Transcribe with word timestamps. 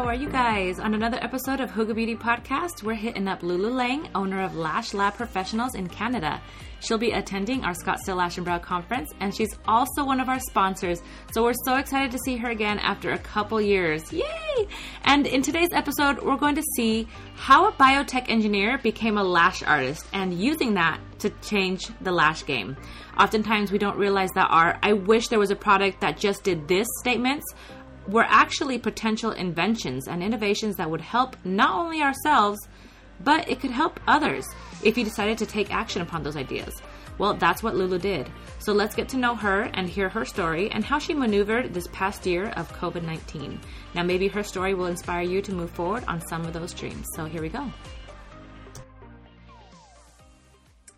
how 0.00 0.06
are 0.06 0.14
you 0.14 0.30
guys? 0.30 0.80
On 0.80 0.94
another 0.94 1.18
episode 1.20 1.60
of 1.60 1.70
Hooga 1.70 1.94
Beauty 1.94 2.16
Podcast, 2.16 2.82
we're 2.82 2.94
hitting 2.94 3.28
up 3.28 3.42
Lulu 3.42 3.68
Lang, 3.68 4.08
owner 4.14 4.42
of 4.42 4.56
Lash 4.56 4.94
Lab 4.94 5.12
Professionals 5.12 5.74
in 5.74 5.90
Canada. 5.90 6.40
She'll 6.80 6.96
be 6.96 7.10
attending 7.10 7.64
our 7.64 7.74
Scottsdale 7.74 8.16
Lash 8.16 8.38
and 8.38 8.46
Brow 8.46 8.58
Conference, 8.58 9.12
and 9.20 9.36
she's 9.36 9.58
also 9.66 10.02
one 10.02 10.18
of 10.18 10.30
our 10.30 10.40
sponsors. 10.40 11.02
So 11.32 11.42
we're 11.42 11.52
so 11.66 11.76
excited 11.76 12.12
to 12.12 12.18
see 12.24 12.38
her 12.38 12.48
again 12.48 12.78
after 12.78 13.10
a 13.10 13.18
couple 13.18 13.60
years. 13.60 14.10
Yay! 14.10 14.68
And 15.04 15.26
in 15.26 15.42
today's 15.42 15.68
episode, 15.72 16.22
we're 16.22 16.38
going 16.38 16.54
to 16.54 16.64
see 16.76 17.06
how 17.34 17.68
a 17.68 17.72
biotech 17.72 18.30
engineer 18.30 18.78
became 18.78 19.18
a 19.18 19.22
lash 19.22 19.62
artist 19.62 20.06
and 20.14 20.32
using 20.32 20.72
that 20.74 20.98
to 21.18 21.28
change 21.42 21.90
the 22.00 22.10
lash 22.10 22.46
game. 22.46 22.74
Oftentimes, 23.18 23.70
we 23.70 23.76
don't 23.76 23.98
realize 23.98 24.30
that 24.34 24.48
our 24.50 24.78
I 24.82 24.94
wish 24.94 25.28
there 25.28 25.38
was 25.38 25.50
a 25.50 25.56
product 25.56 26.00
that 26.00 26.16
just 26.16 26.42
did 26.42 26.68
this 26.68 26.86
statements 27.00 27.44
were 28.08 28.24
actually 28.28 28.78
potential 28.78 29.30
inventions 29.32 30.08
and 30.08 30.22
innovations 30.22 30.76
that 30.76 30.90
would 30.90 31.00
help 31.00 31.36
not 31.44 31.78
only 31.78 32.02
ourselves, 32.02 32.58
but 33.22 33.48
it 33.48 33.60
could 33.60 33.70
help 33.70 34.00
others 34.06 34.46
if 34.82 34.96
you 34.96 35.04
decided 35.04 35.38
to 35.38 35.46
take 35.46 35.72
action 35.72 36.02
upon 36.02 36.22
those 36.22 36.36
ideas. 36.36 36.80
Well, 37.18 37.34
that's 37.34 37.62
what 37.62 37.76
Lulu 37.76 37.98
did. 37.98 38.30
So 38.60 38.72
let's 38.72 38.94
get 38.94 39.10
to 39.10 39.18
know 39.18 39.34
her 39.34 39.64
and 39.74 39.86
hear 39.86 40.08
her 40.08 40.24
story 40.24 40.70
and 40.70 40.82
how 40.82 40.98
she 40.98 41.12
maneuvered 41.12 41.74
this 41.74 41.86
past 41.92 42.24
year 42.24 42.46
of 42.56 42.72
COVID 42.72 43.02
19. 43.02 43.60
Now, 43.94 44.02
maybe 44.02 44.26
her 44.28 44.42
story 44.42 44.72
will 44.72 44.86
inspire 44.86 45.22
you 45.22 45.42
to 45.42 45.52
move 45.52 45.70
forward 45.70 46.02
on 46.08 46.26
some 46.26 46.46
of 46.46 46.54
those 46.54 46.72
dreams. 46.72 47.06
So 47.14 47.26
here 47.26 47.42
we 47.42 47.50
go. 47.50 47.70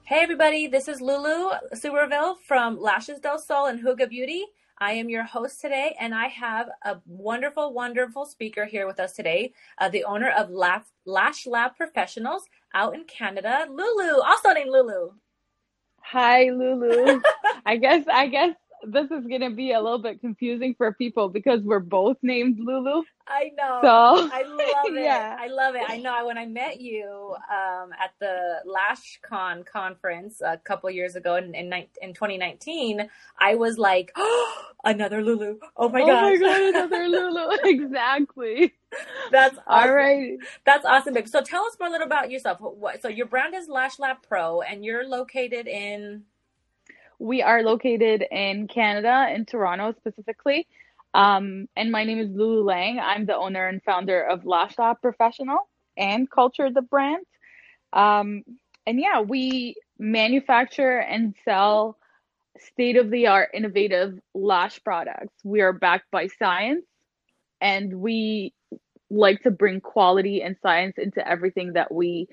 Hey, 0.05 0.21
everybody, 0.21 0.69
this 0.69 0.87
is 0.87 1.01
Lulu 1.01 1.53
Suberville 1.75 2.37
from 2.47 2.79
Lashes 2.79 3.19
Del 3.19 3.39
Sol 3.41 3.67
and 3.67 3.83
Hooga 3.83 4.09
Beauty. 4.09 4.45
I 4.83 4.95
am 4.95 5.09
your 5.09 5.23
host 5.23 5.61
today, 5.61 5.95
and 6.01 6.13
I 6.13 6.27
have 6.27 6.69
a 6.85 6.97
wonderful, 7.07 7.73
wonderful 7.73 8.27
speaker 8.27 8.65
here 8.65 8.85
with 8.85 8.99
us 8.99 9.13
today, 9.13 9.53
uh, 9.79 9.89
the 9.89 10.03
owner 10.03 10.31
of 10.31 10.51
Lash, 10.51 10.83
Lash 11.07 11.47
Lab 11.47 11.77
Professionals 11.77 12.43
out 12.75 12.93
in 12.97 13.05
Canada, 13.05 13.69
Lulu, 13.71 14.21
also 14.21 14.53
named 14.53 14.71
Lulu. 14.71 15.11
Hi, 16.01 16.51
Lulu. 16.51 17.21
I 17.65 17.77
guess 17.77 18.07
I 18.13 18.27
guess 18.27 18.57
this 18.85 19.11
is 19.11 19.27
gonna 19.27 19.51
be 19.51 19.73
a 19.73 19.81
little 19.81 19.99
bit 19.99 20.21
confusing 20.21 20.75
for 20.75 20.93
people 20.93 21.29
because 21.29 21.61
we're 21.63 21.79
both 21.79 22.17
named 22.23 22.59
Lulu. 22.59 23.03
I 23.27 23.51
know. 23.57 23.79
So 23.83 24.31
I 24.33 24.43
love 24.43 24.61
it. 24.97 25.05
Yeah. 25.05 25.37
I 25.39 25.47
love 25.47 25.75
it. 25.75 25.83
I 25.89 25.99
know. 25.99 26.27
When 26.27 26.39
I 26.39 26.47
met 26.47 26.81
you 26.81 27.35
um, 27.51 27.91
at 28.01 28.13
the 28.19 28.61
LashCon 28.67 29.65
conference 29.67 30.41
a 30.45 30.59
couple 30.59 30.91
years 30.91 31.17
ago 31.17 31.37
in, 31.37 31.55
in 31.55 31.73
in 32.01 32.15
2019, 32.15 33.09
I 33.39 33.55
was 33.55 33.79
like, 33.79 34.13
oh, 34.17 34.65
another 34.85 35.23
Lulu. 35.23 35.59
Oh 35.77 35.89
my 35.89 36.03
oh 36.03 36.07
god. 36.07 36.23
my 36.23 36.37
god, 36.37 36.61
another 36.75 37.09
Lulu. 37.09 37.57
exactly. 37.65 38.75
That's 39.31 39.57
awesome. 39.67 39.89
all 39.89 39.95
right. 39.95 40.39
That's 40.67 40.85
awesome, 40.85 41.15
babe. 41.15 41.29
So 41.29 41.41
tell 41.43 41.65
us 41.65 41.77
more 41.79 41.89
a 41.89 41.93
little 41.93 42.07
about 42.07 42.31
yourself. 42.31 42.59
What, 42.61 43.01
so 43.03 43.09
your 43.09 43.27
brand 43.27 43.55
is 43.55 43.69
Lash 43.69 43.99
Lab 43.99 44.19
Pro, 44.27 44.63
and 44.63 44.85
you're 44.85 45.07
located 45.07 45.69
in. 45.69 46.25
We 47.23 47.41
are 47.41 47.63
located 47.63 48.25
in 48.33 48.67
Canada, 48.67 49.29
in 49.33 49.47
Toronto 49.47 49.95
specifically. 49.97 50.67
Um, 51.15 51.69
and 51.77 51.93
my 51.93 52.03
name 52.03 52.19
is 52.19 52.29
Lulu 52.31 52.65
Lang. 52.65 52.99
I'm 52.99 53.27
the 53.27 53.37
owner 53.37 53.69
and 53.69 53.81
founder 53.85 54.21
of 54.21 54.45
Lash 54.45 54.77
Lab 54.77 55.01
Professional 55.01 55.69
and 55.97 56.29
Culture 56.29 56.69
the 56.69 56.83
brand. 56.83 57.25
Um, 57.93 58.43
and 58.89 58.99
yeah, 58.99 59.21
we 59.21 59.77
manufacture 60.01 60.99
and 60.99 61.37
sell 61.45 61.97
state 62.59 62.97
of 62.97 63.09
the 63.11 63.29
art 63.29 63.51
innovative 63.55 64.19
lash 64.35 64.83
products. 64.83 65.35
We 65.45 65.61
are 65.61 65.73
backed 65.73 66.11
by 66.11 66.27
science 66.27 66.85
and 67.61 68.01
we 68.01 68.53
like 69.11 69.43
to 69.45 69.53
bring 69.53 69.81
quality 69.81 70.43
and 70.43 70.57
science 70.61 70.99
into 70.99 71.27
everything 71.27 71.75
that 71.75 71.95
we 71.95 72.27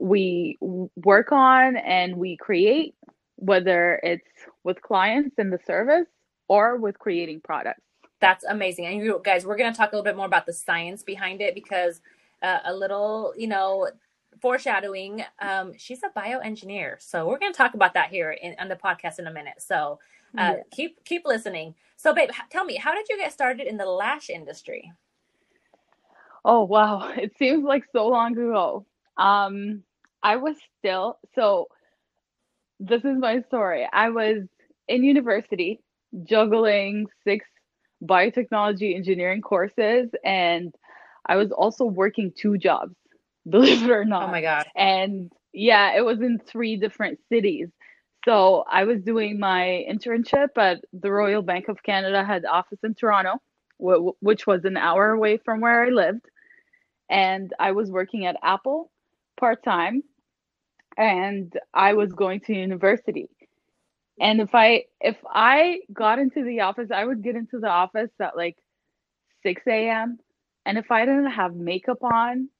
we 0.00 0.56
work 0.96 1.30
on 1.30 1.76
and 1.76 2.16
we 2.16 2.36
create 2.36 2.94
whether 3.40 4.00
it's 4.02 4.26
with 4.64 4.80
clients 4.82 5.36
in 5.38 5.50
the 5.50 5.58
service 5.66 6.06
or 6.48 6.76
with 6.76 6.98
creating 6.98 7.40
products. 7.40 7.82
That's 8.20 8.44
amazing. 8.44 8.86
And 8.86 8.98
you 8.98 9.20
guys, 9.24 9.46
we're 9.46 9.56
going 9.56 9.72
to 9.72 9.76
talk 9.76 9.92
a 9.92 9.96
little 9.96 10.04
bit 10.04 10.16
more 10.16 10.26
about 10.26 10.46
the 10.46 10.52
science 10.52 11.02
behind 11.02 11.40
it 11.40 11.54
because 11.54 12.02
uh, 12.42 12.58
a 12.66 12.74
little, 12.74 13.32
you 13.36 13.46
know, 13.46 13.88
foreshadowing, 14.42 15.24
um, 15.40 15.72
she's 15.76 16.02
a 16.02 16.18
bioengineer. 16.18 16.96
So 17.00 17.26
we're 17.26 17.38
going 17.38 17.52
to 17.52 17.56
talk 17.56 17.74
about 17.74 17.94
that 17.94 18.10
here 18.10 18.32
in, 18.32 18.54
on 18.58 18.68
the 18.68 18.76
podcast 18.76 19.18
in 19.18 19.26
a 19.26 19.32
minute. 19.32 19.62
So 19.62 19.98
uh, 20.38 20.54
yeah. 20.56 20.62
keep 20.70 21.04
keep 21.04 21.26
listening. 21.26 21.74
So, 21.96 22.14
babe, 22.14 22.30
tell 22.50 22.64
me, 22.64 22.76
how 22.76 22.94
did 22.94 23.08
you 23.08 23.16
get 23.16 23.32
started 23.32 23.66
in 23.66 23.76
the 23.76 23.86
lash 23.86 24.30
industry? 24.30 24.92
Oh 26.44 26.64
wow, 26.64 27.12
it 27.16 27.32
seems 27.38 27.64
like 27.64 27.84
so 27.92 28.08
long 28.08 28.32
ago. 28.32 28.86
Um, 29.16 29.82
I 30.22 30.36
was 30.36 30.56
still 30.78 31.18
so 31.34 31.68
this 32.80 33.04
is 33.04 33.18
my 33.18 33.42
story. 33.42 33.88
I 33.92 34.10
was 34.10 34.44
in 34.88 35.04
university 35.04 35.80
juggling 36.24 37.06
six 37.24 37.46
biotechnology 38.04 38.96
engineering 38.96 39.42
courses 39.42 40.10
and 40.24 40.74
I 41.26 41.36
was 41.36 41.52
also 41.52 41.84
working 41.84 42.32
two 42.36 42.58
jobs, 42.58 42.96
believe 43.50 43.82
it 43.82 43.90
or 43.90 44.04
not. 44.04 44.28
Oh 44.28 44.32
my 44.32 44.42
god. 44.42 44.66
And 44.76 45.32
yeah, 45.52 45.96
it 45.96 46.02
was 46.02 46.20
in 46.20 46.40
three 46.40 46.76
different 46.76 47.20
cities. 47.28 47.68
So 48.24 48.64
I 48.70 48.84
was 48.84 49.02
doing 49.02 49.38
my 49.40 49.84
internship 49.90 50.50
at 50.58 50.82
the 50.92 51.10
Royal 51.12 51.42
Bank 51.42 51.68
of 51.68 51.82
Canada 51.82 52.24
had 52.24 52.44
office 52.46 52.80
in 52.84 52.94
Toronto, 52.94 53.38
which 54.20 54.46
was 54.46 54.64
an 54.64 54.76
hour 54.76 55.10
away 55.10 55.38
from 55.38 55.60
where 55.60 55.84
I 55.84 55.90
lived. 55.90 56.26
And 57.10 57.52
I 57.58 57.72
was 57.72 57.90
working 57.90 58.26
at 58.26 58.36
Apple 58.42 58.90
part 59.38 59.62
time 59.64 60.02
and 60.96 61.52
I 61.72 61.94
was 61.94 62.12
going 62.12 62.40
to 62.40 62.54
university. 62.54 63.28
And 64.20 64.40
if 64.40 64.54
I 64.54 64.84
if 65.00 65.16
I 65.26 65.80
got 65.92 66.18
into 66.18 66.44
the 66.44 66.60
office, 66.60 66.90
I 66.94 67.04
would 67.04 67.22
get 67.22 67.36
into 67.36 67.58
the 67.58 67.68
office 67.68 68.10
at 68.20 68.36
like 68.36 68.58
6 69.42 69.62
a.m. 69.66 70.18
And 70.66 70.76
if 70.76 70.90
I 70.90 71.06
didn't 71.06 71.30
have 71.30 71.54
makeup 71.54 72.02
on, 72.02 72.50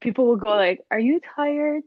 people 0.00 0.26
would 0.28 0.40
go 0.40 0.50
like, 0.50 0.80
"Are 0.90 0.98
you 0.98 1.20
tired? 1.34 1.82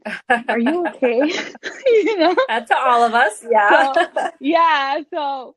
Are 0.48 0.58
you 0.58 0.86
okay?" 0.88 1.20
you 1.86 2.18
know, 2.18 2.34
that's 2.48 2.70
to 2.70 2.76
all 2.76 3.04
of 3.04 3.14
us. 3.14 3.44
Yeah, 3.48 3.92
so, 3.92 4.30
yeah. 4.40 5.00
So 5.14 5.54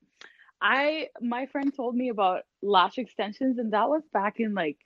I 0.62 1.08
my 1.20 1.48
friend 1.48 1.76
told 1.76 1.96
me 1.96 2.10
about 2.10 2.44
lash 2.62 3.00
extensions, 3.00 3.58
and 3.58 3.74
that 3.74 3.90
was 3.90 4.04
back 4.14 4.40
in 4.40 4.54
like 4.54 4.78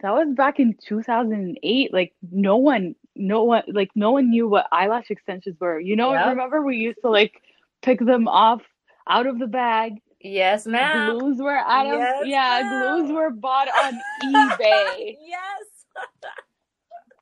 that 0.00 0.12
was 0.12 0.28
back 0.34 0.58
in 0.58 0.74
2008 0.88 1.92
like 1.92 2.14
no 2.32 2.56
one 2.56 2.94
no 3.16 3.44
one 3.44 3.62
like 3.68 3.90
no 3.94 4.12
one 4.12 4.30
knew 4.30 4.48
what 4.48 4.66
eyelash 4.72 5.10
extensions 5.10 5.56
were. 5.60 5.78
You 5.78 5.96
know 5.96 6.12
yep. 6.12 6.28
remember 6.28 6.62
we 6.62 6.76
used 6.76 7.00
to 7.02 7.10
like 7.10 7.42
pick 7.82 8.00
them 8.00 8.28
off 8.28 8.62
out 9.08 9.26
of 9.26 9.38
the 9.38 9.46
bag? 9.46 9.94
Yes 10.20 10.66
ma'am. 10.66 11.18
Glues 11.18 11.38
were 11.38 11.56
out 11.56 11.86
of 11.86 11.98
yes, 11.98 12.24
yeah 12.26 12.60
ma'am. 12.62 12.98
glues 13.06 13.12
were 13.12 13.30
bought 13.30 13.68
on 13.68 13.94
ebay. 14.24 15.16
Yes. 15.26 16.06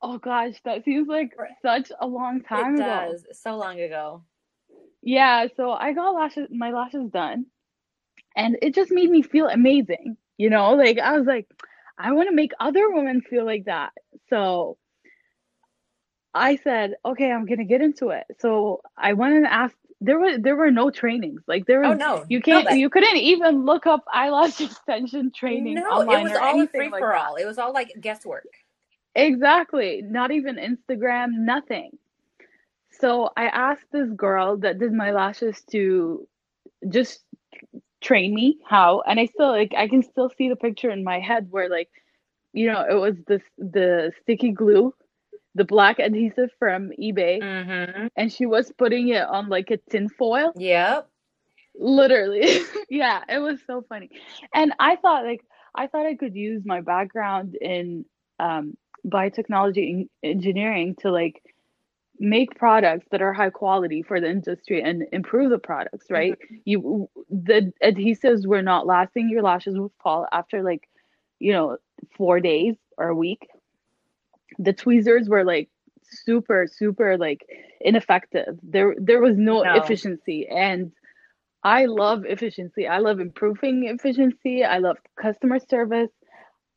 Oh 0.01 0.17
gosh 0.17 0.55
that 0.63 0.85
seems 0.85 1.07
like 1.07 1.35
such 1.61 1.91
a 1.99 2.07
long 2.07 2.41
time 2.41 2.75
it 2.75 2.81
ago. 2.81 3.11
does. 3.11 3.25
So 3.33 3.55
long 3.57 3.79
ago. 3.79 4.23
Yeah 5.01 5.47
so 5.55 5.71
i 5.71 5.93
got 5.93 6.11
lashes 6.11 6.47
my 6.51 6.71
lashes 6.71 7.09
done 7.09 7.45
and 8.35 8.57
it 8.61 8.75
just 8.75 8.91
made 8.91 9.09
me 9.09 9.21
feel 9.21 9.47
amazing 9.47 10.17
you 10.37 10.49
know? 10.49 10.73
Like 10.73 10.99
i 10.99 11.17
was 11.17 11.27
like 11.27 11.47
I 11.99 12.13
want 12.13 12.29
to 12.29 12.35
make 12.35 12.53
other 12.59 12.89
women 12.89 13.21
feel 13.21 13.45
like 13.45 13.65
that. 13.65 13.91
So 14.29 14.77
I 16.33 16.57
said, 16.57 16.95
okay, 17.03 17.31
I'm 17.31 17.45
gonna 17.45 17.65
get 17.65 17.81
into 17.81 18.09
it. 18.09 18.25
So 18.39 18.81
I 18.97 19.13
went 19.13 19.35
and 19.35 19.45
asked. 19.45 19.75
There 20.01 20.17
were 20.17 20.37
there 20.37 20.55
were 20.55 20.71
no 20.71 20.89
trainings. 20.89 21.41
Like 21.45 21.65
there 21.65 21.83
oh, 21.83 21.89
was, 21.89 21.99
oh 22.01 22.15
no, 22.15 22.25
you 22.29 22.41
can't, 22.41 22.69
no, 22.69 22.73
you 22.73 22.89
couldn't 22.89 23.17
even 23.17 23.65
look 23.65 23.85
up 23.85 24.05
eyelash 24.13 24.61
extension 24.67 25.29
training. 25.31 25.73
No, 25.75 26.01
it 26.01 26.23
was 26.23 26.31
all 26.39 26.65
free 26.67 26.89
for 26.89 27.13
all. 27.13 27.35
It 27.35 27.45
was 27.45 27.57
all 27.57 27.73
like 27.73 27.91
guesswork. 27.99 28.47
Exactly. 29.13 30.01
Not 30.01 30.31
even 30.31 30.55
Instagram. 30.55 31.31
Nothing. 31.39 31.97
So 32.91 33.31
I 33.35 33.47
asked 33.47 33.91
this 33.91 34.09
girl 34.11 34.55
that 34.57 34.79
did 34.79 34.93
my 34.93 35.11
lashes 35.11 35.61
to 35.71 36.25
just 36.87 37.25
train 38.01 38.33
me 38.33 38.57
how 38.65 39.01
and 39.05 39.19
i 39.19 39.25
still 39.25 39.49
like 39.49 39.73
i 39.77 39.87
can 39.87 40.01
still 40.01 40.31
see 40.37 40.47
the 40.47 40.55
picture 40.55 40.89
in 40.89 41.03
my 41.03 41.19
head 41.19 41.47
where 41.51 41.69
like 41.69 41.89
you 42.53 42.71
know 42.71 42.85
it 42.89 42.93
was 42.93 43.15
this 43.27 43.41
the 43.57 44.11
sticky 44.21 44.51
glue 44.51 44.93
the 45.59 45.65
black 45.65 45.99
adhesive 45.99 46.49
from 46.57 46.89
ebay 46.99 47.41
mm-hmm. 47.41 48.07
and 48.15 48.31
she 48.31 48.45
was 48.45 48.71
putting 48.77 49.09
it 49.09 49.23
on 49.23 49.49
like 49.49 49.69
a 49.71 49.77
tin 49.91 50.07
foil 50.07 50.53
yep 50.55 51.09
literally 51.77 52.61
yeah 52.89 53.21
it 53.27 53.39
was 53.39 53.59
so 53.67 53.83
funny 53.89 54.09
and 54.53 54.73
i 54.79 54.95
thought 54.95 55.25
like 55.25 55.43
i 55.75 55.85
thought 55.85 56.05
i 56.05 56.15
could 56.15 56.33
use 56.33 56.63
my 56.65 56.79
background 56.79 57.55
in 57.55 58.05
um 58.39 58.77
biotechnology 59.05 60.07
engineering 60.23 60.95
to 60.99 61.11
like 61.11 61.43
make 62.21 62.55
products 62.55 63.05
that 63.11 63.21
are 63.21 63.33
high 63.33 63.49
quality 63.49 64.01
for 64.01 64.21
the 64.21 64.29
industry 64.29 64.81
and 64.81 65.03
improve 65.11 65.49
the 65.49 65.57
products 65.57 66.05
right 66.09 66.33
mm-hmm. 66.33 66.55
you 66.63 67.09
the 67.29 67.73
adhesives 67.83 68.47
were 68.47 68.61
not 68.61 68.87
lasting 68.87 69.29
your 69.29 69.41
lashes 69.41 69.77
would 69.77 69.91
fall 70.01 70.25
after 70.31 70.63
like 70.63 70.87
you 71.39 71.51
know 71.51 71.77
four 72.15 72.39
days 72.39 72.75
or 72.97 73.07
a 73.07 73.15
week. 73.15 73.47
The 74.59 74.73
tweezers 74.73 75.27
were 75.27 75.43
like 75.43 75.69
super, 76.03 76.67
super 76.71 77.17
like 77.17 77.45
ineffective. 77.81 78.59
There 78.61 78.95
there 78.97 79.21
was 79.21 79.37
no, 79.37 79.63
no. 79.63 79.73
efficiency. 79.75 80.47
And 80.47 80.91
I 81.63 81.85
love 81.85 82.25
efficiency. 82.25 82.87
I 82.87 82.99
love 82.99 83.19
improving 83.19 83.85
efficiency. 83.87 84.63
I 84.63 84.77
love 84.79 84.97
customer 85.21 85.59
service. 85.59 86.11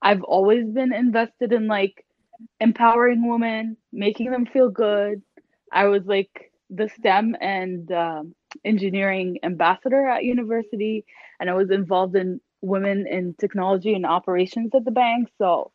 I've 0.01 0.23
always 0.23 0.67
been 0.67 0.93
invested 0.93 1.53
in 1.53 1.69
like 1.69 2.05
empowering 2.61 3.29
women, 3.29 3.77
making 3.93 4.31
them 4.31 4.47
feel 4.47 4.69
good. 4.69 5.23
I 5.73 5.87
was 5.87 6.05
like 6.07 6.53
the 6.71 6.89
STEM 6.89 7.37
and 7.41 7.91
um, 7.93 8.35
engineering 8.65 9.39
ambassador 9.45 10.09
at 10.09 10.25
university, 10.25 11.05
and 11.39 11.49
I 11.49 11.55
was 11.55 11.71
involved 11.71 12.17
in 12.17 12.41
women 12.61 13.07
in 13.07 13.35
technology 13.35 13.95
and 13.95 14.07
operations 14.07 14.73
at 14.75 14.85
the 14.85 14.91
bank. 14.91 15.29
So 15.39 15.71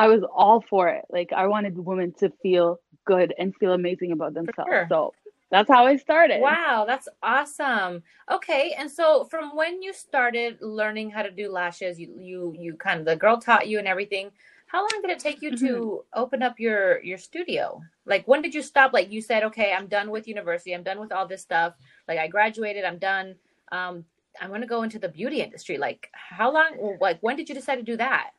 I 0.00 0.08
was 0.08 0.22
all 0.34 0.62
for 0.62 0.88
it. 0.88 1.04
Like 1.10 1.30
I 1.30 1.46
wanted 1.46 1.78
women 1.78 2.14
to 2.20 2.32
feel 2.42 2.80
good 3.04 3.34
and 3.38 3.54
feel 3.56 3.74
amazing 3.74 4.12
about 4.12 4.32
themselves. 4.32 4.70
Sure. 4.70 4.86
So 4.88 5.12
that's 5.50 5.68
how 5.68 5.84
I 5.84 5.96
started. 5.96 6.40
Wow, 6.40 6.84
that's 6.86 7.06
awesome. 7.22 8.02
Okay, 8.30 8.74
and 8.78 8.90
so 8.90 9.24
from 9.24 9.54
when 9.54 9.82
you 9.82 9.92
started 9.92 10.56
learning 10.62 11.10
how 11.10 11.22
to 11.22 11.30
do 11.30 11.50
lashes, 11.50 12.00
you 12.00 12.08
you 12.18 12.54
you 12.58 12.74
kind 12.76 13.00
of 13.00 13.04
the 13.04 13.14
girl 13.14 13.36
taught 13.36 13.68
you 13.68 13.78
and 13.78 13.86
everything. 13.86 14.30
How 14.68 14.80
long 14.80 15.02
did 15.02 15.10
it 15.10 15.18
take 15.18 15.42
you 15.42 15.50
mm-hmm. 15.50 15.66
to 15.66 16.04
open 16.14 16.42
up 16.42 16.58
your 16.58 17.02
your 17.02 17.18
studio? 17.18 17.82
Like 18.06 18.26
when 18.26 18.40
did 18.40 18.54
you 18.54 18.62
stop? 18.62 18.94
Like 18.94 19.12
you 19.12 19.20
said, 19.20 19.42
okay, 19.44 19.74
I'm 19.74 19.86
done 19.86 20.10
with 20.10 20.26
university. 20.26 20.72
I'm 20.72 20.82
done 20.82 20.98
with 20.98 21.12
all 21.12 21.26
this 21.26 21.42
stuff. 21.42 21.74
Like 22.08 22.18
I 22.18 22.26
graduated. 22.26 22.84
I'm 22.84 22.98
done. 22.98 23.34
Um, 23.70 24.06
I'm 24.40 24.48
going 24.48 24.62
to 24.62 24.66
go 24.66 24.82
into 24.82 24.98
the 24.98 25.08
beauty 25.10 25.42
industry. 25.42 25.76
Like 25.76 26.08
how 26.12 26.50
long? 26.54 26.96
Like 27.02 27.18
when 27.20 27.36
did 27.36 27.50
you 27.50 27.54
decide 27.54 27.76
to 27.76 27.82
do 27.82 27.98
that? 27.98 28.30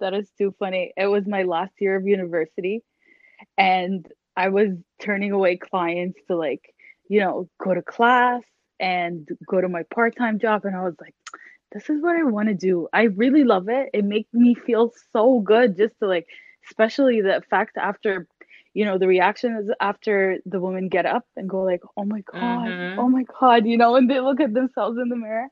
That 0.00 0.14
is 0.14 0.30
too 0.36 0.54
funny. 0.58 0.92
It 0.96 1.06
was 1.06 1.26
my 1.26 1.42
last 1.42 1.72
year 1.80 1.96
of 1.96 2.06
university, 2.06 2.82
and 3.56 4.06
I 4.36 4.48
was 4.48 4.70
turning 5.00 5.32
away 5.32 5.56
clients 5.56 6.18
to 6.28 6.36
like, 6.36 6.74
you 7.08 7.20
know, 7.20 7.48
go 7.62 7.74
to 7.74 7.82
class 7.82 8.42
and 8.80 9.28
go 9.46 9.60
to 9.60 9.68
my 9.68 9.84
part-time 9.94 10.38
job 10.38 10.64
and 10.64 10.74
I 10.74 10.82
was 10.82 10.94
like, 11.00 11.14
this 11.72 11.88
is 11.88 12.02
what 12.02 12.16
I 12.16 12.24
want 12.24 12.48
to 12.48 12.54
do. 12.54 12.88
I 12.92 13.04
really 13.04 13.44
love 13.44 13.68
it. 13.68 13.90
It 13.92 14.04
makes 14.04 14.32
me 14.32 14.54
feel 14.54 14.92
so 15.12 15.40
good 15.40 15.76
just 15.76 15.98
to 16.00 16.06
like 16.06 16.26
especially 16.68 17.20
the 17.20 17.36
effect 17.36 17.76
after 17.76 18.26
you 18.74 18.84
know 18.84 18.98
the 18.98 19.06
reaction 19.06 19.56
is 19.56 19.70
after 19.80 20.38
the 20.46 20.60
women 20.60 20.88
get 20.88 21.06
up 21.06 21.24
and 21.36 21.48
go 21.48 21.62
like 21.62 21.82
oh 21.96 22.04
my 22.04 22.20
god 22.32 22.68
mm-hmm. 22.68 22.98
oh 22.98 23.08
my 23.08 23.24
god 23.40 23.66
you 23.66 23.76
know 23.76 23.96
and 23.96 24.10
they 24.10 24.20
look 24.20 24.40
at 24.40 24.54
themselves 24.54 24.98
in 24.98 25.08
the 25.08 25.16
mirror 25.16 25.48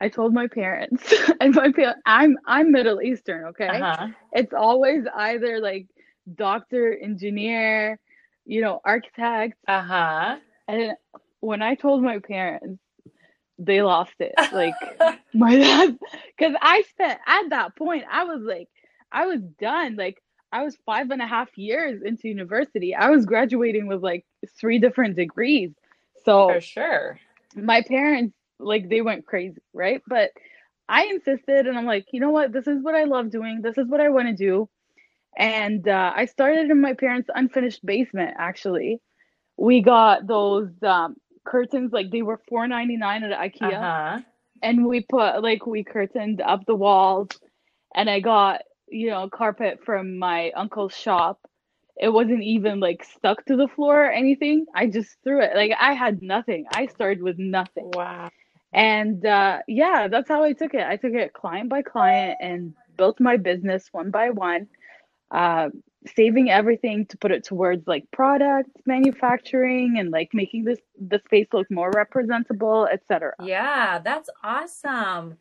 i 0.00 0.08
told 0.08 0.32
my 0.32 0.46
parents 0.46 1.12
and 1.40 1.54
my 1.54 1.70
parents 1.72 2.00
i'm 2.06 2.36
i'm 2.46 2.72
middle 2.72 3.00
eastern 3.00 3.46
okay 3.46 3.68
uh-huh. 3.68 4.08
it's 4.32 4.52
always 4.52 5.04
either 5.14 5.60
like 5.60 5.86
doctor, 6.34 6.96
engineer, 6.96 7.98
you 8.44 8.60
know, 8.60 8.80
architect. 8.84 9.58
Uh 9.66 9.82
huh. 9.82 10.36
And 10.66 10.92
when 11.40 11.62
I 11.62 11.74
told 11.74 12.02
my 12.02 12.18
parents, 12.18 12.80
they 13.58 13.82
lost 13.82 14.14
it. 14.20 14.34
Like 14.52 14.74
my 15.34 15.56
dad, 15.56 15.98
because 16.36 16.54
I 16.60 16.82
spent 16.90 17.18
at 17.26 17.50
that 17.50 17.76
point, 17.76 18.04
I 18.10 18.24
was 18.24 18.42
like, 18.42 18.68
I 19.10 19.26
was 19.26 19.40
done. 19.60 19.96
Like 19.96 20.22
I 20.52 20.62
was 20.62 20.76
five 20.86 21.10
and 21.10 21.22
a 21.22 21.26
half 21.26 21.56
years 21.56 22.02
into 22.04 22.28
university. 22.28 22.94
I 22.94 23.10
was 23.10 23.26
graduating 23.26 23.86
with 23.86 24.02
like 24.02 24.24
three 24.60 24.78
different 24.78 25.16
degrees. 25.16 25.70
So 26.24 26.48
for 26.48 26.60
sure, 26.60 27.20
my 27.54 27.82
parents 27.82 28.34
like 28.60 28.88
they 28.88 29.00
went 29.02 29.26
crazy, 29.26 29.60
right? 29.72 30.02
But 30.06 30.30
I 30.88 31.06
insisted, 31.06 31.66
and 31.66 31.78
I'm 31.78 31.86
like, 31.86 32.06
you 32.12 32.20
know 32.20 32.30
what? 32.30 32.52
This 32.52 32.66
is 32.66 32.82
what 32.82 32.94
I 32.94 33.04
love 33.04 33.30
doing. 33.30 33.62
This 33.62 33.78
is 33.78 33.88
what 33.88 34.00
I 34.00 34.08
want 34.10 34.28
to 34.28 34.34
do 34.34 34.68
and 35.36 35.88
uh, 35.88 36.12
I 36.14 36.26
started 36.26 36.70
in 36.70 36.80
my 36.80 36.94
parents' 36.94 37.30
unfinished 37.34 37.84
basement. 37.86 38.36
Actually, 38.38 39.00
we 39.56 39.82
got 39.82 40.26
those 40.26 40.70
um, 40.82 41.16
curtains 41.46 41.92
like 41.92 42.10
they 42.10 42.22
were 42.22 42.40
four 42.48 42.66
ninety 42.66 42.96
nine 42.96 43.22
at 43.24 43.38
IKEA, 43.38 43.74
uh-huh. 43.74 44.20
and 44.62 44.86
we 44.86 45.00
put 45.08 45.42
like 45.42 45.66
we 45.66 45.84
curtained 45.84 46.40
up 46.40 46.66
the 46.66 46.74
walls, 46.74 47.28
and 47.94 48.10
I 48.10 48.20
got 48.20 48.62
you 48.88 49.10
know 49.10 49.28
carpet 49.30 49.80
from 49.84 50.18
my 50.18 50.50
uncle's 50.56 50.94
shop. 50.94 51.38
It 52.00 52.10
wasn't 52.10 52.42
even 52.42 52.80
like 52.80 53.04
stuck 53.04 53.44
to 53.46 53.56
the 53.56 53.68
floor 53.68 54.06
or 54.06 54.10
anything. 54.10 54.66
I 54.74 54.86
just 54.86 55.16
threw 55.24 55.42
it. 55.42 55.52
Like 55.54 55.72
I 55.80 55.94
had 55.94 56.22
nothing. 56.22 56.66
I 56.72 56.86
started 56.86 57.22
with 57.22 57.38
nothing. 57.38 57.90
Wow. 57.94 58.30
And 58.72 59.24
uh, 59.24 59.60
yeah, 59.66 60.08
that's 60.08 60.28
how 60.28 60.42
I 60.42 60.52
took 60.52 60.74
it. 60.74 60.82
I 60.86 60.96
took 60.96 61.14
it 61.14 61.32
client 61.32 61.68
by 61.68 61.82
client 61.82 62.38
and 62.40 62.74
built 62.96 63.20
my 63.20 63.36
business 63.36 63.88
one 63.92 64.10
by 64.10 64.30
one 64.30 64.68
uh, 65.30 65.68
saving 66.14 66.50
everything 66.50 67.06
to 67.06 67.16
put 67.16 67.30
it 67.30 67.44
towards 67.44 67.86
like 67.86 68.10
product 68.10 68.70
manufacturing 68.86 69.96
and 69.98 70.10
like 70.10 70.30
making 70.32 70.64
this 70.64 70.78
the 70.98 71.20
space 71.26 71.48
look 71.52 71.70
more 71.70 71.90
representable, 71.90 72.86
etc. 72.86 73.34
Yeah, 73.42 73.98
that's 73.98 74.30
awesome. 74.42 75.36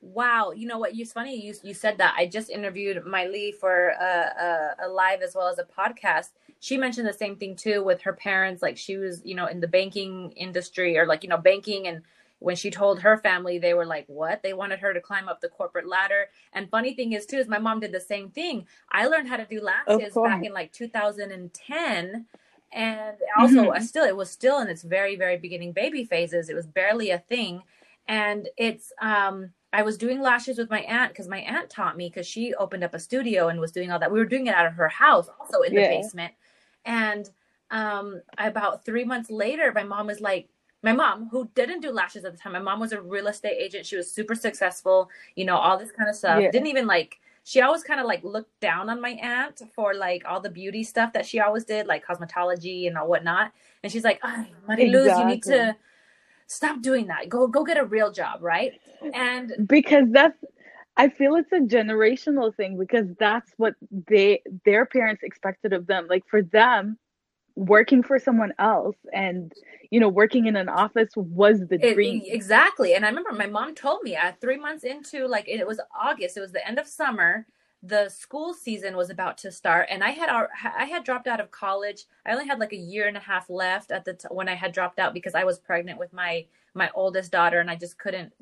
Wow, 0.00 0.52
you 0.52 0.68
know 0.68 0.78
what? 0.78 0.92
It's 0.94 1.12
funny 1.12 1.44
you 1.44 1.54
you 1.62 1.74
said 1.74 1.98
that. 1.98 2.14
I 2.16 2.26
just 2.26 2.50
interviewed 2.50 3.04
Miley 3.04 3.52
for 3.52 3.88
a, 3.88 4.76
a, 4.80 4.86
a 4.86 4.88
live 4.88 5.22
as 5.22 5.34
well 5.34 5.48
as 5.48 5.58
a 5.58 5.64
podcast. 5.64 6.30
She 6.60 6.76
mentioned 6.78 7.06
the 7.06 7.12
same 7.12 7.36
thing 7.36 7.56
too 7.56 7.82
with 7.84 8.00
her 8.02 8.12
parents. 8.12 8.62
Like 8.62 8.76
she 8.76 8.96
was, 8.96 9.22
you 9.24 9.34
know, 9.34 9.46
in 9.46 9.60
the 9.60 9.68
banking 9.68 10.32
industry 10.36 10.96
or 10.96 11.06
like 11.06 11.24
you 11.24 11.28
know 11.28 11.38
banking 11.38 11.88
and 11.88 12.02
when 12.38 12.56
she 12.56 12.70
told 12.70 13.00
her 13.00 13.16
family, 13.16 13.58
they 13.58 13.74
were 13.74 13.86
like, 13.86 14.04
what? 14.08 14.42
They 14.42 14.52
wanted 14.52 14.78
her 14.80 14.92
to 14.92 15.00
climb 15.00 15.28
up 15.28 15.40
the 15.40 15.48
corporate 15.48 15.88
ladder. 15.88 16.28
And 16.52 16.70
funny 16.70 16.94
thing 16.94 17.12
is, 17.12 17.26
too, 17.26 17.38
is 17.38 17.48
my 17.48 17.58
mom 17.58 17.80
did 17.80 17.92
the 17.92 18.00
same 18.00 18.30
thing. 18.30 18.66
I 18.92 19.06
learned 19.06 19.28
how 19.28 19.36
to 19.36 19.46
do 19.46 19.60
lashes 19.60 20.14
back 20.14 20.44
in 20.44 20.52
like 20.52 20.72
2010. 20.72 22.26
And 22.72 23.16
also, 23.38 23.54
mm-hmm. 23.54 23.82
still, 23.82 24.04
it 24.04 24.16
was 24.16 24.30
still 24.30 24.60
in 24.60 24.68
its 24.68 24.82
very, 24.82 25.16
very 25.16 25.38
beginning 25.38 25.72
baby 25.72 26.04
phases. 26.04 26.50
It 26.50 26.54
was 26.54 26.66
barely 26.66 27.10
a 27.10 27.18
thing. 27.18 27.62
And 28.06 28.48
it's, 28.58 28.92
um, 29.00 29.52
I 29.72 29.82
was 29.82 29.96
doing 29.96 30.20
lashes 30.20 30.58
with 30.58 30.70
my 30.70 30.80
aunt 30.80 31.12
because 31.12 31.28
my 31.28 31.40
aunt 31.40 31.70
taught 31.70 31.96
me 31.96 32.08
because 32.08 32.26
she 32.26 32.54
opened 32.54 32.84
up 32.84 32.94
a 32.94 32.98
studio 32.98 33.48
and 33.48 33.60
was 33.60 33.72
doing 33.72 33.90
all 33.90 33.98
that. 33.98 34.12
We 34.12 34.18
were 34.18 34.26
doing 34.26 34.46
it 34.46 34.54
out 34.54 34.66
of 34.66 34.74
her 34.74 34.88
house, 34.88 35.28
also 35.40 35.62
in 35.62 35.72
yeah. 35.72 35.88
the 35.88 35.96
basement. 35.96 36.34
And 36.84 37.28
um, 37.70 38.20
about 38.38 38.84
three 38.84 39.04
months 39.04 39.30
later, 39.30 39.72
my 39.74 39.82
mom 39.82 40.06
was 40.06 40.20
like, 40.20 40.48
my 40.82 40.92
mom 40.92 41.28
who 41.30 41.48
didn't 41.54 41.80
do 41.80 41.90
lashes 41.90 42.24
at 42.24 42.32
the 42.32 42.38
time 42.38 42.52
my 42.52 42.58
mom 42.58 42.80
was 42.80 42.92
a 42.92 43.00
real 43.00 43.26
estate 43.26 43.56
agent 43.58 43.84
she 43.86 43.96
was 43.96 44.10
super 44.10 44.34
successful 44.34 45.08
you 45.34 45.44
know 45.44 45.56
all 45.56 45.78
this 45.78 45.90
kind 45.90 46.08
of 46.08 46.16
stuff 46.16 46.40
yeah. 46.40 46.50
didn't 46.50 46.68
even 46.68 46.86
like 46.86 47.18
she 47.44 47.60
always 47.60 47.82
kind 47.82 48.00
of 48.00 48.06
like 48.06 48.22
looked 48.24 48.58
down 48.60 48.90
on 48.90 49.00
my 49.00 49.10
aunt 49.10 49.62
for 49.74 49.94
like 49.94 50.22
all 50.28 50.40
the 50.40 50.50
beauty 50.50 50.82
stuff 50.82 51.12
that 51.12 51.24
she 51.24 51.40
always 51.40 51.64
did 51.64 51.86
like 51.86 52.04
cosmetology 52.04 52.86
and 52.86 52.96
all 52.98 53.08
whatnot 53.08 53.52
and 53.82 53.92
she's 53.92 54.04
like 54.04 54.20
oh, 54.22 54.44
Marie 54.68 54.90
Luz, 54.90 55.06
exactly. 55.06 55.22
you 55.22 55.28
need 55.28 55.42
to 55.44 55.76
stop 56.48 56.80
doing 56.82 57.06
that 57.06 57.28
go 57.28 57.46
go 57.46 57.64
get 57.64 57.78
a 57.78 57.84
real 57.84 58.12
job 58.12 58.42
right 58.42 58.80
and 59.14 59.52
because 59.66 60.06
that's 60.10 60.36
I 60.96 61.10
feel 61.10 61.36
it's 61.36 61.52
a 61.52 61.60
generational 61.60 62.54
thing 62.54 62.78
because 62.78 63.06
that's 63.18 63.52
what 63.58 63.74
they 64.08 64.42
their 64.64 64.86
parents 64.86 65.22
expected 65.22 65.72
of 65.72 65.86
them. 65.86 66.06
Like 66.08 66.24
for 66.26 66.40
them, 66.40 66.98
working 67.56 68.02
for 68.02 68.18
someone 68.18 68.52
else 68.58 68.96
and 69.12 69.52
you 69.90 69.98
know 69.98 70.08
working 70.08 70.46
in 70.46 70.56
an 70.56 70.68
office 70.68 71.10
was 71.16 71.60
the 71.68 71.78
it, 71.82 71.94
dream. 71.94 72.22
exactly. 72.26 72.94
And 72.94 73.04
i 73.04 73.08
remember 73.08 73.32
my 73.32 73.46
mom 73.46 73.74
told 73.74 74.02
me 74.02 74.14
uh, 74.14 74.32
three 74.40 74.58
months 74.58 74.84
into 74.84 75.26
like 75.26 75.48
it 75.48 75.66
was 75.66 75.80
august 75.98 76.36
it 76.36 76.40
was 76.40 76.52
the 76.52 76.66
end 76.66 76.78
of 76.78 76.86
summer 76.86 77.46
the 77.82 78.08
school 78.08 78.52
season 78.52 78.96
was 78.96 79.10
about 79.10 79.38
to 79.38 79.52
start 79.52 79.86
and 79.90 80.02
i 80.02 80.10
had 80.10 80.28
i 80.78 80.84
had 80.84 81.04
dropped 81.04 81.26
out 81.26 81.40
of 81.40 81.50
college. 81.50 82.04
I 82.24 82.32
only 82.32 82.46
had 82.46 82.58
like 82.58 82.72
a 82.72 82.76
year 82.76 83.06
and 83.06 83.16
a 83.16 83.20
half 83.20 83.48
left 83.48 83.90
at 83.90 84.04
the 84.04 84.14
t- 84.14 84.28
when 84.30 84.48
i 84.48 84.54
had 84.54 84.72
dropped 84.72 84.98
out 84.98 85.14
because 85.14 85.34
i 85.34 85.44
was 85.44 85.58
pregnant 85.58 85.98
with 85.98 86.12
my 86.12 86.46
my 86.74 86.90
oldest 86.94 87.32
daughter 87.32 87.60
and 87.60 87.70
i 87.70 87.76
just 87.76 87.98
couldn't 87.98 88.32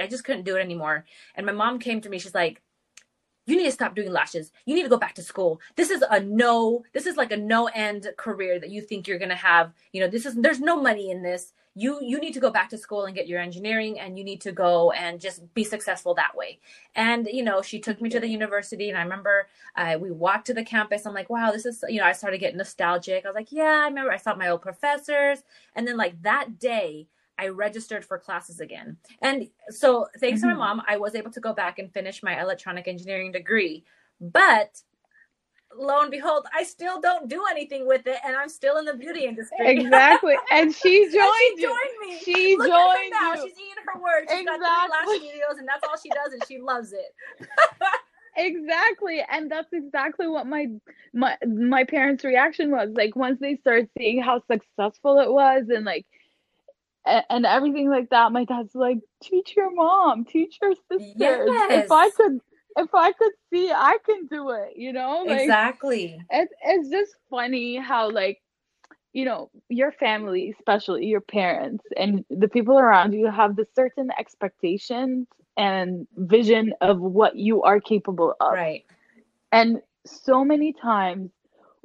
i 0.00 0.06
just 0.06 0.24
couldn't 0.24 0.44
do 0.44 0.56
it 0.56 0.60
anymore. 0.60 1.04
And 1.34 1.46
my 1.46 1.52
mom 1.52 1.78
came 1.78 2.00
to 2.00 2.08
me 2.08 2.18
she's 2.18 2.34
like 2.34 2.62
you 3.46 3.56
need 3.56 3.64
to 3.64 3.72
stop 3.72 3.94
doing 3.94 4.10
lashes. 4.10 4.52
You 4.64 4.74
need 4.74 4.84
to 4.84 4.88
go 4.88 4.96
back 4.96 5.14
to 5.14 5.22
school. 5.22 5.60
This 5.76 5.90
is 5.90 6.02
a 6.08 6.20
no, 6.20 6.84
this 6.92 7.06
is 7.06 7.16
like 7.16 7.32
a 7.32 7.36
no 7.36 7.66
end 7.74 8.08
career 8.16 8.58
that 8.58 8.70
you 8.70 8.80
think 8.80 9.06
you're 9.06 9.18
going 9.18 9.28
to 9.28 9.34
have. 9.34 9.72
You 9.92 10.00
know, 10.00 10.08
this 10.08 10.26
is, 10.26 10.34
there's 10.34 10.60
no 10.60 10.80
money 10.80 11.10
in 11.10 11.22
this. 11.22 11.52
You, 11.76 11.98
you 12.00 12.20
need 12.20 12.34
to 12.34 12.40
go 12.40 12.50
back 12.50 12.68
to 12.70 12.78
school 12.78 13.04
and 13.04 13.16
get 13.16 13.26
your 13.26 13.40
engineering 13.40 13.98
and 13.98 14.16
you 14.16 14.22
need 14.22 14.40
to 14.42 14.52
go 14.52 14.92
and 14.92 15.20
just 15.20 15.52
be 15.54 15.64
successful 15.64 16.14
that 16.14 16.36
way. 16.36 16.60
And, 16.94 17.26
you 17.26 17.42
know, 17.42 17.62
she 17.62 17.80
took 17.80 18.00
me 18.00 18.08
to 18.10 18.20
the 18.20 18.28
university 18.28 18.88
and 18.88 18.96
I 18.96 19.02
remember 19.02 19.48
uh, 19.74 19.98
we 20.00 20.12
walked 20.12 20.46
to 20.46 20.54
the 20.54 20.64
campus. 20.64 21.04
I'm 21.04 21.14
like, 21.14 21.30
wow, 21.30 21.50
this 21.50 21.66
is, 21.66 21.84
you 21.88 21.98
know, 21.98 22.06
I 22.06 22.12
started 22.12 22.38
getting 22.38 22.58
nostalgic. 22.58 23.24
I 23.24 23.28
was 23.28 23.34
like, 23.34 23.50
yeah, 23.50 23.82
I 23.82 23.88
remember 23.88 24.12
I 24.12 24.18
saw 24.18 24.36
my 24.36 24.48
old 24.48 24.62
professors. 24.62 25.42
And 25.74 25.86
then 25.86 25.96
like 25.96 26.22
that 26.22 26.60
day, 26.60 27.08
I 27.38 27.48
registered 27.48 28.04
for 28.04 28.18
classes 28.18 28.60
again. 28.60 28.96
And 29.22 29.48
so, 29.70 30.06
thanks 30.18 30.40
mm-hmm. 30.40 30.50
to 30.50 30.54
my 30.54 30.60
mm-hmm. 30.60 30.78
mom, 30.78 30.82
I 30.88 30.96
was 30.96 31.14
able 31.14 31.30
to 31.32 31.40
go 31.40 31.52
back 31.52 31.78
and 31.78 31.92
finish 31.92 32.22
my 32.22 32.40
electronic 32.40 32.88
engineering 32.88 33.32
degree. 33.32 33.84
But 34.20 34.80
lo 35.76 36.02
and 36.02 36.10
behold, 36.10 36.46
I 36.54 36.62
still 36.62 37.00
don't 37.00 37.28
do 37.28 37.44
anything 37.50 37.86
with 37.86 38.06
it, 38.06 38.18
and 38.24 38.36
I'm 38.36 38.48
still 38.48 38.78
in 38.78 38.84
the 38.84 38.94
beauty 38.94 39.24
industry. 39.24 39.56
Exactly, 39.60 40.34
and 40.52 40.74
she 40.74 41.04
joined 41.10 41.14
and 41.14 41.58
she 41.58 41.62
joined 41.62 41.98
me. 42.00 42.18
She 42.24 42.56
Look 42.56 42.68
joined 42.68 43.12
at 43.14 43.20
now. 43.20 43.34
you. 43.34 43.48
She's 43.48 43.58
eating 43.58 43.84
her 43.86 44.00
words. 44.00 44.30
She's 44.30 44.44
got 44.44 44.56
Exactly. 44.56 44.90
lash 44.90 45.20
studios, 45.20 45.58
and 45.58 45.68
that's 45.68 45.84
all 45.84 45.96
she 46.02 46.10
does, 46.10 46.32
and 46.32 46.42
she 46.46 46.58
loves 46.58 46.92
it. 46.92 47.14
exactly 48.36 49.24
and 49.30 49.48
that's 49.48 49.72
exactly 49.72 50.26
what 50.26 50.44
my 50.44 50.66
my 51.12 51.36
my 51.46 51.84
parents 51.84 52.24
reaction 52.24 52.72
was 52.72 52.90
like 52.96 53.14
once 53.14 53.38
they 53.40 53.54
started 53.54 53.88
seeing 53.96 54.20
how 54.20 54.42
successful 54.50 55.20
it 55.20 55.30
was 55.30 55.66
and 55.68 55.84
like 55.84 56.04
and 57.06 57.46
everything 57.46 57.88
like 57.90 58.08
that 58.10 58.32
my 58.32 58.44
dad's 58.44 58.74
like 58.74 58.98
teach 59.22 59.54
your 59.56 59.72
mom 59.74 60.24
teach 60.24 60.58
your 60.62 60.74
sisters 60.90 61.48
if 61.70 61.90
i 61.90 62.10
could 62.16 62.40
if 62.76 62.94
i 62.94 63.12
could 63.12 63.32
see 63.52 63.70
i 63.70 63.96
can 64.04 64.26
do 64.26 64.50
it 64.50 64.70
you 64.76 64.92
know 64.92 65.24
like 65.26 65.40
exactly. 65.40 66.18
it, 66.30 66.48
it's 66.64 66.88
just 66.90 67.16
funny 67.30 67.76
how 67.76 68.10
like 68.10 68.40
you 69.12 69.24
know 69.24 69.50
your 69.68 69.92
family 69.92 70.54
especially 70.58 71.06
your 71.06 71.20
parents 71.20 71.84
and 71.96 72.24
the 72.30 72.48
people 72.48 72.78
around 72.78 73.12
you 73.12 73.30
have 73.30 73.56
the 73.56 73.66
certain 73.74 74.10
expectations 74.18 75.26
and 75.56 76.06
vision 76.16 76.72
of 76.80 77.00
what 77.00 77.36
you 77.36 77.62
are 77.62 77.80
capable 77.80 78.34
of 78.40 78.52
Right. 78.52 78.84
and 79.52 79.80
so 80.06 80.44
many 80.44 80.72
times 80.72 81.30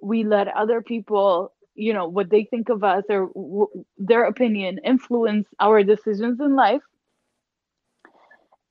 we 0.02 0.24
let 0.24 0.48
other 0.48 0.82
people 0.82 1.52
you 1.80 1.94
know 1.94 2.08
what 2.08 2.30
they 2.30 2.44
think 2.44 2.70
of 2.70 2.84
us 2.84 3.04
or 3.10 3.28
w- 3.28 3.86
their 3.98 4.26
opinion 4.26 4.80
influence 4.84 5.48
our 5.60 5.84
decisions 5.84 6.40
in 6.40 6.56
life 6.56 6.82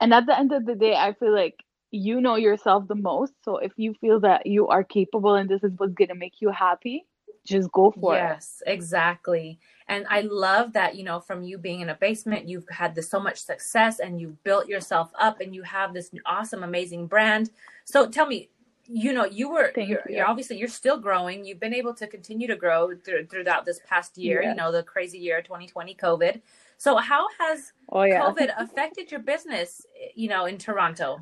and 0.00 0.12
at 0.12 0.26
the 0.26 0.38
end 0.38 0.52
of 0.52 0.66
the 0.66 0.74
day 0.74 0.94
i 0.94 1.12
feel 1.12 1.34
like 1.34 1.64
you 1.90 2.20
know 2.20 2.36
yourself 2.36 2.86
the 2.86 2.94
most 2.94 3.32
so 3.44 3.56
if 3.56 3.72
you 3.76 3.94
feel 3.94 4.20
that 4.20 4.46
you 4.46 4.68
are 4.68 4.84
capable 4.84 5.34
and 5.34 5.48
this 5.48 5.64
is 5.64 5.72
what's 5.78 5.94
going 5.94 6.08
to 6.08 6.14
make 6.14 6.40
you 6.40 6.50
happy 6.50 7.04
just 7.44 7.72
go 7.72 7.90
for 7.90 8.14
it 8.14 8.18
Yes, 8.18 8.62
exactly. 8.66 9.58
And 9.88 10.06
I 10.10 10.20
love 10.20 10.74
that, 10.74 10.96
you 10.96 11.02
know, 11.02 11.18
from 11.18 11.42
you 11.42 11.56
being 11.56 11.80
in 11.80 11.88
a 11.88 11.94
basement, 11.94 12.46
you've 12.46 12.68
had 12.68 12.94
this 12.94 13.08
so 13.08 13.18
much 13.18 13.38
success 13.38 14.00
and 14.00 14.20
you've 14.20 14.42
built 14.44 14.68
yourself 14.68 15.10
up 15.18 15.40
and 15.40 15.54
you 15.54 15.62
have 15.62 15.94
this 15.94 16.10
awesome, 16.26 16.62
amazing 16.62 17.06
brand. 17.06 17.50
So 17.86 18.08
tell 18.08 18.26
me, 18.26 18.50
you 18.88 19.12
know, 19.12 19.26
you 19.26 19.50
were, 19.50 19.70
you're, 19.76 19.86
you. 19.86 20.16
you're 20.16 20.26
obviously, 20.26 20.56
you're 20.56 20.66
still 20.66 20.98
growing. 20.98 21.44
You've 21.44 21.60
been 21.60 21.74
able 21.74 21.94
to 21.94 22.06
continue 22.06 22.48
to 22.48 22.56
grow 22.56 22.94
through, 22.96 23.26
throughout 23.26 23.66
this 23.66 23.80
past 23.86 24.16
year, 24.16 24.42
you 24.42 24.54
know, 24.54 24.72
the 24.72 24.82
crazy 24.82 25.18
year, 25.18 25.42
2020 25.42 25.94
COVID. 25.94 26.40
So 26.78 26.96
how 26.96 27.26
has 27.38 27.72
oh 27.90 28.04
yeah 28.04 28.20
COVID 28.22 28.52
affected 28.56 29.10
your 29.10 29.20
business, 29.20 29.84
you 30.14 30.28
know, 30.28 30.46
in 30.46 30.58
Toronto? 30.58 31.20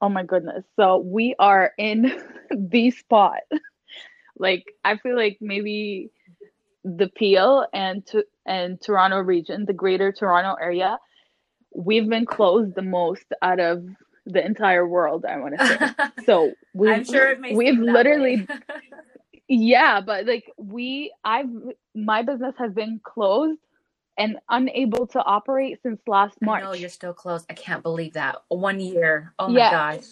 Oh 0.00 0.08
my 0.08 0.22
goodness. 0.22 0.64
So 0.76 0.98
we 0.98 1.34
are 1.38 1.72
in 1.76 2.22
the 2.50 2.90
spot. 2.92 3.40
Like 4.38 4.64
I 4.84 4.96
feel 4.96 5.16
like 5.16 5.38
maybe 5.40 6.10
the 6.84 7.08
Peel 7.08 7.66
and 7.72 8.06
to 8.06 8.24
and 8.46 8.80
Toronto 8.80 9.18
region, 9.18 9.64
the 9.64 9.72
greater 9.72 10.12
Toronto 10.12 10.54
area, 10.60 10.98
we've 11.74 12.08
been 12.08 12.26
closed 12.26 12.74
the 12.74 12.82
most 12.82 13.24
out 13.42 13.58
of 13.58 13.84
the 14.26 14.44
entire 14.44 14.86
world, 14.86 15.24
I 15.24 15.38
want 15.38 15.58
to 15.58 15.66
say. 15.66 16.06
So 16.26 16.52
we 16.72 16.90
I'm 16.90 17.04
sure 17.04 17.30
it 17.32 17.40
may 17.40 17.54
we've 17.54 17.78
literally 17.78 18.46
yeah, 19.48 20.00
but 20.00 20.26
like 20.26 20.50
we 20.56 21.12
I've 21.24 21.50
my 21.94 22.22
business 22.22 22.54
has 22.58 22.72
been 22.72 23.00
closed 23.04 23.60
and 24.16 24.36
unable 24.48 25.06
to 25.08 25.22
operate 25.22 25.78
since 25.82 26.00
last 26.06 26.40
March. 26.40 26.62
know 26.62 26.72
you're 26.72 26.88
still 26.88 27.12
closed. 27.12 27.46
I 27.50 27.54
can't 27.54 27.82
believe 27.82 28.14
that. 28.14 28.36
One 28.48 28.80
year. 28.80 29.34
Oh 29.38 29.48
my 29.48 29.58
Yeah. 29.58 29.70
gosh. 29.96 30.04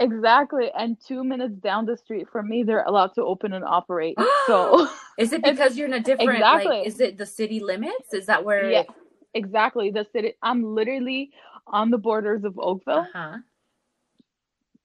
Exactly. 0.00 0.70
And 0.76 0.96
two 1.00 1.22
minutes 1.22 1.54
down 1.60 1.86
the 1.86 1.96
street 1.96 2.28
from 2.30 2.48
me, 2.48 2.64
they're 2.64 2.82
allowed 2.82 3.14
to 3.14 3.22
open 3.22 3.52
and 3.52 3.64
operate. 3.64 4.16
So, 4.46 4.88
Is 5.16 5.32
it 5.32 5.42
because 5.44 5.76
you're 5.76 5.86
in 5.86 5.94
a 5.94 6.00
different 6.00 6.32
exactly. 6.32 6.78
like 6.78 6.86
is 6.86 7.00
it 7.00 7.16
the 7.16 7.24
city 7.26 7.60
limits? 7.60 8.12
Is 8.12 8.26
that 8.26 8.44
where 8.44 8.70
yeah, 8.70 8.82
exactly. 9.32 9.90
The 9.90 10.06
city, 10.12 10.34
I'm 10.42 10.74
literally 10.74 11.30
on 11.66 11.90
the 11.90 11.98
borders 11.98 12.44
of 12.44 12.58
Oakville, 12.58 13.06
uh-huh. 13.14 13.38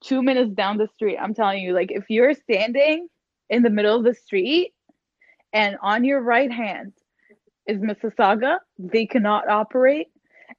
Two 0.04 0.22
minutes 0.22 0.52
down 0.54 0.78
the 0.78 0.88
street. 0.88 1.18
I'm 1.18 1.34
telling 1.34 1.62
you, 1.62 1.74
like, 1.74 1.92
if 1.92 2.06
you're 2.10 2.34
standing 2.34 3.08
in 3.50 3.64
the 3.64 3.70
middle 3.70 3.96
of 3.98 4.04
the 4.04 4.14
street 4.14 4.74
and 5.54 5.78
on 5.82 6.04
your 6.04 6.22
right 6.22 6.52
hand 6.52 6.94
is 7.68 7.80
Mississauga, 7.80 8.58
they 8.78 9.06
cannot 9.06 9.48
operate. 9.50 10.08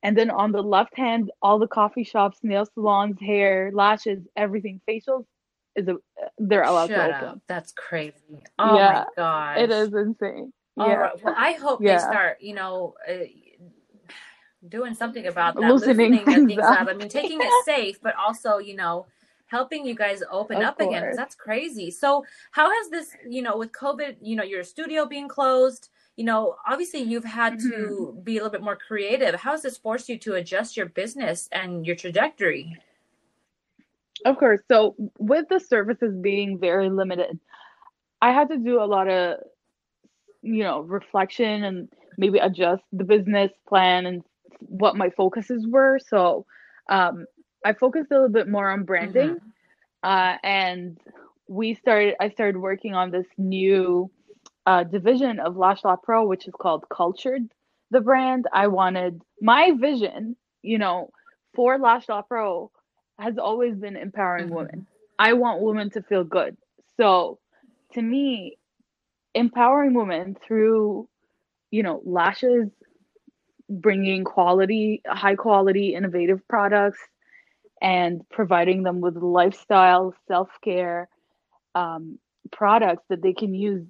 And 0.02 0.16
then 0.16 0.30
on 0.30 0.52
the 0.52 0.62
left 0.62 0.96
hand, 0.96 1.30
all 1.42 1.58
the 1.58 1.66
coffee 1.68 2.04
shops, 2.04 2.38
nail 2.42 2.66
salons, 2.66 3.18
hair, 3.20 3.70
lashes, 3.72 4.20
everything, 4.36 4.80
facials 4.88 5.24
is 5.76 5.88
a, 5.88 5.96
they're 6.38 6.62
allowed 6.64 6.88
Shut 6.88 6.96
to 6.96 7.02
open. 7.04 7.28
up. 7.28 7.38
That's 7.46 7.72
crazy. 7.72 8.42
Oh 8.58 8.76
Yeah, 8.76 8.90
my 8.92 9.04
gosh. 9.16 9.58
It 9.60 9.70
is 9.70 9.94
insane. 9.94 10.52
All 10.78 10.88
yeah. 10.88 10.96
right. 10.96 11.22
Well, 11.22 11.34
I 11.36 11.52
hope 11.52 11.84
they 11.84 11.98
start, 11.98 12.40
you 12.40 12.54
know, 12.54 12.94
uh, 13.08 13.24
doing 14.68 14.94
something 14.94 15.26
about 15.26 15.58
that, 15.60 15.74
Loosening 15.74 16.18
loosening 16.20 16.24
things 16.24 16.46
things 16.46 16.62
up. 16.62 16.80
up. 16.80 16.88
I 16.88 16.94
mean, 16.94 17.08
taking 17.08 17.40
it 17.40 17.52
safe, 17.64 18.00
but 18.02 18.14
also, 18.16 18.58
you 18.58 18.74
know, 18.76 19.06
helping 19.50 19.84
you 19.86 19.94
guys 19.94 20.22
open 20.30 20.58
Of 20.58 20.64
up 20.64 20.80
again. 20.80 21.02
course. 21.02 21.16
That's 21.16 21.34
crazy. 21.34 21.90
So, 21.90 22.24
how 22.52 22.70
has 22.70 22.90
this, 22.90 23.10
you 23.28 23.42
know, 23.42 23.56
with 23.56 23.72
COVID, 23.72 24.16
you 24.22 24.36
know, 24.36 24.44
your 24.44 24.62
studio 24.64 25.06
being 25.06 25.28
closed, 25.28 25.90
you 26.16 26.24
know, 26.24 26.56
obviously 26.66 27.00
you've 27.00 27.24
had 27.24 27.58
to 27.60 27.66
Mm-hmm. 27.66 28.22
be 28.22 28.36
a 28.38 28.40
little 28.40 28.50
bit 28.50 28.62
more 28.62 28.76
creative. 28.76 29.34
How 29.34 29.52
has 29.52 29.62
this 29.62 29.78
forced 29.78 30.08
you 30.08 30.18
to 30.18 30.34
adjust 30.34 30.76
your 30.76 30.86
business 30.86 31.48
and 31.52 31.86
your 31.86 31.96
trajectory? 31.96 32.76
Of 34.24 34.36
course. 34.38 34.60
So 34.70 34.94
with 35.18 35.46
the 35.48 35.58
services 35.60 36.14
being 36.20 36.58
very 36.58 36.90
limited, 36.90 37.38
I 38.20 38.32
had 38.32 38.48
to 38.50 38.58
do 38.58 38.82
a 38.82 38.84
lot 38.84 39.08
of, 39.08 39.38
you 40.42 40.62
know, 40.62 40.80
reflection 40.80 41.64
and 41.64 41.88
maybe 42.18 42.38
adjust 42.38 42.82
the 42.92 43.04
business 43.04 43.50
plan 43.68 44.06
and 44.06 44.22
what 44.60 44.96
my 44.96 45.10
focuses 45.10 45.66
were. 45.66 45.98
So 46.06 46.44
um, 46.90 47.24
I 47.64 47.72
focused 47.74 48.10
a 48.10 48.14
little 48.14 48.28
bit 48.30 48.48
more 48.48 48.70
on 48.70 48.84
branding, 48.84 49.40
uh, 50.02 50.36
and 50.42 50.98
we 51.48 51.74
started. 51.74 52.14
I 52.20 52.28
started 52.30 52.58
working 52.58 52.94
on 52.94 53.10
this 53.10 53.26
new 53.38 54.10
uh, 54.66 54.84
division 54.84 55.38
of 55.40 55.56
Lash 55.56 55.84
Lab 55.84 56.02
Pro, 56.02 56.26
which 56.26 56.46
is 56.46 56.54
called 56.60 56.84
Cultured. 56.90 57.42
The 57.90 58.00
brand 58.00 58.46
I 58.52 58.68
wanted 58.68 59.22
my 59.40 59.72
vision, 59.78 60.36
you 60.62 60.78
know, 60.78 61.10
for 61.54 61.78
Lash 61.78 62.08
Lab 62.08 62.28
Pro 62.28 62.70
has 63.18 63.38
always 63.38 63.76
been 63.76 63.96
empowering 63.96 64.50
Mhm. 64.50 64.50
women. 64.50 64.86
I 65.18 65.34
want 65.34 65.62
women 65.62 65.90
to 65.90 66.02
feel 66.02 66.24
good. 66.24 66.56
So 66.96 67.38
to 67.92 68.02
me, 68.02 68.58
empowering 69.34 69.94
women 69.94 70.36
through, 70.46 71.08
you 71.70 71.82
know, 71.82 72.02
lashes, 72.04 72.70
bringing 73.68 74.24
quality, 74.24 75.02
high 75.06 75.34
quality, 75.36 75.94
innovative 75.94 76.46
products, 76.48 76.98
and 77.80 78.22
providing 78.30 78.82
them 78.82 79.00
with 79.00 79.16
lifestyle, 79.16 80.14
self 80.28 80.48
care 80.62 81.08
um, 81.74 82.18
products 82.52 83.04
that 83.08 83.22
they 83.22 83.32
can 83.32 83.54
use 83.54 83.84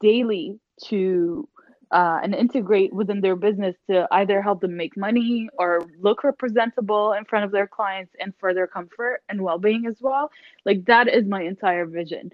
daily 0.00 0.58
to 0.84 1.48
uh, 1.90 2.20
and 2.22 2.34
integrate 2.34 2.92
within 2.92 3.20
their 3.20 3.34
business 3.34 3.74
to 3.88 4.06
either 4.12 4.40
help 4.40 4.60
them 4.60 4.76
make 4.76 4.96
money 4.96 5.48
or 5.58 5.84
look 5.98 6.22
representable 6.22 7.12
in 7.12 7.24
front 7.24 7.44
of 7.44 7.50
their 7.50 7.66
clients 7.66 8.12
and 8.20 8.32
for 8.38 8.54
their 8.54 8.66
comfort 8.66 9.22
and 9.28 9.42
well-being 9.42 9.86
as 9.86 9.96
well. 10.00 10.30
Like 10.64 10.84
that 10.84 11.08
is 11.08 11.26
my 11.26 11.42
entire 11.42 11.86
vision 11.86 12.30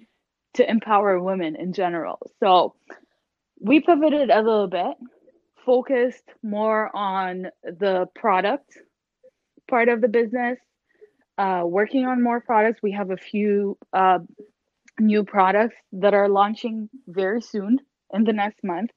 to 0.54 0.70
empower 0.70 1.20
women 1.20 1.56
in 1.56 1.72
general. 1.72 2.18
So 2.40 2.74
we 3.58 3.80
pivoted 3.80 4.30
a 4.30 4.42
little 4.42 4.68
bit 4.68 4.96
focused 5.64 6.28
more 6.42 6.94
on 6.94 7.48
the 7.64 8.06
product 8.14 8.78
part 9.68 9.88
of 9.88 10.00
the 10.00 10.08
business 10.08 10.58
uh, 11.38 11.62
working 11.64 12.06
on 12.06 12.22
more 12.22 12.40
products 12.40 12.80
we 12.82 12.92
have 12.92 13.10
a 13.10 13.16
few 13.16 13.76
uh, 13.92 14.18
new 14.98 15.24
products 15.24 15.76
that 15.92 16.14
are 16.14 16.28
launching 16.28 16.88
very 17.08 17.40
soon 17.42 17.78
in 18.12 18.24
the 18.24 18.32
next 18.32 18.62
month 18.64 18.90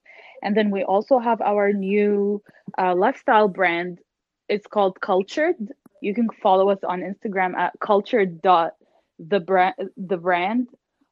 and 0.44 0.56
then 0.56 0.72
we 0.72 0.84
also 0.84 1.20
have 1.20 1.42
our 1.42 1.74
new 1.74 2.42
uh, 2.78 2.96
lifestyle 2.96 3.48
brand. 3.48 4.00
It's 4.48 4.68
called 4.68 5.00
Cultured. 5.02 5.56
You 6.02 6.14
can 6.14 6.30
follow 6.42 6.70
us 6.70 6.80
on 6.88 7.02
Instagram 7.02 7.56
at 7.56 7.74
cultured 7.80 8.42
dot 8.42 8.74
the 9.20 9.40
brand 9.40 9.76
the 9.98 10.18
brand 10.18 10.70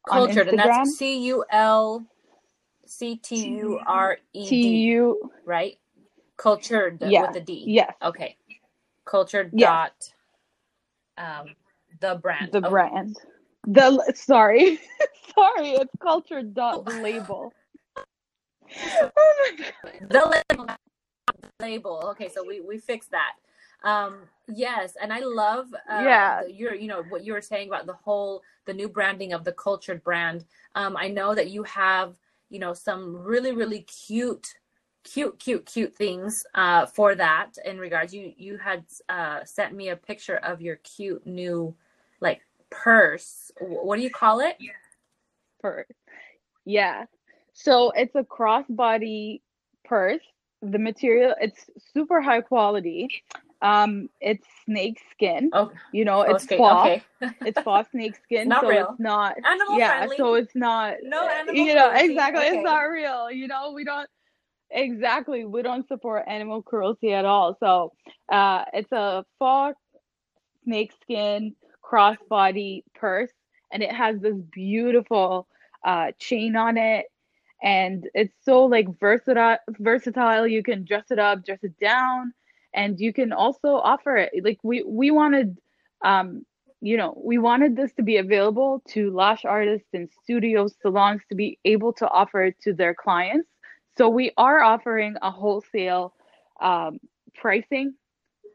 Cultured, 0.08 0.48
and 0.48 0.60
that's 0.60 0.98
C 0.98 1.20
U 1.26 1.44
L 1.52 2.06
C 2.86 3.18
T 3.18 3.36
U 3.50 3.80
R 3.86 4.18
E 4.34 4.48
T 4.48 4.62
D, 4.62 4.70
U 4.70 5.32
right? 5.46 5.78
Cultured 6.38 7.00
Yeah. 7.02 7.28
with 7.28 7.36
a 7.36 7.42
D. 7.42 7.64
yes 7.68 7.94
Okay. 8.02 8.38
Cultured 9.06 9.56
dot 9.58 10.14
um 11.18 11.48
the 12.02 12.16
brand. 12.16 12.52
the 12.52 12.60
Okay. 12.60 12.70
brand. 12.70 13.18
The 13.68 14.14
sorry 14.16 14.80
sorry 15.36 15.72
it's 15.72 15.94
cultured 16.02 16.54
dot 16.54 16.86
the 16.86 16.94
label. 17.02 17.54
Oh 19.18 19.52
my 19.60 19.66
god. 19.66 20.10
The 20.10 20.44
label. 20.58 20.68
the 21.60 21.66
label. 21.66 22.04
Okay, 22.12 22.30
so 22.30 22.44
we 22.46 22.62
we 22.62 22.78
fixed 22.78 23.12
that. 23.12 23.34
Um, 23.84 24.22
yes, 24.48 24.96
and 25.02 25.14
I 25.14 25.20
love 25.20 25.68
uh, 25.90 26.02
Yeah. 26.04 26.44
the- 26.44 26.52
your 26.54 26.76
you 26.76 26.88
know 26.88 27.04
what 27.10 27.24
you 27.26 27.34
were 27.34 27.42
saying 27.42 27.68
about 27.70 27.86
the 27.86 27.94
whole 27.94 28.44
the 28.66 28.74
new 28.74 28.90
branding 28.90 29.34
of 29.34 29.44
the 29.44 29.54
cultured 29.54 30.04
brand. 30.04 30.46
Um, 30.76 30.98
I 30.98 31.08
know 31.08 31.34
that 31.36 31.50
you 31.50 31.64
have 31.64 32.16
you 32.50 32.60
know 32.60 32.74
some 32.74 33.16
really 33.16 33.52
really 33.54 33.82
cute 33.82 34.48
cute 35.04 35.40
cute 35.40 35.66
cute 35.66 35.96
things 35.96 36.44
uh 36.56 36.86
for 36.86 37.16
that 37.16 37.52
in 37.64 37.78
regards 37.80 38.14
you 38.14 38.34
you 38.36 38.58
had 38.58 38.84
uh 39.08 39.40
sent 39.46 39.74
me 39.74 39.90
a 39.90 39.96
picture 39.96 40.36
of 40.38 40.62
your 40.62 40.76
cute 40.78 41.26
new 41.26 41.74
like 42.20 42.42
purse 42.70 43.52
what 43.62 43.96
do 43.96 44.02
you 44.02 44.10
call 44.10 44.40
it 44.42 44.58
purse. 45.62 45.86
Yeah. 46.66 47.06
So 47.54 47.92
it's 47.92 48.16
a 48.16 48.24
crossbody 48.24 49.42
purse. 49.86 50.22
The 50.62 50.80
material, 50.80 51.34
it's 51.40 51.70
super 51.94 52.22
high 52.22 52.42
quality. 52.42 53.08
Um, 53.62 54.10
it's 54.22 54.46
snake 54.66 55.00
skin. 55.12 55.50
oh 55.54 55.72
You 55.92 56.06
know, 56.06 56.22
it's 56.22 56.44
okay 56.46 56.58
cloth. 56.58 56.88
okay 56.88 57.04
It's 57.42 57.60
cloth 57.62 57.88
snake 57.92 58.16
skin, 58.24 58.50
not 58.50 58.62
so 58.64 58.70
real. 58.70 58.90
it's 58.92 59.00
not. 59.00 59.36
animal 59.44 59.80
Yeah, 59.80 59.98
friendly 59.98 60.18
so 60.18 60.34
it's 60.36 60.56
not. 60.56 60.96
no 61.04 61.28
animal 61.28 61.56
You 61.56 61.74
know, 61.76 61.90
cruelty. 61.90 62.10
exactly. 62.12 62.46
okay. 62.46 62.58
It's 62.58 62.64
not 62.64 62.82
real. 62.84 63.32
You 63.32 63.48
know, 63.48 63.72
we 63.72 63.84
don't. 63.84 64.08
Exactly, 64.72 65.46
we 65.46 65.62
don't 65.62 65.88
support 65.88 66.24
animal 66.28 66.62
cruelty 66.62 67.14
at 67.14 67.26
all. 67.26 67.56
So, 67.60 67.94
uh, 68.32 68.66
it's 68.74 68.92
a 68.92 69.26
fox 69.40 69.78
snakeskin 70.64 71.56
crossbody 71.84 72.84
purse, 72.96 73.32
and 73.72 73.84
it 73.84 73.92
has 73.94 74.20
this 74.22 74.36
beautiful 74.52 75.48
uh, 75.86 76.12
chain 76.20 76.56
on 76.56 76.78
it, 76.78 77.06
and 77.64 78.10
it's 78.14 78.36
so 78.44 78.66
like 78.66 78.88
versatile. 79.00 79.58
Versatile. 79.80 80.48
You 80.48 80.64
can 80.64 80.86
dress 80.86 81.12
it 81.12 81.20
up, 81.20 81.46
dress 81.46 81.60
it 81.64 81.78
down, 81.80 82.34
and 82.74 83.00
you 83.00 83.14
can 83.14 83.34
also 83.34 83.76
offer 83.76 84.18
it. 84.18 84.32
Like 84.44 84.60
we 84.64 84.84
we 84.88 85.12
wanted, 85.12 85.58
um, 86.04 86.46
you 86.82 86.98
know, 86.98 87.20
we 87.24 87.38
wanted 87.38 87.76
this 87.78 87.94
to 87.94 88.04
be 88.04 88.18
available 88.18 88.84
to 88.90 89.12
lash 89.12 89.46
artists 89.46 89.90
and 89.94 90.10
studios, 90.24 90.76
salons 90.82 91.22
to 91.30 91.36
be 91.36 91.60
able 91.66 91.94
to 91.94 92.08
offer 92.10 92.44
it 92.44 92.56
to 92.64 92.74
their 92.74 92.96
clients. 92.96 93.48
So 93.98 94.10
we 94.10 94.32
are 94.38 94.62
offering 94.62 95.16
a 95.22 95.32
wholesale 95.32 96.14
um, 96.62 97.00
pricing 97.36 97.94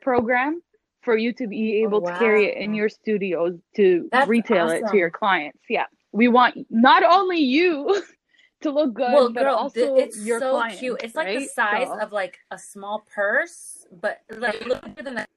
program 0.01 0.63
for 1.03 1.17
you 1.17 1.33
to 1.35 1.47
be 1.47 1.81
Oh, 1.83 1.89
able 1.89 2.03
to 2.03 2.13
carry 2.19 2.47
it 2.47 2.59
in 2.59 2.75
your 2.75 2.89
studios 2.89 3.59
to 3.77 4.09
That's 4.13 4.29
retail 4.29 4.71
it 4.71 4.85
to 4.91 4.97
your 4.97 5.11
clients. 5.11 5.59
Yeah. 5.69 5.87
We 6.13 6.29
want 6.29 6.67
not 6.71 7.03
only 7.03 7.39
you 7.39 8.03
to 8.63 8.71
look 8.71 8.95
good, 8.95 9.13
well 9.13 9.33
but 9.33 9.43
girl 9.43 9.71
th- 9.71 9.89
also 9.89 9.97
it's 9.97 10.19
your 10.25 10.39
so 10.39 10.53
clients. 10.53 10.79
cute 10.79 11.01
it's 11.03 11.17
like 11.17 11.37
the 11.39 11.47
size 11.47 11.89
So, 11.89 11.99
of 11.99 12.13
like 12.13 12.39
a 12.53 12.59
small 12.59 13.05
purse 13.13 13.87
but 14.01 14.21
like 14.37 14.61
bit 14.95 15.05
than 15.05 15.15
that 15.17 15.29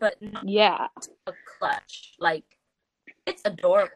but 0.00 0.16
not 0.20 0.48
yeah. 0.48 0.88
a 1.28 1.32
clutch 1.58 2.14
like 2.18 2.42
it's 3.26 3.42
adorable 3.44 3.92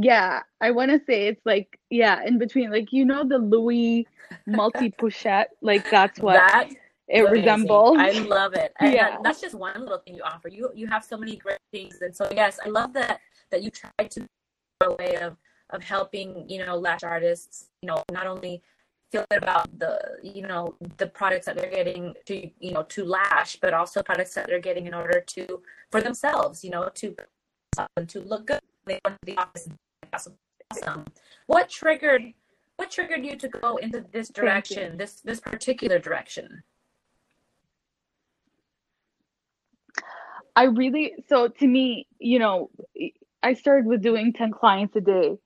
Yeah. 0.00 0.42
I 0.60 0.70
want 0.70 0.90
to 0.92 1.00
say 1.06 1.26
it's 1.26 1.44
like, 1.44 1.78
yeah, 1.90 2.22
in 2.24 2.38
between. 2.38 2.70
Like, 2.70 2.92
you 2.92 3.04
know, 3.04 3.24
the 3.26 3.38
Louis 3.38 4.06
multi 4.46 4.90
pochette? 4.90 5.46
Like, 5.60 5.90
that's 5.90 6.18
what 6.20 6.34
that 6.34 6.68
it 7.08 7.20
amazing. 7.20 7.32
resembles. 7.32 7.98
I 7.98 8.10
love 8.12 8.54
it. 8.54 8.72
And 8.80 8.92
Yeah. 8.92 9.10
that, 9.10 9.22
that's 9.24 9.40
just 9.40 9.54
one 9.54 9.78
little 9.80 9.98
thing 9.98 10.14
you 10.14 10.22
offer. 10.22 10.48
You 10.48 10.70
you 10.74 10.86
have 10.86 11.04
so 11.04 11.16
many 11.16 11.36
great 11.36 11.58
things, 11.72 12.00
and 12.02 12.14
so 12.14 12.28
yes, 12.30 12.58
I 12.64 12.68
love 12.68 12.92
that 12.92 13.20
that 13.50 13.62
you 13.62 13.70
try 13.70 13.90
to 14.06 14.26
a 14.84 14.94
way 14.94 15.16
of 15.16 15.36
of 15.70 15.82
helping 15.82 16.48
you 16.48 16.64
know 16.64 16.76
lash 16.76 17.02
artists. 17.02 17.68
You 17.82 17.88
know, 17.88 18.02
not 18.12 18.26
only 18.26 18.62
feel 19.10 19.24
good 19.30 19.42
about 19.42 19.66
the 19.78 20.18
you 20.22 20.42
know 20.42 20.74
the 20.98 21.06
products 21.06 21.46
that 21.46 21.56
they're 21.56 21.70
getting 21.70 22.14
to 22.26 22.50
you 22.60 22.72
know 22.72 22.82
to 22.84 23.04
lash, 23.04 23.56
but 23.56 23.72
also 23.72 24.02
products 24.02 24.34
that 24.34 24.46
they're 24.46 24.60
getting 24.60 24.86
in 24.86 24.94
order 24.94 25.20
to 25.28 25.62
for 25.90 26.00
themselves. 26.02 26.62
You 26.62 26.70
know, 26.70 26.90
to 26.94 27.16
to 28.06 28.20
look 28.20 28.46
good. 28.46 28.60
They 28.84 29.00
go 29.04 29.10
to 29.12 29.18
the 29.24 29.36
office. 29.38 29.68
Awesome. 30.12 31.04
What 31.46 31.68
triggered? 31.68 32.22
What 32.76 32.90
triggered 32.90 33.24
you 33.24 33.36
to 33.36 33.48
go 33.48 33.76
into 33.76 34.04
this 34.12 34.28
direction? 34.28 34.96
This 34.96 35.20
this 35.20 35.40
particular 35.40 35.98
direction? 35.98 36.62
I 40.56 40.64
really, 40.64 41.14
so 41.28 41.48
to 41.48 41.66
me, 41.66 42.08
you 42.18 42.38
know, 42.40 42.70
I 43.44 43.54
started 43.54 43.86
with 43.86 44.02
doing 44.02 44.32
10 44.32 44.50
clients 44.50 44.96
a 44.96 45.00
day. 45.00 45.38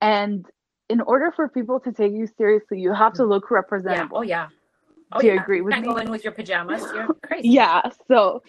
And 0.00 0.46
in 0.88 1.00
order 1.00 1.32
for 1.34 1.48
people 1.48 1.80
to 1.80 1.92
take 1.92 2.12
you 2.12 2.28
seriously, 2.38 2.80
you 2.80 2.92
have 2.92 3.14
to 3.14 3.24
look 3.24 3.44
Yeah. 3.50 3.56
representable. 3.56 4.18
Oh 4.18 4.22
yeah. 4.22 4.48
Oh 5.12 5.20
Do 5.20 5.26
you 5.26 5.34
yeah. 5.34 5.42
agree 5.42 5.60
with 5.62 5.72
can't 5.74 5.86
me? 5.86 5.92
go 5.92 5.98
in 5.98 6.10
with 6.10 6.22
your 6.22 6.32
pajamas. 6.32 6.84
You're 6.94 7.08
crazy. 7.22 7.48
Yeah, 7.48 7.82
so 8.08 8.42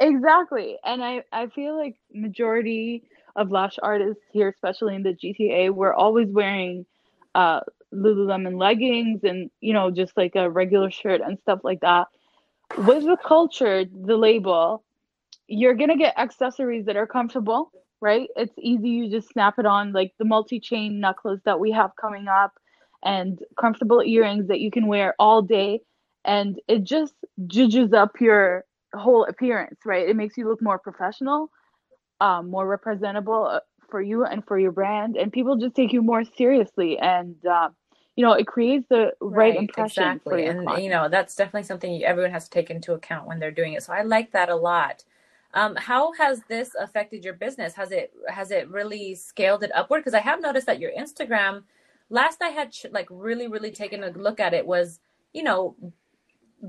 exactly. 0.00 0.78
And 0.84 1.02
I 1.02 1.22
I 1.32 1.46
feel 1.48 1.76
like 1.76 1.96
majority 2.12 3.04
of 3.36 3.50
lash 3.50 3.76
artists 3.82 4.22
here, 4.32 4.48
especially 4.48 4.94
in 4.96 5.02
the 5.02 5.12
GTA, 5.14 5.70
we're 5.70 5.94
always 5.94 6.28
wearing 6.30 6.86
uh 7.34 7.60
Lululemon 7.94 8.58
leggings 8.60 9.24
and 9.24 9.50
you 9.60 9.72
know 9.72 9.90
just 9.90 10.16
like 10.16 10.34
a 10.36 10.50
regular 10.50 10.90
shirt 10.90 11.20
and 11.20 11.38
stuff 11.40 11.60
like 11.64 11.80
that. 11.80 12.08
With 12.78 13.04
the 13.04 13.16
culture, 13.26 13.84
the 13.84 14.16
label, 14.16 14.84
you're 15.48 15.74
gonna 15.74 15.96
get 15.96 16.18
accessories 16.18 16.86
that 16.86 16.96
are 16.96 17.06
comfortable, 17.06 17.70
right? 18.00 18.28
It's 18.36 18.54
easy, 18.58 18.88
you 18.90 19.10
just 19.10 19.28
snap 19.30 19.58
it 19.58 19.66
on, 19.66 19.92
like 19.92 20.12
the 20.18 20.24
multi-chain 20.24 21.00
necklace 21.00 21.40
that 21.44 21.60
we 21.60 21.72
have 21.72 21.92
coming 22.00 22.28
up, 22.28 22.52
and 23.04 23.38
comfortable 23.60 24.02
earrings 24.02 24.48
that 24.48 24.60
you 24.60 24.70
can 24.70 24.86
wear 24.88 25.14
all 25.18 25.42
day, 25.42 25.80
and 26.24 26.60
it 26.68 26.84
just 26.84 27.14
judges 27.46 27.92
up 27.92 28.20
your 28.20 28.64
whole 28.94 29.24
appearance, 29.26 29.80
right? 29.84 30.08
It 30.08 30.16
makes 30.16 30.36
you 30.36 30.48
look 30.48 30.62
more 30.62 30.78
professional, 30.78 31.50
um, 32.20 32.50
more 32.50 32.66
representable 32.66 33.46
uh, 33.46 33.60
for 33.88 34.00
you 34.00 34.24
and 34.24 34.44
for 34.46 34.58
your 34.58 34.72
brand, 34.72 35.16
and 35.16 35.32
people 35.32 35.56
just 35.56 35.74
take 35.74 35.92
you 35.92 36.02
more 36.02 36.24
seriously, 36.36 36.98
and 36.98 37.36
uh, 37.46 37.68
you 38.16 38.24
know, 38.24 38.32
it 38.32 38.46
creates 38.46 38.86
the 38.88 39.12
right, 39.20 39.56
impression 39.56 40.20
for 40.24 40.38
exactly. 40.38 40.46
And 40.46 40.66
client. 40.66 40.82
you 40.82 40.90
know, 40.90 41.08
that's 41.08 41.36
definitely 41.36 41.64
something 41.64 42.02
everyone 42.02 42.32
has 42.32 42.44
to 42.44 42.50
take 42.50 42.70
into 42.70 42.94
account 42.94 43.28
when 43.28 43.38
they're 43.38 43.50
doing 43.50 43.74
it. 43.74 43.82
So 43.82 43.92
I 43.92 44.02
like 44.02 44.32
that 44.32 44.48
a 44.48 44.56
lot. 44.56 45.04
Um, 45.52 45.76
how 45.76 46.12
has 46.14 46.42
this 46.48 46.74
affected 46.78 47.24
your 47.24 47.34
business? 47.34 47.74
Has 47.74 47.92
it 47.92 48.12
has 48.28 48.50
it 48.50 48.68
really 48.70 49.14
scaled 49.14 49.62
it 49.62 49.70
upward? 49.74 50.00
Because 50.00 50.14
I 50.14 50.20
have 50.20 50.40
noticed 50.40 50.66
that 50.66 50.80
your 50.80 50.92
Instagram, 50.98 51.62
last 52.10 52.42
I 52.42 52.48
had 52.48 52.72
ch- 52.72 52.86
like 52.90 53.06
really 53.10 53.48
really 53.48 53.70
taken 53.70 54.02
a 54.02 54.10
look 54.10 54.40
at 54.40 54.54
it 54.54 54.66
was, 54.66 55.00
you 55.32 55.42
know, 55.42 55.76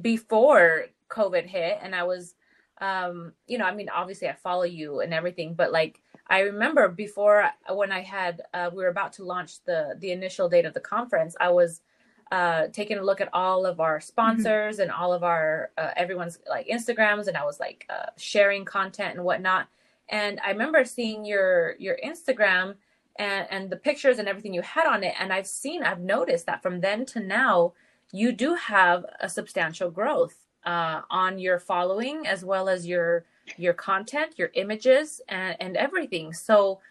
before 0.01 0.87
COVID 1.09 1.45
hit, 1.45 1.79
and 1.81 1.95
I 1.95 2.03
was, 2.03 2.35
um, 2.79 3.33
you 3.47 3.57
know, 3.57 3.65
I 3.65 3.73
mean, 3.73 3.89
obviously 3.89 4.27
I 4.27 4.33
follow 4.33 4.63
you 4.63 4.99
and 4.99 5.13
everything, 5.13 5.53
but 5.55 5.71
like 5.71 6.01
I 6.27 6.41
remember 6.41 6.87
before 6.89 7.49
when 7.69 7.91
I 7.91 8.01
had 8.01 8.41
uh, 8.53 8.69
we 8.71 8.83
were 8.83 8.89
about 8.89 9.13
to 9.13 9.23
launch 9.23 9.63
the 9.65 9.95
the 9.99 10.11
initial 10.11 10.49
date 10.49 10.65
of 10.65 10.73
the 10.73 10.79
conference, 10.79 11.35
I 11.39 11.49
was 11.49 11.81
uh 12.29 12.67
taking 12.73 12.97
a 12.97 13.03
look 13.03 13.21
at 13.21 13.29
all 13.33 13.65
of 13.65 13.79
our 13.79 14.01
sponsors 14.01 14.79
and 14.79 14.91
all 14.91 15.13
of 15.13 15.23
our 15.23 15.71
uh, 15.77 15.91
everyone's 15.95 16.39
like 16.49 16.67
Instagrams, 16.67 17.27
and 17.27 17.37
I 17.37 17.45
was 17.45 17.59
like 17.59 17.85
uh, 17.89 18.11
sharing 18.17 18.65
content 18.65 19.15
and 19.15 19.23
whatnot. 19.23 19.67
And 20.09 20.39
I 20.45 20.51
remember 20.51 20.85
seeing 20.85 21.25
your 21.25 21.75
your 21.79 21.97
Instagram 22.05 22.75
and 23.17 23.47
and 23.49 23.69
the 23.69 23.77
pictures 23.77 24.19
and 24.19 24.27
everything 24.27 24.53
you 24.53 24.61
had 24.61 24.85
on 24.85 25.03
it, 25.03 25.15
and 25.19 25.33
I've 25.33 25.47
seen, 25.47 25.83
I've 25.83 26.01
noticed 26.01 26.45
that 26.45 26.61
from 26.61 26.81
then 26.81 27.05
to 27.07 27.19
now, 27.19 27.73
you 28.11 28.31
do 28.31 28.55
have 28.55 29.05
a 29.19 29.29
substantial 29.29 29.89
growth 29.89 30.46
uh, 30.67 31.03
on 31.11 31.39
your 31.39 31.59
following 31.59 32.27
as 32.27 32.45
well 32.45 32.69
as 32.69 32.87
your 32.87 33.25
your 33.57 33.73
content, 33.73 34.35
your 34.37 34.51
images, 34.55 35.21
and, 35.29 35.57
and 35.61 35.77
everything. 35.77 36.33
So 36.33 36.81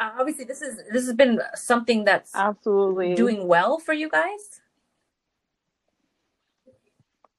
uh, 0.00 0.12
obviously, 0.20 0.44
this 0.46 0.62
is 0.62 0.78
this 0.92 1.06
has 1.06 1.14
been 1.14 1.40
something 1.56 2.04
that's 2.04 2.34
Absolutely. 2.34 3.14
doing 3.14 3.48
well 3.48 3.78
for 3.80 3.94
you 3.94 4.10
guys. 4.10 4.62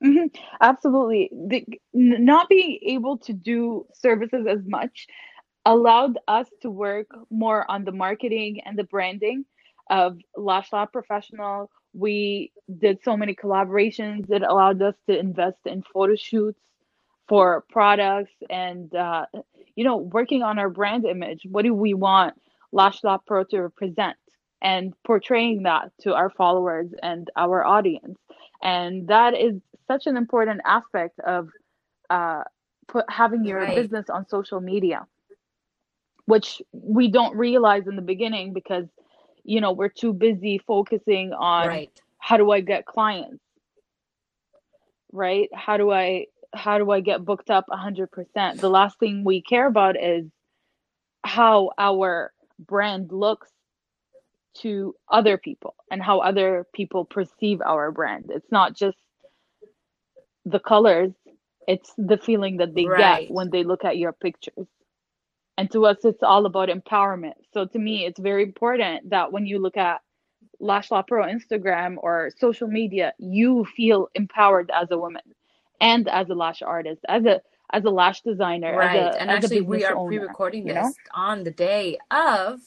hmm 0.04 0.28
Absolutely. 0.62 1.32
The, 1.34 1.66
n- 1.96 2.26
not 2.26 2.50
being 2.50 2.80
able 2.84 3.20
to 3.20 3.34
do 3.34 3.88
services 3.94 4.48
as 4.50 4.60
much 4.66 5.08
allowed 5.66 6.20
us 6.28 6.48
to 6.64 6.72
work 6.72 7.08
more 7.32 7.70
on 7.72 7.86
the 7.86 7.94
marketing 7.94 8.62
and 8.66 8.78
the 8.80 8.86
branding 8.86 9.46
of 9.90 10.18
Lash 10.38 10.74
Lab 10.74 10.92
Professional. 10.94 11.72
We 11.94 12.52
did 12.80 13.00
so 13.04 13.16
many 13.18 13.36
collaborations. 13.36 14.30
It 14.32 14.44
allowed 14.44 14.82
us 14.82 14.96
to 15.10 15.18
invest 15.18 15.58
in 15.66 15.84
photo 15.94 16.16
shoots 16.16 16.60
for 17.28 17.64
products 17.70 18.34
and, 18.50 18.94
uh, 18.96 19.26
you 19.76 19.84
know, 19.84 19.98
working 19.98 20.42
on 20.44 20.60
our 20.60 20.70
brand 20.70 21.06
image. 21.06 21.42
What 21.50 21.64
do 21.64 21.74
we 21.74 21.94
want 21.94 22.36
Lash 22.72 23.04
Lab 23.04 23.22
Pro 23.26 23.44
to 23.46 23.62
represent? 23.62 24.18
And 24.62 24.94
portraying 25.06 25.64
that 25.64 25.92
to 26.02 26.14
our 26.14 26.30
followers 26.30 26.90
and 27.02 27.30
our 27.36 27.66
audience 27.66 28.18
and 28.62 29.08
that 29.08 29.34
is 29.36 29.62
such 29.88 30.08
an 30.08 30.18
important 30.18 30.62
aspect 30.66 31.20
of 31.20 31.50
uh, 32.10 32.44
put 32.88 33.06
having 33.10 33.46
your 33.46 33.66
Right. 33.66 33.76
business 33.76 34.10
on 34.10 34.28
social 34.28 34.60
media 34.62 35.06
which 36.26 36.62
we 36.72 37.10
don't 37.10 37.36
realize 37.36 37.88
in 37.88 37.96
the 37.96 38.02
beginning 38.02 38.54
because 38.54 38.86
you 39.44 39.62
know 39.62 39.72
we're 39.74 39.90
too 39.90 40.14
busy 40.14 40.60
focusing 40.68 41.34
on 41.34 41.66
Right. 41.68 41.92
how 42.20 42.38
do 42.38 42.52
i 42.52 42.62
get 42.62 42.86
clients 42.86 43.44
right? 45.14 45.50
How 45.54 45.78
do 45.78 45.92
I 45.92 46.28
how 46.56 46.78
do 46.80 46.92
I 46.92 47.02
get 47.02 47.26
booked 47.26 47.50
up 47.52 47.66
100%? 47.70 48.62
The 48.62 48.70
last 48.70 49.00
thing 49.00 49.24
we 49.24 49.42
care 49.42 49.68
about 49.68 50.02
is 50.02 50.26
how 51.24 51.72
our 51.78 52.34
brand 52.60 53.12
looks 53.12 53.52
to 54.60 54.96
other 55.10 55.38
people 55.38 55.76
and 55.92 56.02
how 56.02 56.20
other 56.20 56.66
people 56.74 57.06
perceive 57.06 57.62
our 57.62 57.92
brand. 57.92 58.26
It's 58.30 58.52
not 58.52 58.76
just 58.76 58.98
the 60.46 60.60
colors, 60.60 61.14
it's 61.68 61.94
the 61.98 62.18
feeling 62.18 62.58
that 62.58 62.76
they 62.76 62.88
Right. 62.88 63.28
get 63.28 63.32
when 63.32 63.50
they 63.52 63.64
look 63.64 63.86
at 63.86 63.98
your 63.98 64.14
pictures. 64.14 64.68
And 65.58 65.72
to 65.72 65.86
us, 65.88 65.98
it's 66.06 66.24
all 66.24 66.46
about 66.48 66.70
empowerment. 66.70 67.34
So 67.54 67.66
to 67.66 67.80
me, 67.80 68.06
it's 68.06 68.20
very 68.20 68.44
important 68.44 69.12
that 69.12 69.32
when 69.32 69.46
you 69.46 69.60
look 69.60 69.78
at 69.78 70.02
Lash 70.60 70.92
Lab 70.92 71.08
Pro 71.08 71.26
Instagram 71.26 71.96
or 72.00 72.32
social 72.40 72.68
media, 72.68 73.14
you 73.20 73.66
feel 73.66 74.10
empowered 74.16 74.72
as 74.74 74.92
a 74.92 74.98
woman 74.98 75.24
and 75.82 76.08
as 76.10 76.30
a 76.30 76.36
lash 76.36 76.62
artist, 76.64 77.02
as 77.10 77.26
a 77.26 77.42
as 77.74 77.86
a 77.86 77.90
lash 77.90 78.22
designer, 78.22 78.76
Right. 78.78 78.98
as 79.00 79.16
a, 79.16 79.22
and 79.22 79.32
actually, 79.32 79.62
we 79.62 79.86
are 79.86 79.96
owner, 79.96 80.08
pre 80.08 80.20
recording 80.20 80.66
you 80.68 80.74
this 80.74 80.76
know? 80.76 80.94
on 81.16 81.44
the 81.44 81.52
day 81.52 82.00
of 82.12 82.62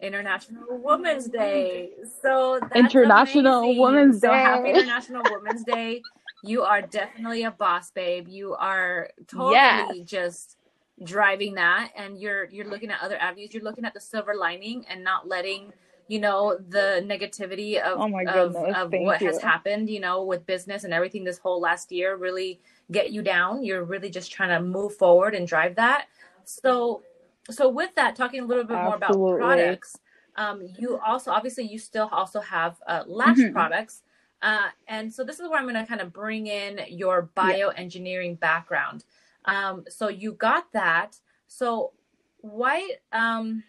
International 0.00 0.66
Women's 0.70 1.28
Day. 1.28 1.92
So 2.22 2.60
International 2.74 3.60
amazing. 3.62 3.82
Women's 3.82 4.20
So 4.20 4.30
happy 4.30 4.72
Day. 4.72 4.80
International 4.80 5.28
Women's 5.30 5.64
Day. 5.64 6.04
You 6.42 6.62
are 6.64 6.82
definitely 6.82 7.44
a 7.44 7.52
boss, 7.52 7.90
babe. 7.92 8.28
You 8.28 8.54
are 8.54 9.10
totally 9.28 9.54
Yes. 9.54 9.98
just 10.04 10.57
driving 11.04 11.54
that 11.54 11.92
and 11.96 12.20
you're 12.20 12.46
you're 12.46 12.66
looking 12.68 12.90
at 12.90 13.00
other 13.02 13.16
avenues. 13.18 13.54
You're 13.54 13.62
looking 13.64 13.84
at 13.84 13.94
the 13.94 14.00
silver 14.00 14.34
lining 14.34 14.84
and 14.88 15.04
not 15.04 15.28
letting 15.28 15.72
you 16.08 16.20
know 16.20 16.58
the 16.68 17.04
negativity 17.06 17.80
of 17.80 18.00
Oh 18.00 18.08
of, 18.26 18.56
of 18.56 18.92
what 18.92 19.20
has 19.22 19.40
happened 19.42 19.90
you 19.90 20.00
know 20.00 20.24
with 20.24 20.46
business 20.46 20.84
and 20.84 20.92
everything 20.94 21.24
this 21.24 21.38
whole 21.38 21.60
last 21.60 21.92
year 21.92 22.16
really 22.16 22.60
get 22.90 23.10
you 23.12 23.22
down. 23.22 23.62
You're 23.64 23.84
really 23.84 24.10
just 24.10 24.32
trying 24.32 24.50
to 24.50 24.60
move 24.60 24.96
forward 24.96 25.34
and 25.34 25.46
drive 25.46 25.76
that. 25.76 26.06
So 26.44 27.02
so 27.50 27.68
with 27.68 27.94
that 27.94 28.16
talking 28.16 28.40
a 28.40 28.46
little 28.46 28.64
bit 28.64 28.82
more 28.82 28.96
about 28.96 29.22
products 29.36 29.96
um, 30.36 30.62
you 30.78 30.98
also 30.98 31.30
obviously 31.30 31.64
you 31.64 31.78
still 31.78 32.08
also 32.12 32.40
have 32.40 32.76
uh, 32.86 33.04
lash 33.06 33.38
Mhm. 33.38 33.52
products 33.52 34.02
uh, 34.42 34.68
and 34.86 35.12
so 35.12 35.24
this 35.24 35.40
is 35.40 35.48
where 35.48 35.58
i'm 35.58 35.64
going 35.68 35.74
to 35.74 35.86
kind 35.86 36.00
of 36.00 36.12
bring 36.12 36.46
in 36.46 36.80
your 36.88 37.30
bioengineering 37.36 38.38
background 38.38 39.04
um, 39.48 39.84
so 39.90 40.08
you 40.08 40.34
got 40.34 40.72
that. 40.74 41.18
So 41.48 41.94
why 42.42 42.90
um, 43.12 43.64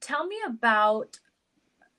tell 0.00 0.26
me 0.28 0.36
about 0.46 1.20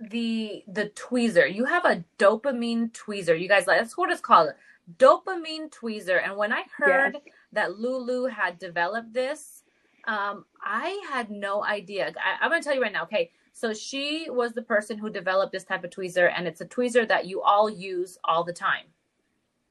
the 0.02 0.64
the 0.68 0.90
tweezer. 0.92 1.54
You 1.54 1.66
have 1.66 1.86
a 1.86 2.06
dopamine 2.20 2.92
tweezer 2.94 3.40
you 3.40 3.50
guys. 3.50 3.68
Like 3.68 3.80
that's 3.82 3.98
what 3.98 4.12
it's 4.12 4.22
called 4.22 4.52
dopamine 5.00 5.72
tweezer. 5.72 6.22
And 6.24 6.38
when 6.38 6.54
i 6.54 6.64
heard 6.78 7.16
Yes. 7.16 7.24
that 7.54 7.80
lulu 7.80 8.28
had 8.28 8.60
developed 8.60 9.14
this 9.14 9.64
um, 10.08 10.46
i 10.64 11.02
had 11.12 11.32
no 11.32 11.66
idea. 11.66 12.14
I, 12.20 12.44
i'm 12.46 12.52
going 12.52 12.62
to 12.62 12.66
tell 12.68 12.76
you 12.76 12.84
right 12.84 12.94
now 12.94 13.04
okay? 13.06 13.32
So 13.54 13.74
she 13.74 14.28
was 14.30 14.54
the 14.54 14.64
person 14.64 14.98
who 14.98 15.10
developed 15.10 15.52
this 15.54 15.66
type 15.66 15.84
of 15.86 15.92
tweezer 15.92 16.32
and 16.36 16.48
it's 16.48 16.62
a 16.62 16.68
tweezer 16.68 17.08
that 17.10 17.26
you 17.28 17.42
all 17.42 17.70
use 17.70 18.18
all 18.26 18.44
the 18.46 18.54
time 18.54 18.86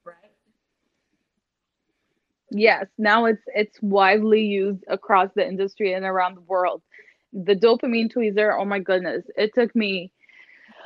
right 0.04 0.32
Yes, 2.50 2.86
now 2.96 3.26
it's 3.26 3.42
it's 3.54 3.78
widely 3.82 4.42
used 4.42 4.84
across 4.88 5.30
the 5.34 5.46
industry 5.46 5.92
and 5.92 6.04
around 6.04 6.36
the 6.36 6.40
world. 6.42 6.82
The 7.32 7.54
dopamine 7.54 8.12
tweezer, 8.12 8.56
oh 8.58 8.64
my 8.64 8.78
goodness, 8.78 9.24
it 9.36 9.52
took 9.54 9.74
me, 9.76 10.12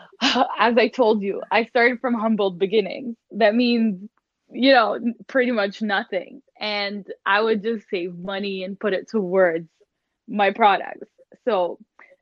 as 0.58 0.76
I 0.78 0.88
told 0.88 1.22
you, 1.22 1.42
I 1.50 1.64
started 1.66 2.00
from 2.00 2.14
humble 2.14 2.50
beginnings. 2.50 3.16
That 3.32 3.54
means, 3.54 4.08
you 4.50 4.72
know, 4.72 4.98
pretty 5.28 5.52
much 5.52 5.82
nothing. 5.82 6.42
And 6.60 7.06
I 7.26 7.42
would 7.42 7.62
just 7.62 7.88
save 7.90 8.16
money 8.18 8.64
and 8.64 8.78
put 8.78 8.92
it 8.92 9.08
towards 9.08 9.68
my 10.28 10.52
products. 10.52 11.08
So 11.44 11.78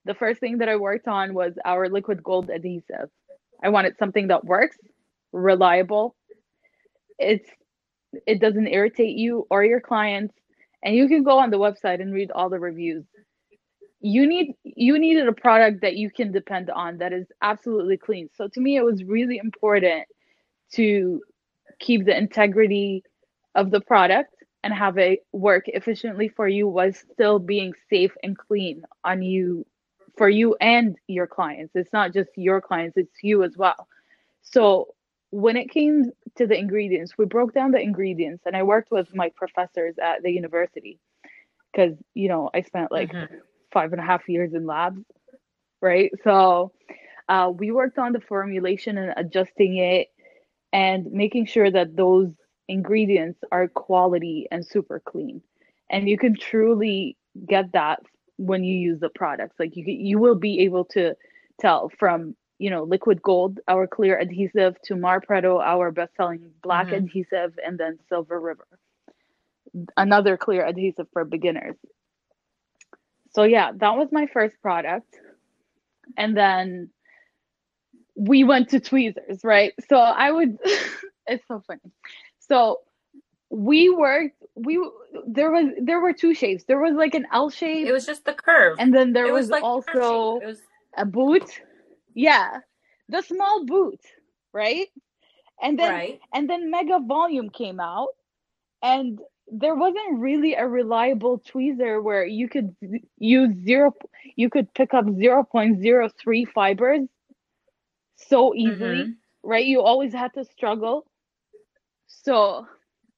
the 0.06 0.14
first 0.14 0.40
thing 0.40 0.58
that 0.58 0.68
I 0.68 0.76
worked 0.76 1.08
on 1.08 1.34
was 1.34 1.54
our 1.64 1.88
liquid 1.88 2.22
gold 2.22 2.50
adhesive. 2.50 3.10
I 3.62 3.70
wanted 3.70 3.96
something 3.98 4.28
that 4.28 4.44
works, 4.44 4.78
reliable. 5.32 6.16
It's 7.18 7.48
it 8.26 8.40
doesn't 8.40 8.66
irritate 8.66 9.16
you 9.16 9.46
or 9.50 9.64
your 9.64 9.80
clients 9.80 10.34
and 10.82 10.94
you 10.94 11.08
can 11.08 11.22
go 11.22 11.38
on 11.38 11.50
the 11.50 11.58
website 11.58 12.00
and 12.00 12.12
read 12.12 12.30
all 12.30 12.48
the 12.48 12.58
reviews. 12.58 13.04
You 14.00 14.26
need 14.26 14.54
you 14.64 14.98
needed 14.98 15.28
a 15.28 15.32
product 15.32 15.82
that 15.82 15.96
you 15.96 16.10
can 16.10 16.32
depend 16.32 16.70
on 16.70 16.98
that 16.98 17.12
is 17.12 17.26
absolutely 17.42 17.98
clean. 17.98 18.30
So 18.34 18.48
to 18.48 18.60
me 18.60 18.76
it 18.76 18.84
was 18.84 19.04
really 19.04 19.38
important 19.38 20.04
to 20.72 21.20
keep 21.78 22.04
the 22.06 22.16
integrity 22.16 23.04
of 23.54 23.70
the 23.70 23.80
product 23.80 24.34
and 24.62 24.72
have 24.72 24.98
it 24.98 25.20
work 25.32 25.64
efficiently 25.68 26.28
for 26.28 26.48
you 26.48 26.68
while 26.68 26.92
still 26.92 27.38
being 27.38 27.74
safe 27.88 28.12
and 28.22 28.36
clean 28.36 28.84
on 29.04 29.22
you 29.22 29.66
for 30.16 30.28
you 30.28 30.56
and 30.60 30.96
your 31.06 31.26
clients. 31.26 31.72
It's 31.74 31.92
not 31.92 32.12
just 32.12 32.30
your 32.36 32.60
clients 32.60 32.96
it's 32.96 33.22
you 33.22 33.42
as 33.42 33.56
well. 33.56 33.86
So 34.42 34.94
when 35.30 35.56
it 35.56 35.70
came 35.70 36.04
to 36.36 36.46
the 36.46 36.56
ingredients, 36.58 37.16
we 37.18 37.26
broke 37.26 37.52
down 37.54 37.72
the 37.72 37.80
ingredients, 37.80 38.44
and 38.46 38.56
I 38.56 38.62
worked 38.62 38.90
with 38.90 39.14
my 39.14 39.30
professors 39.36 39.96
at 40.02 40.22
the 40.22 40.30
university 40.30 40.98
because 41.72 41.94
you 42.14 42.28
know 42.28 42.50
I 42.54 42.62
spent 42.62 42.90
like 42.92 43.12
Mhm. 43.12 43.40
five 43.72 43.92
and 43.92 44.00
a 44.00 44.04
half 44.04 44.28
years 44.28 44.52
in 44.54 44.66
labs, 44.66 45.02
right? 45.80 46.10
So 46.24 46.72
uh, 47.28 47.50
we 47.54 47.70
worked 47.70 47.98
on 47.98 48.12
the 48.12 48.20
formulation 48.20 48.98
and 48.98 49.12
adjusting 49.16 49.76
it, 49.78 50.08
and 50.72 51.10
making 51.12 51.46
sure 51.46 51.70
that 51.70 51.96
those 51.96 52.28
ingredients 52.68 53.40
are 53.52 53.68
quality 53.68 54.46
and 54.50 54.64
super 54.66 55.00
clean, 55.04 55.42
and 55.90 56.08
you 56.08 56.18
can 56.18 56.34
truly 56.36 57.16
get 57.48 57.72
that 57.72 58.00
when 58.36 58.64
you 58.64 58.76
use 58.76 59.00
the 59.00 59.10
products. 59.10 59.56
Like 59.58 59.76
you 59.76 59.84
you 59.86 60.18
will 60.18 60.36
be 60.36 60.60
able 60.60 60.84
to 60.86 61.14
tell 61.60 61.90
from 61.98 62.34
you 62.60 62.70
know, 62.70 62.84
liquid 62.84 63.22
gold, 63.22 63.60
our 63.68 63.88
clear 63.88 64.18
adhesive, 64.20 64.76
to 64.84 64.96
Mar 64.96 65.20
Marpredo, 65.20 65.60
our 65.62 65.90
best-selling 65.90 66.52
black 66.62 66.90
Mhm. 66.90 66.98
adhesive, 66.98 67.58
and 67.64 67.78
then 67.78 67.98
Silver 68.08 68.40
River, 68.40 68.68
another 69.96 70.36
clear 70.36 70.64
adhesive 70.66 71.08
for 71.12 71.24
beginners. 71.24 71.76
So 73.32 73.44
yeah, 73.44 73.72
that 73.76 73.96
was 73.96 74.08
my 74.12 74.26
first 74.26 74.60
product, 74.62 75.20
and 76.16 76.36
then 76.36 76.90
we 78.16 78.44
went 78.44 78.70
to 78.70 78.80
tweezers, 78.80 79.44
right? 79.44 79.72
So 79.88 79.96
I 79.96 80.30
would, 80.30 80.58
it's 81.26 81.46
so 81.48 81.62
funny. 81.66 81.80
So 82.40 82.80
we 83.50 83.90
worked. 83.90 84.36
We 84.54 84.78
there 85.26 85.50
was 85.50 85.66
there 85.80 86.00
were 86.00 86.12
two 86.12 86.34
shapes. 86.34 86.64
There 86.64 86.80
was 86.80 86.94
like 86.94 87.14
an 87.14 87.26
L 87.32 87.50
shape, 87.50 87.88
it 87.88 87.92
was 87.92 88.06
just 88.06 88.24
the 88.24 88.34
curve 88.34 88.78
and 88.78 88.94
then 88.94 89.12
there 89.12 89.28
it 89.28 89.32
was, 89.32 89.44
was 89.44 89.50
like 89.50 89.64
also 89.64 90.40
a 90.96 91.04
boot. 91.06 91.62
Yeah, 92.14 92.60
the 93.08 93.22
small 93.22 93.64
boot, 93.66 94.00
right? 94.52 94.88
And 95.62 95.78
then 95.78 96.02
right 96.02 96.20
and 96.32 96.48
then 96.48 96.70
Mega 96.70 96.98
Volume 97.00 97.50
came 97.50 97.80
out, 97.80 98.08
and 98.82 99.20
there 99.48 99.74
wasn't 99.74 100.18
really 100.20 100.54
a 100.54 100.66
reliable 100.66 101.40
tweezer 101.40 102.02
where 102.02 102.24
you 102.24 102.48
could 102.48 102.74
use 103.18 103.54
zero. 103.64 103.94
You 104.36 104.50
could 104.50 104.72
pick 104.74 104.94
up 104.94 105.06
zero 105.16 105.44
point 105.44 105.80
zero 105.80 106.08
three 106.08 106.44
fibers 106.44 107.08
so 108.16 108.54
easily, 108.54 109.10
Mhm. 109.10 109.16
right? 109.42 109.64
You 109.64 109.82
always 109.82 110.12
had 110.12 110.32
to 110.34 110.44
struggle. 110.44 111.06
So 112.06 112.66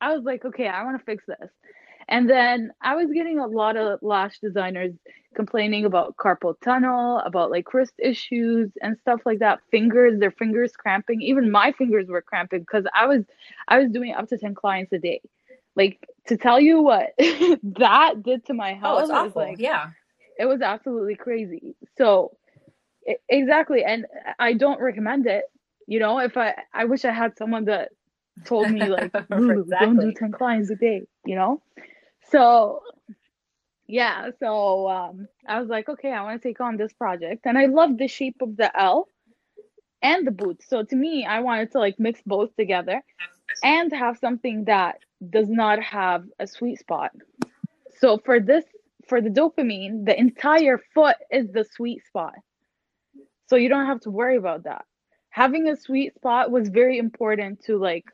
I 0.01 0.15
was 0.15 0.25
like, 0.25 0.45
okay, 0.45 0.69
I 0.69 0.85
want 0.85 0.99
to 0.99 1.05
fix 1.05 1.25
this. 1.27 1.51
And 2.09 2.29
then 2.29 2.73
I 2.83 2.95
was 2.97 3.09
getting 3.13 3.39
a 3.39 3.47
lot 3.47 3.77
of 3.77 4.01
lash 4.03 4.39
designers 4.41 4.93
complaining 5.35 5.85
about 5.85 6.17
carpal 6.17 6.55
tunnel, 6.63 7.19
about 7.25 7.51
like 7.51 7.73
wrist 7.73 7.95
issues 7.99 8.71
and 8.83 8.97
stuff 8.99 9.21
like 9.25 9.39
that. 9.41 9.61
Fingers, 9.71 10.19
their 10.19 10.31
fingers 10.31 10.73
cramping. 10.77 11.21
Even 11.23 11.51
my 11.51 11.73
fingers 11.73 12.09
were 12.09 12.23
cramping 12.23 12.61
because 12.61 12.85
I 12.95 13.07
was 13.07 13.25
I 13.69 13.79
was 13.79 13.91
doing 13.91 14.13
up 14.15 14.29
to 14.29 14.39
10 14.39 14.55
clients 14.55 14.93
a 14.93 14.99
day. 14.99 15.21
Like 15.77 15.99
to 16.27 16.37
tell 16.37 16.61
you 16.61 16.83
what 16.83 17.11
that 17.19 18.23
did 18.23 18.45
to 18.47 18.55
my 18.55 18.75
oh 18.83 18.99
health 18.99 19.01
it's 19.01 19.11
it 19.11 19.21
was 19.21 19.35
awful 19.35 19.35
like 19.37 19.59
yeah 19.59 19.91
it 20.39 20.47
was 20.47 20.61
absolutely 20.63 21.17
crazy. 21.17 21.75
So 21.97 22.37
e- 23.09 23.15
exactly 23.29 23.85
and 23.85 24.07
I 24.39 24.55
don't 24.55 24.81
recommend 24.81 25.27
it. 25.27 25.45
You 25.87 25.99
know, 26.01 26.19
if 26.19 26.37
I 26.37 26.55
I 26.73 26.85
wish 26.85 27.05
I 27.05 27.13
had 27.13 27.37
someone 27.37 27.65
that 27.67 27.91
told 28.45 28.71
me 28.71 28.89
like 28.89 29.13
Lulu, 29.31 29.65
don't 29.79 29.99
do 29.99 30.13
10 30.13 30.33
clients 30.33 30.71
a 30.71 30.77
day, 30.77 31.03
you 31.25 31.35
know? 31.35 31.63
So 32.31 32.83
yeah, 33.87 34.31
so 34.41 34.89
um 34.89 35.29
I 35.47 35.61
was 35.61 35.69
like, 35.69 35.89
okay, 35.89 36.13
I 36.13 36.23
want 36.23 36.41
to 36.41 36.49
take 36.49 36.61
on 36.61 36.77
this 36.77 36.93
project. 36.93 37.47
And 37.47 37.59
I 37.59 37.67
love 37.67 37.99
the 37.99 38.09
shape 38.09 38.37
of 38.41 38.57
the 38.57 38.71
L 38.79 39.09
and 40.03 40.27
the 40.27 40.31
boots. 40.31 40.69
So 40.69 40.83
to 40.83 40.97
me, 40.97 41.25
I 41.25 41.41
wanted 41.41 41.73
to 41.73 41.79
like 41.79 41.99
mix 41.99 42.21
both 42.25 42.55
together 42.57 43.03
and 43.63 43.93
have 43.93 44.19
something 44.19 44.65
that 44.65 44.99
does 45.31 45.49
not 45.49 45.83
have 45.83 46.25
a 46.39 46.47
sweet 46.47 46.79
spot. 46.79 47.13
So 47.99 48.19
for 48.25 48.41
this 48.41 48.65
for 49.07 49.21
the 49.21 49.31
dopamine, 49.31 50.07
the 50.07 50.19
entire 50.19 50.79
foot 50.95 51.17
is 51.31 51.51
the 51.51 51.65
sweet 51.65 52.05
spot. 52.07 52.35
So 53.49 53.57
you 53.57 53.69
don't 53.69 53.87
have 53.87 54.01
to 54.01 54.11
worry 54.11 54.37
about 54.37 54.65
that. 54.65 54.85
Having 55.31 55.69
a 55.69 55.77
sweet 55.77 56.15
spot 56.15 56.51
was 56.51 56.69
very 56.69 56.99
important 56.99 57.63
to 57.65 57.79
like 57.79 58.05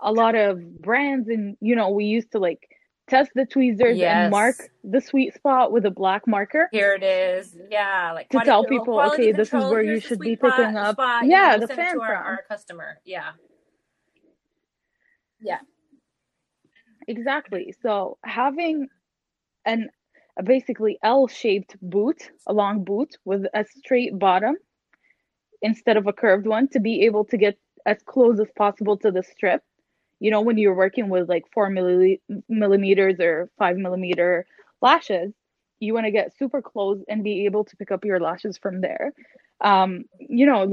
a 0.00 0.12
lot 0.12 0.34
of 0.34 0.60
brands 0.80 1.28
and 1.28 1.56
you 1.60 1.74
know 1.74 1.90
we 1.90 2.04
used 2.04 2.30
to 2.32 2.38
like 2.38 2.60
test 3.08 3.30
the 3.34 3.46
tweezers 3.46 3.96
Yes. 3.98 4.22
and 4.22 4.30
mark 4.30 4.56
the 4.84 5.00
sweet 5.00 5.34
spot 5.34 5.72
with 5.72 5.86
a 5.86 5.90
black 5.90 6.26
marker 6.26 6.68
Here 6.72 6.92
it 6.94 7.02
is. 7.02 7.56
Yeah, 7.70 8.12
like 8.12 8.28
to 8.30 8.40
tell 8.40 8.64
people, 8.64 8.84
quality 8.94 9.22
okay, 9.24 9.32
this 9.32 9.48
is 9.48 9.64
where 9.64 9.82
you 9.82 9.98
should 10.00 10.18
be 10.20 10.36
sweet 10.36 10.38
spot- 10.40 10.56
picking 10.56 10.76
up. 10.76 10.94
spot, 10.96 11.24
you 11.24 11.30
Yeah, 11.30 11.56
know, 11.56 11.66
the 11.66 11.74
fan 11.74 11.94
to 11.94 12.00
our, 12.02 12.06
from. 12.08 12.26
our 12.26 12.42
customer. 12.48 12.98
Yeah. 13.04 13.30
Yeah. 15.40 15.60
Exactly. 17.06 17.74
So 17.82 18.18
having 18.24 18.88
an 19.64 19.88
a 20.38 20.42
basically 20.42 20.98
L-shaped 21.02 21.76
boot, 21.82 22.30
a 22.46 22.52
long 22.52 22.84
boot 22.84 23.16
with 23.24 23.44
a 23.54 23.64
straight 23.64 24.16
bottom 24.18 24.54
instead 25.62 25.96
of 25.96 26.06
a 26.06 26.12
curved 26.12 26.46
one 26.46 26.68
to 26.68 26.78
be 26.78 27.02
able 27.06 27.24
to 27.24 27.36
get 27.36 27.58
as 27.86 27.98
close 28.04 28.38
as 28.38 28.46
possible 28.56 28.96
to 28.98 29.10
the 29.10 29.22
strip. 29.22 29.62
You 30.20 30.30
know, 30.30 30.40
when 30.40 30.58
you're 30.58 30.74
working 30.74 31.08
with 31.08 31.28
like 31.28 31.44
four 31.52 31.70
milli- 31.70 32.20
millimeters 32.48 33.20
or 33.20 33.50
five 33.58 33.76
millimeter 33.76 34.46
lashes, 34.82 35.32
you 35.80 35.94
want 35.94 36.06
to 36.06 36.10
get 36.10 36.36
super 36.36 36.60
close 36.60 37.02
and 37.08 37.22
be 37.22 37.44
able 37.44 37.64
to 37.64 37.76
pick 37.76 37.92
up 37.92 38.04
your 38.04 38.18
lashes 38.20 38.58
from 38.58 38.80
there. 38.80 39.12
Um, 39.60 40.04
you 40.18 40.46
know, 40.46 40.72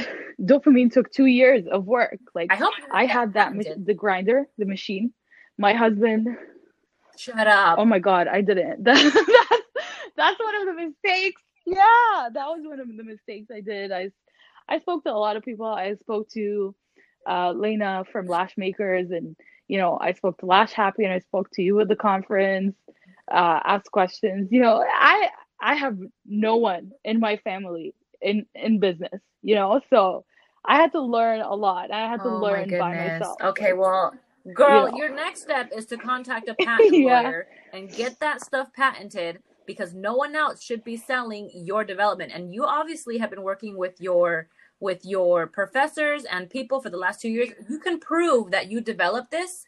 dopamine 0.40 0.92
took 0.92 1.10
two 1.12 1.26
years 1.26 1.66
of 1.66 1.86
work. 1.86 2.18
Like 2.34 2.52
I 2.52 2.56
hope 2.56 2.74
I 2.90 3.06
had 3.06 3.34
that 3.34 3.52
the 3.84 3.94
grinder, 3.94 4.46
the 4.58 4.66
machine. 4.66 5.12
My 5.58 5.72
husband, 5.72 6.28
Shut 7.16 7.46
up. 7.46 7.78
oh 7.78 7.84
my 7.86 7.98
god, 7.98 8.28
I 8.28 8.42
didn't. 8.42 8.84
that's 8.84 9.02
that's 10.16 10.38
one 10.38 10.54
of 10.56 10.66
the 10.66 10.74
mistakes. 10.74 11.42
Yeah, 11.64 12.28
that 12.32 12.46
was 12.46 12.60
one 12.64 12.78
of 12.78 12.88
the 12.88 13.02
mistakes 13.02 13.50
I 13.54 13.60
did. 13.60 13.90
I 13.90 14.10
I 14.68 14.80
spoke 14.80 15.04
to 15.04 15.12
a 15.12 15.16
lot 15.16 15.36
of 15.36 15.42
people. 15.42 15.66
I 15.66 15.94
spoke 15.94 16.28
to 16.30 16.74
uh, 17.28 17.52
Lena 17.52 18.04
from 18.12 18.28
Lash 18.28 18.54
Makers, 18.56 19.10
and 19.10 19.36
you 19.68 19.78
know, 19.78 19.98
I 20.00 20.12
spoke 20.12 20.38
to 20.38 20.46
Lash 20.46 20.72
Happy, 20.72 21.04
and 21.04 21.12
I 21.12 21.20
spoke 21.20 21.50
to 21.54 21.62
you 21.62 21.80
at 21.80 21.88
the 21.88 21.96
conference. 21.96 22.74
Uh, 23.30 23.60
asked 23.64 23.90
questions. 23.92 24.48
You 24.52 24.60
know, 24.62 24.84
I 24.94 25.28
I 25.60 25.74
have 25.74 25.98
no 26.26 26.56
one 26.56 26.92
in 27.04 27.20
my 27.20 27.36
family 27.38 27.94
in 28.22 28.46
in 28.54 28.80
business. 28.80 29.20
You 29.42 29.56
know, 29.56 29.80
so 29.90 30.24
I 30.64 30.76
had 30.76 30.92
to 30.92 31.00
learn 31.02 31.40
a 31.40 31.54
lot. 31.54 31.90
I 31.92 32.08
had 32.08 32.22
to 32.22 32.30
Oh 32.30 32.46
my 32.46 32.64
learn 32.64 32.74
by 32.76 32.94
myself. 32.94 33.40
Okay, 33.42 33.72
well, 33.72 34.12
girl, 34.54 34.88
You 34.88 34.92
know. 34.92 34.98
your 34.98 35.10
next 35.14 35.42
step 35.42 35.70
is 35.76 35.86
to 35.86 35.98
contact 35.98 36.48
a 36.48 36.54
patent 36.54 37.00
Yeah. 37.00 37.02
lawyer 37.02 37.48
and 37.72 37.94
get 37.94 38.20
that 38.20 38.40
stuff 38.42 38.72
patented 38.74 39.40
because 39.66 39.94
no 39.94 40.14
one 40.14 40.34
else 40.36 40.62
should 40.62 40.84
be 40.84 40.96
selling 40.96 41.50
your 41.54 41.84
development. 41.84 42.32
And 42.34 42.52
you 42.54 42.64
obviously 42.64 43.18
have 43.18 43.30
been 43.30 43.42
working 43.42 43.76
with 43.76 44.00
your 44.00 44.48
with 44.80 45.04
your 45.04 45.46
professors 45.46 46.24
and 46.24 46.50
people 46.50 46.80
for 46.80 46.90
the 46.90 46.96
last 46.98 47.20
two 47.20 47.28
years. 47.28 47.50
You 47.68 47.78
can 47.78 47.98
prove 47.98 48.50
that 48.50 48.70
you 48.70 48.80
developed 48.80 49.30
this. 49.30 49.64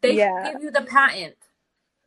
They 0.00 0.12
Yeah. 0.14 0.44
should 0.44 0.52
give 0.54 0.62
you 0.64 0.70
the 0.70 0.82
patent. 0.82 1.36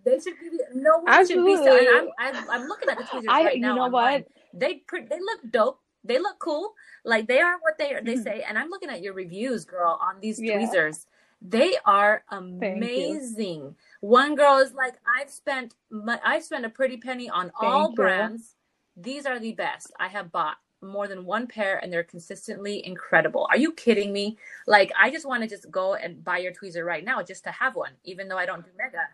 They 0.04 0.20
should 0.20 0.34
give 0.40 0.54
you. 0.54 0.66
No 0.74 1.00
one 1.00 1.28
should 1.28 1.46
be 1.46 1.56
selling. 1.56 1.86
Absolutely. 1.88 2.12
I'm, 2.20 2.36
I'm 2.36 2.50
I'm 2.50 2.68
looking 2.68 2.90
at 2.90 2.98
the 2.98 3.04
tweezers 3.04 3.28
I- 3.30 3.44
right 3.46 3.56
you 3.56 3.62
know 3.62 3.78
online. 3.80 3.92
what? 3.92 4.28
They 4.54 4.82
they 5.10 5.20
look 5.20 5.40
dope. 5.52 5.80
They 6.04 6.18
look 6.18 6.40
cool. 6.40 6.74
Like 7.06 7.28
they 7.28 7.40
are 7.40 7.58
what 7.62 7.78
they 7.78 7.94
are. 7.94 8.02
They 8.02 8.16
Mhm. 8.16 8.24
say. 8.24 8.44
And 8.48 8.58
I'm 8.58 8.70
looking 8.70 8.90
at 8.90 9.02
your 9.02 9.14
reviews, 9.14 9.66
girl, 9.66 10.00
on 10.02 10.20
these 10.20 10.42
Yeah. 10.42 10.56
tweezers. 10.58 11.06
They 11.44 11.76
are 11.86 12.24
amazing. 12.30 13.76
One 14.02 14.36
girl 14.36 14.58
is 14.58 14.74
like, 14.74 14.96
I've 15.18 15.30
spent 15.30 15.76
my, 15.92 16.20
I've 16.24 16.44
spent 16.44 16.66
a 16.66 16.70
pretty 16.70 16.98
penny 16.98 17.30
on 17.30 17.52
all 17.60 17.90
you. 17.90 17.96
brands. 17.96 18.56
These 18.98 19.26
are 19.26 19.40
the 19.40 19.54
best. 19.54 19.92
I 20.00 20.08
have 20.08 20.32
bought 20.32 20.58
more 20.82 21.08
than 21.08 21.26
one 21.26 21.48
pair, 21.48 21.78
and 21.84 21.92
they're 21.94 22.04
consistently 22.04 22.86
incredible. 22.86 23.48
Are 23.50 23.58
you 23.58 23.74
kidding 23.74 24.14
me? 24.14 24.38
Like 24.68 24.92
I 25.00 25.12
just 25.12 25.28
want 25.28 25.44
to 25.44 25.50
just 25.50 25.72
go 25.72 25.96
and 25.96 26.24
buy 26.24 26.40
your 26.40 26.54
tweezer 26.54 26.86
right 26.86 27.06
now 27.06 27.24
just 27.24 27.44
to 27.46 27.52
have 27.52 27.76
one, 27.76 27.94
even 28.04 28.28
though 28.28 28.38
I 28.38 28.46
don't 28.46 28.64
do 28.66 28.72
mega. 28.78 29.08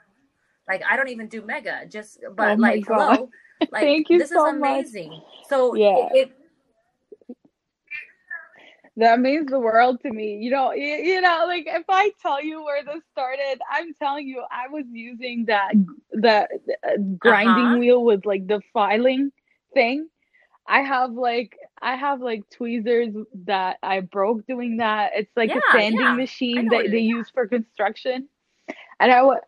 Like 0.68 0.84
I 0.90 0.96
don't 0.98 1.10
even 1.10 1.28
do 1.28 1.42
mega. 1.44 1.86
Just 1.90 2.20
but 2.36 2.58
Oh 2.58 2.58
like 2.60 2.84
God. 2.88 2.88
hello. 2.88 3.30
Like 3.72 3.96
Thank 3.96 4.10
you 4.10 4.24
this 4.24 4.32
so 4.34 4.40
is 4.40 4.44
much. 4.54 4.86
amazing. 4.86 5.22
So 5.50 5.76
Yeah. 5.76 5.96
it, 5.96 6.10
it 6.14 6.32
That 8.98 9.20
means 9.20 9.50
the 9.50 9.60
world 9.60 10.02
to 10.04 10.12
me. 10.12 10.38
You 10.42 10.52
know, 10.52 10.72
you, 10.74 10.86
you 10.86 11.22
know, 11.22 11.46
like 11.48 11.66
if 11.68 11.86
I 11.90 12.12
tell 12.22 12.44
you 12.44 12.64
where 12.64 12.84
this 12.84 13.04
started, 13.12 13.60
I'm 13.72 13.94
telling 13.96 14.28
you, 14.28 14.44
I 14.52 14.68
was 14.70 14.86
using 14.92 15.46
that 15.48 15.74
that 16.14 16.52
uh, 16.88 16.98
grinding 17.18 17.76
Uh-huh. 17.76 17.80
wheel 17.80 18.04
with 18.04 18.26
like 18.26 18.48
the 18.48 18.62
filing 18.74 19.32
thing. 19.74 20.10
I 20.68 20.82
have 20.82 21.12
like 21.14 21.58
I 21.82 21.96
have 21.96 22.22
like 22.22 22.44
tweezers 22.50 23.14
that 23.46 23.78
I 23.84 24.02
broke 24.02 24.46
doing 24.48 24.78
that. 24.78 25.12
It's 25.16 25.32
like 25.36 25.54
Yeah, 25.54 25.56
a 25.56 25.62
sanding 25.62 26.16
yeah. 26.16 26.18
Machine 26.18 26.70
that 26.70 26.92
they 26.92 27.00
use 27.00 27.30
for 27.30 27.48
construction. 27.48 28.28
And 29.00 29.12
I 29.12 29.22
would, 29.24 29.40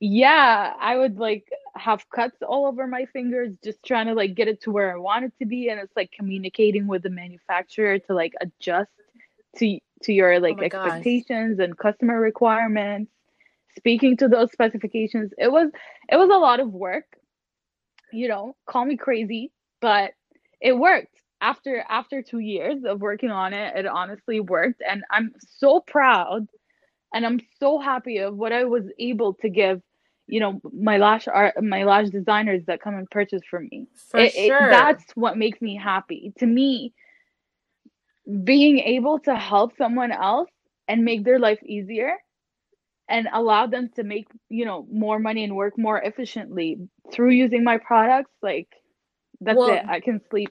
yeah, 0.00 0.72
I 0.80 0.96
would 0.96 1.18
like 1.18 1.44
have 1.76 2.08
cuts 2.10 2.36
all 2.42 2.66
over 2.66 2.86
my 2.86 3.06
fingers, 3.12 3.54
just 3.62 3.82
trying 3.84 4.06
to 4.06 4.14
like 4.14 4.34
get 4.34 4.48
it 4.48 4.62
to 4.62 4.70
where 4.70 4.92
I 4.92 4.96
want 4.98 5.24
it 5.26 5.32
to 5.40 5.46
be. 5.46 5.68
And 5.68 5.80
it's 5.80 5.96
like 5.96 6.10
communicating 6.12 6.86
with 6.86 7.02
the 7.02 7.10
manufacturer 7.10 7.98
to 7.98 8.14
like 8.14 8.32
adjust 8.40 8.90
to 9.56 9.78
to 10.02 10.12
your 10.12 10.40
oh 10.40 10.40
like 10.40 10.54
Oh 10.54 10.56
my 10.56 10.66
gosh. 10.66 11.06
expectations 11.06 11.58
and 11.60 11.76
customer 11.78 12.20
requirements, 12.20 13.10
speaking 13.76 14.16
to 14.18 14.28
those 14.28 14.52
specifications. 14.52 15.32
It 15.38 15.50
was 15.50 15.70
it 16.10 16.16
was 16.16 16.30
a 16.30 16.38
lot 16.38 16.60
of 16.60 16.72
work. 16.72 17.04
You 18.12 18.28
know, 18.28 18.56
call 18.66 18.84
me 18.84 18.96
crazy, 18.96 19.52
but 19.80 20.12
it 20.66 20.76
worked. 20.76 21.14
After 21.40 21.84
after 21.88 22.22
two 22.22 22.40
years 22.40 22.82
of 22.84 23.00
working 23.00 23.30
on 23.30 23.52
it, 23.52 23.76
it 23.76 23.86
honestly 23.86 24.40
worked, 24.40 24.82
and 24.88 25.04
I'm 25.10 25.32
so 25.60 25.80
proud 25.80 26.48
and 27.14 27.24
I'm 27.24 27.40
so 27.60 27.78
happy 27.78 28.18
of 28.18 28.36
what 28.36 28.52
I 28.52 28.64
was 28.64 28.84
able 28.98 29.34
to 29.34 29.48
give, 29.48 29.80
you 30.26 30.40
know, 30.40 30.60
my 30.72 30.96
lash 30.98 31.28
art, 31.28 31.62
my 31.62 31.84
lash 31.84 32.08
designers 32.08 32.64
that 32.66 32.80
come 32.80 32.94
and 32.96 33.08
purchase 33.10 33.42
from 33.48 33.68
me. 33.70 33.86
for 34.10 34.20
It- 34.20 34.34
it- 34.34 34.48
sure. 34.48 34.70
that's 34.70 35.04
what 35.14 35.38
makes 35.38 35.60
me 35.62 35.76
happy. 35.76 36.32
To 36.38 36.46
me, 36.46 36.92
being 38.44 38.78
able 38.80 39.20
to 39.20 39.36
help 39.36 39.76
someone 39.76 40.10
else 40.10 40.50
and 40.88 41.04
make 41.04 41.22
their 41.24 41.38
life 41.38 41.62
easier 41.62 42.16
and 43.08 43.28
allow 43.32 43.66
them 43.66 43.88
to 43.96 44.02
make, 44.02 44.26
you 44.48 44.64
know, 44.64 44.86
more 44.90 45.18
money 45.18 45.44
and 45.44 45.54
work 45.54 45.78
more 45.78 46.00
efficiently 46.00 46.88
through 47.12 47.30
using 47.30 47.62
my 47.62 47.78
products, 47.78 48.32
like 48.42 48.68
that's 49.40 49.56
Well, 49.56 49.70
it. 49.70 49.82
I 49.88 50.00
can 50.00 50.20
sleep. 50.30 50.50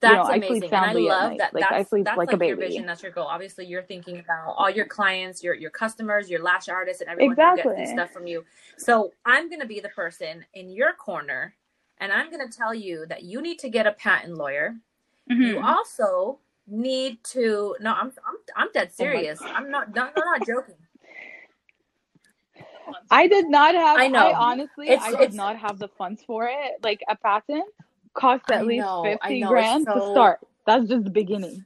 That's 0.00 0.12
you 0.12 0.16
know, 0.18 0.24
I 0.24 0.36
amazing. 0.36 0.56
sleep 0.60 0.72
and 0.72 0.74
I 0.74 0.86
soundly 0.86 1.08
at 1.08 1.08
love 1.08 1.30
night. 1.30 1.38
that 1.38 1.54
Like, 1.54 1.72
I 1.72 1.82
sleep 1.84 2.04
that's 2.04 2.18
like 2.18 2.28
like, 2.32 2.42
a 2.42 2.46
your 2.46 2.56
baby. 2.56 2.68
vision, 2.72 2.86
that's 2.86 3.02
your 3.02 3.12
goal. 3.12 3.26
Obviously 3.26 3.64
you're 3.64 3.82
thinking 3.82 4.18
about 4.20 4.54
all 4.58 4.68
your 4.68 4.84
clients, 4.86 5.42
your 5.42 5.54
your 5.54 5.70
customers, 5.70 6.28
your 6.28 6.42
lash 6.42 6.68
artists 6.68 7.00
and 7.00 7.08
everyone 7.10 7.36
who 7.36 7.56
gets 7.56 7.90
stuff 7.92 8.10
from 8.10 8.26
you. 8.26 8.44
So 8.76 9.12
I'm 9.24 9.48
gonna 9.48 9.64
be 9.66 9.80
the 9.80 9.88
person 9.90 10.44
in 10.54 10.68
your 10.68 10.92
corner 10.94 11.54
and 11.98 12.12
I'm 12.12 12.30
gonna 12.30 12.48
tell 12.50 12.74
you 12.74 13.06
that 13.08 13.22
you 13.22 13.40
need 13.40 13.58
to 13.60 13.70
get 13.70 13.86
a 13.86 13.92
patent 13.92 14.34
lawyer. 14.36 14.76
You 15.26 15.56
Mhm. 15.56 15.64
also 15.64 16.38
need 16.66 17.22
to 17.24 17.74
no, 17.80 17.92
I'm 17.92 18.12
I'm 18.26 18.36
I'm 18.56 18.68
dead 18.74 18.88
Oh 18.90 18.94
serious. 18.96 19.40
I'm 19.40 19.70
not 19.70 19.88
I'm 19.96 20.12
not 20.16 20.46
joking. 20.46 20.76
I 23.10 23.26
did 23.26 23.48
not 23.48 23.74
have. 23.74 23.98
I 23.98 24.08
know. 24.08 24.32
honestly, 24.34 24.88
It's- 24.88 25.02
I 25.02 25.16
did 25.16 25.32
not 25.32 25.56
have 25.56 25.78
the 25.78 25.88
funds 25.88 26.22
for 26.26 26.46
it. 26.46 26.72
Like 26.82 27.00
a 27.08 27.16
patent 27.16 27.64
costs 28.14 28.46
I 28.50 28.54
at 28.56 28.66
least 28.66 28.84
know, 28.84 29.02
fifty 29.04 29.40
know, 29.40 29.46
it's 29.46 29.50
grand 29.52 29.86
to 29.86 30.00
start. 30.12 30.40
That's 30.66 30.88
just 30.88 31.04
the 31.04 31.10
beginning. 31.10 31.64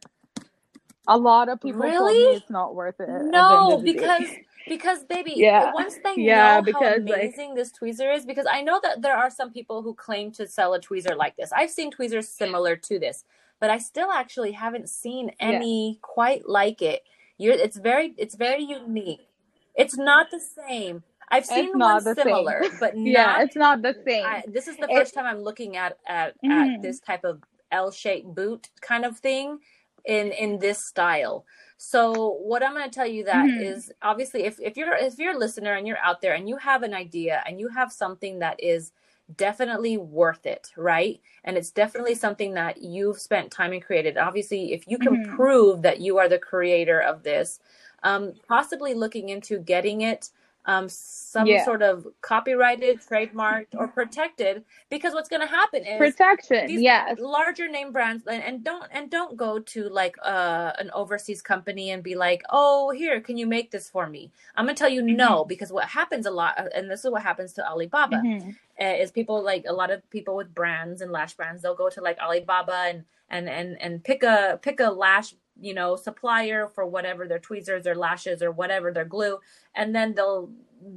A 1.07 1.17
lot 1.17 1.49
of 1.49 1.61
people 1.61 1.81
Really? 1.81 2.15
me 2.19 2.37
it's 2.37 2.51
not 2.51 2.75
worth 2.75 3.01
it. 3.01 3.05
at 3.05 3.09
the 3.09 3.15
end 3.15 3.31
No, 3.31 3.83
day. 3.83 3.93
because 3.93 4.29
because 4.67 5.05
baby, 5.05 5.33
Yeah. 5.37 5.73
once 5.73 5.97
they 6.05 6.15
Yeah, 6.17 6.57
know 6.57 6.63
because, 6.63 6.83
how 6.83 6.91
like- 6.91 7.23
amazing 7.23 7.55
this 7.55 7.73
tweezer 7.73 8.15
is, 8.15 8.27
because 8.27 8.47
I 8.51 8.61
know 8.61 8.79
that 8.83 9.01
there 9.01 9.17
are 9.17 9.31
some 9.31 9.51
people 9.51 9.81
who 9.83 9.95
claim 9.95 10.31
to 10.33 10.47
sell 10.47 10.75
a 10.75 10.81
tweezer 10.81 11.17
like 11.17 11.37
this. 11.37 11.51
I've 11.53 11.71
seen 11.71 11.91
tweezers 11.91 12.29
similar 12.29 12.77
to 12.77 12.99
this, 12.99 13.25
but 13.61 13.71
I 13.71 13.79
still 13.79 14.11
actually 14.13 14.53
haven't 14.53 14.91
seen 14.91 15.33
any 15.41 15.99
quite 16.03 16.47
like 16.49 16.83
it. 16.83 17.03
You're, 17.39 17.55
it's 17.55 17.79
very, 17.79 18.15
it's 18.19 18.35
very 18.35 18.63
unique. 18.63 19.27
It's 19.75 19.97
not 19.97 20.27
the 20.31 20.41
same. 20.41 21.03
I've 21.31 21.47
seen 21.47 21.79
not 21.79 21.83
one 21.83 22.05
the 22.05 22.17
same. 22.17 22.55
similar, 22.55 22.65
but 22.79 22.95
yeah, 23.05 23.43
it's 23.43 23.57
not 23.57 23.83
the 23.83 23.97
same. 24.07 24.37
I, 24.37 24.43
this 24.49 24.69
is 24.69 24.79
the 24.79 24.89
It- 24.89 24.95
first 24.95 25.15
time 25.15 25.27
I'm 25.27 25.41
looking 25.43 25.77
at 25.77 25.99
at, 26.09 26.37
at 26.49 26.73
Mhm. 26.73 26.83
this 26.83 27.01
type 27.01 27.25
of 27.25 27.43
L-shaped 27.73 28.35
boot 28.35 28.69
kind 28.81 29.05
of 29.05 29.19
thing 29.19 29.59
in 30.07 30.33
in 30.33 30.59
this 30.59 30.85
style. 30.85 31.45
So 31.79 32.39
what 32.43 32.63
I'm 32.63 32.75
going 32.75 32.89
to 32.89 32.95
tell 32.95 33.07
you 33.07 33.25
that 33.25 33.53
is 33.57 33.91
Mhm. 33.91 33.95
obviously 34.03 34.45
if 34.45 34.59
if 34.61 34.77
you're 34.77 34.95
if 34.97 35.19
you're 35.19 35.35
a 35.37 35.39
listener 35.39 35.75
and 35.75 35.87
you're 35.87 35.99
out 35.99 36.21
there 36.23 36.35
and 36.35 36.49
you 36.49 36.57
have 36.59 36.83
an 36.83 36.95
idea 36.95 37.43
and 37.47 37.61
you 37.61 37.69
have 37.69 37.93
something 37.93 38.41
that 38.41 38.63
is 38.63 38.93
definitely 39.37 39.99
worth 39.99 40.47
it, 40.47 40.71
right? 40.77 41.21
And 41.45 41.57
it's 41.57 41.71
definitely 41.71 42.15
something 42.17 42.55
that 42.55 42.83
you've 42.83 43.21
spent 43.21 43.53
time 43.53 43.73
and 43.73 43.83
created. 43.85 44.19
Obviously, 44.19 44.73
if 44.73 44.89
you 44.89 44.99
can 44.99 45.19
Mhm. 45.19 45.23
prove 45.23 45.83
that 45.83 46.01
you 46.01 46.19
are 46.19 46.29
the 46.29 46.39
creator 46.39 47.01
of 47.01 47.23
this, 47.23 47.61
um, 48.05 48.35
possibly 48.49 48.95
looking 48.95 49.29
into 49.29 49.59
getting 49.59 50.03
it 50.03 50.31
um, 50.69 50.87
some 50.89 51.47
Yeah. 51.49 51.65
sort 51.65 51.83
of 51.83 52.07
copyrighted, 52.21 53.01
trademarked, 53.01 53.75
or 53.75 53.89
protected. 53.89 54.65
Because 54.91 55.15
what's 55.15 55.29
going 55.31 55.41
to 55.43 55.49
happen 55.61 55.83
is 55.87 55.99
Protection. 55.99 56.67
these 56.69 56.83
Yes. 56.83 57.19
larger 57.19 57.69
name 57.69 57.91
brands 57.91 58.23
and, 58.27 58.43
and 58.49 58.63
don't 58.63 58.85
and 58.93 59.11
don't 59.11 59.35
go 59.37 59.59
to 59.59 59.89
like 59.89 60.17
uh, 60.23 60.73
an 60.79 60.91
overseas 60.93 61.41
company 61.43 61.91
and 61.93 62.03
be 62.03 62.15
like 62.15 62.43
oh 62.51 62.91
here 62.91 63.21
can 63.21 63.37
you 63.39 63.47
make 63.47 63.71
this 63.71 63.89
for 63.89 64.07
me 64.09 64.31
i'm 64.57 64.67
gonna 64.67 64.77
tell 64.77 64.89
you 64.97 65.03
Mm-hmm. 65.03 65.17
no 65.17 65.45
because 65.53 65.71
what 65.73 65.87
happens 66.01 66.27
a 66.27 66.31
lot 66.31 66.53
uh, 66.59 66.69
and 66.77 66.91
this 66.91 67.05
is 67.05 67.11
what 67.11 67.23
happens 67.23 67.53
to 67.55 67.63
alibaba 67.71 68.17
Mhm. 68.25 68.55
uh, 68.81 68.85
is 69.03 69.11
people 69.11 69.43
like 69.43 69.65
a 69.69 69.73
lot 69.73 69.91
of 69.91 69.99
people 70.11 70.35
with 70.37 70.55
brands 70.55 71.01
and 71.03 71.11
lash 71.19 71.35
brands 71.35 71.63
they'll 71.63 71.75
go 71.85 71.89
to 71.97 72.01
like 72.09 72.19
alibaba 72.21 72.79
and 72.91 73.05
and 73.31 73.49
and 73.49 73.81
and 73.81 74.05
pick 74.05 74.23
a 74.23 74.59
pick 74.63 74.81
a 74.81 74.91
lash 74.91 75.35
you 75.61 75.75
know 75.75 75.97
supplier 75.97 76.69
for 76.69 76.87
whatever 76.87 77.27
their 77.27 77.39
tweezers 77.39 77.87
or 77.87 77.95
lashes 77.95 78.43
or 78.43 78.51
whatever 78.51 78.93
their 78.93 79.05
glue 79.05 79.39
and 79.75 79.95
then 79.95 80.15
they'll 80.15 80.51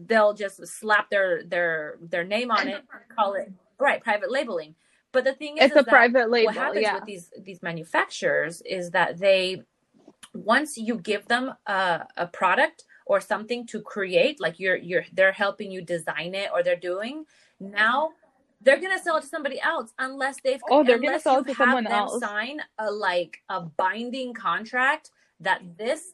they'll 0.06 0.34
just 0.34 0.66
slap 0.68 1.10
their 1.10 1.44
their 1.46 1.98
their 2.02 2.24
name 2.24 2.52
on 2.52 2.68
it 2.68 2.84
call 3.16 3.34
it 3.34 3.52
right 3.80 4.04
private 4.04 4.32
labeling 4.32 4.76
but 5.14 5.26
the 5.26 5.34
thing 5.34 5.58
is, 5.58 5.66
It's 5.66 5.76
is 5.76 5.82
a 5.82 5.84
private 5.90 6.30
label. 6.30 6.46
what 6.48 6.56
happens 6.56 6.82
Yeah. 6.84 6.96
with 6.96 7.06
these 7.06 7.32
these 7.44 7.62
manufacturers 7.62 8.62
is 8.62 8.92
that 8.92 9.20
they 9.20 9.64
once 10.34 10.78
you 10.78 10.98
give 10.98 11.28
them 11.28 11.54
a, 11.68 12.06
a 12.18 12.28
product 12.28 12.86
or 13.06 13.20
something 13.20 13.66
to 13.68 13.82
create 13.82 14.40
like 14.40 14.60
you're 14.60 14.78
you're 14.78 15.06
they're 15.14 15.32
helping 15.34 15.72
you 15.72 15.82
design 15.82 16.34
it 16.36 16.50
or 16.54 16.64
they're 16.64 16.76
doing 16.78 17.26
now 17.60 18.12
they're 18.64 18.80
gonna 18.80 19.00
sell 19.00 19.18
it 19.18 19.22
to 19.22 19.28
somebody 19.28 19.60
else 19.62 19.92
unless 20.00 20.38
they've 20.44 20.62
Oh, 20.70 20.84
they're 20.84 20.98
gonna 20.98 21.08
unless 21.10 21.24
sell 21.24 21.36
you 21.36 21.42
it 21.42 21.48
to 21.48 21.56
someone 21.56 21.84
them 21.86 21.94
else. 21.94 22.20
sign 22.22 22.62
a 22.78 22.92
like 22.92 23.40
a 23.50 23.62
binding 23.62 24.34
contract 24.34 25.12
that 25.40 25.62
this 25.78 26.14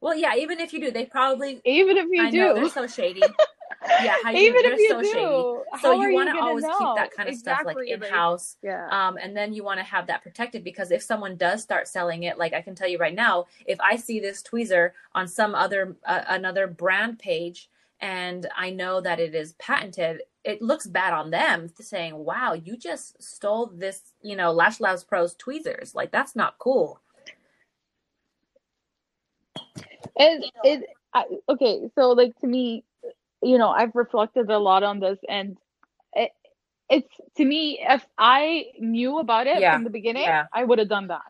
well 0.00 0.14
yeah 0.14 0.34
even 0.36 0.60
if 0.60 0.72
you 0.72 0.80
do 0.80 0.90
they 0.90 1.06
probably 1.06 1.60
Even 1.64 1.96
if 1.96 2.06
you 2.10 2.22
I 2.22 2.30
know 2.30 2.54
do. 2.54 2.60
they're 2.60 2.68
so 2.70 2.86
shady 2.86 3.22
yeah 4.02 4.16
how 4.22 4.30
you 4.30 4.38
Even 4.38 4.64
if 4.66 4.78
you 4.78 4.88
so 4.90 5.00
do. 5.02 5.06
shady 5.12 5.82
so 5.82 5.92
you 6.02 6.12
want 6.14 6.28
to 6.30 6.38
always 6.40 6.64
keep 6.64 6.96
that 6.96 7.10
kind 7.12 7.28
of 7.28 7.34
stuff 7.34 7.60
like 7.64 7.76
in 7.88 8.00
house 8.02 8.56
yeah. 8.62 8.86
um, 8.90 9.16
and 9.20 9.36
then 9.36 9.52
you 9.52 9.64
want 9.64 9.78
to 9.80 9.84
have 9.84 10.06
that 10.06 10.22
protected 10.22 10.62
because 10.64 10.90
if 10.90 11.02
someone 11.02 11.36
does 11.36 11.62
start 11.62 11.88
selling 11.88 12.24
it 12.24 12.38
like 12.38 12.52
i 12.52 12.60
can 12.62 12.74
tell 12.74 12.88
you 12.88 12.98
right 12.98 13.14
now 13.14 13.46
if 13.66 13.78
i 13.80 13.96
see 13.96 14.20
this 14.20 14.42
tweezer 14.42 14.90
on 15.14 15.26
some 15.26 15.54
other 15.54 15.96
uh, 16.06 16.22
another 16.28 16.66
brand 16.66 17.18
page 17.18 17.68
and 18.00 18.46
i 18.56 18.70
know 18.70 19.00
that 19.00 19.20
it 19.20 19.34
is 19.34 19.54
patented 19.54 20.20
it 20.44 20.60
looks 20.60 20.86
bad 20.86 21.12
on 21.12 21.30
them 21.30 21.70
saying 21.80 22.14
wow 22.16 22.52
you 22.52 22.76
just 22.76 23.20
stole 23.22 23.66
this 23.74 24.12
you 24.22 24.36
know 24.36 24.52
lash 24.52 24.80
labs 24.80 25.04
pros 25.04 25.34
tweezers. 25.34 25.94
Like 25.94 26.12
that's 26.12 26.36
not 26.36 26.58
cool. 26.58 27.00
It 30.16 30.44
it 30.62 30.84
I, 31.12 31.24
okay 31.48 31.88
so 31.94 32.10
like 32.10 32.36
to 32.40 32.46
me 32.46 32.84
you 33.42 33.58
know 33.58 33.68
i've 33.68 33.94
reflected 33.94 34.50
a 34.50 34.58
lot 34.58 34.82
on 34.82 34.98
this 35.00 35.18
and 35.28 35.56
it, 36.12 36.30
it's 36.90 37.08
to 37.36 37.44
me 37.44 37.78
if 37.88 38.04
i 38.18 38.66
knew 38.80 39.18
about 39.18 39.46
it 39.46 39.60
Yeah, 39.60 39.74
from 39.74 39.84
the 39.84 39.90
beginning 39.90 40.24
yeah. 40.24 40.46
i 40.52 40.64
would 40.64 40.78
have 40.78 40.88
done 40.88 41.08
that. 41.08 41.22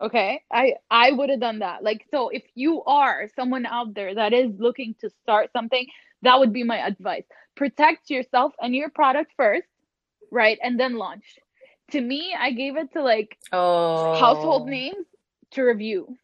Okay? 0.00 0.42
I 0.50 0.74
i 0.90 1.12
would 1.12 1.30
have 1.30 1.40
done 1.40 1.60
that. 1.60 1.82
Like 1.82 2.06
so 2.10 2.28
if 2.28 2.42
you 2.54 2.82
are 2.84 3.28
someone 3.36 3.66
out 3.66 3.94
there 3.94 4.14
that 4.14 4.32
is 4.32 4.50
looking 4.58 4.94
to 5.00 5.10
start 5.22 5.50
something 5.52 5.86
that 6.22 6.38
would 6.38 6.52
be 6.52 6.64
my 6.64 6.78
advice 6.78 7.24
protect 7.56 8.10
yourself 8.10 8.52
and 8.60 8.74
your 8.74 8.90
product 8.90 9.32
first 9.36 9.68
right 10.30 10.58
and 10.62 10.78
then 10.80 10.96
launch 10.96 11.38
to 11.90 12.00
me 12.00 12.34
i 12.38 12.50
gave 12.52 12.76
it 12.76 12.92
to 12.92 13.02
like 13.02 13.36
oh 13.52 14.14
household 14.18 14.66
names 14.66 15.06
to 15.52 15.62
review, 15.62 16.16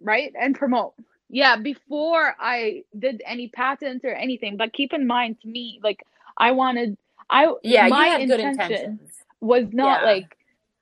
right? 0.00 0.32
And 0.40 0.54
promote. 0.54 0.94
Yeah, 1.30 1.56
before 1.56 2.34
I 2.40 2.84
did 2.98 3.22
any 3.26 3.48
patents 3.48 4.04
or 4.04 4.10
anything. 4.12 4.56
But 4.56 4.72
keep 4.72 4.92
in 4.92 5.06
mind, 5.06 5.40
to 5.42 5.48
me, 5.48 5.80
like 5.82 6.00
I 6.38 6.52
wanted, 6.52 6.96
I 7.30 7.52
yeah 7.62 7.88
my 7.88 8.06
you 8.06 8.12
had 8.12 8.28
good 8.28 8.40
intention 8.40 9.00
intentions 9.00 9.10
was 9.40 9.66
not 9.72 10.02
Yeah. 10.02 10.06
like, 10.12 10.36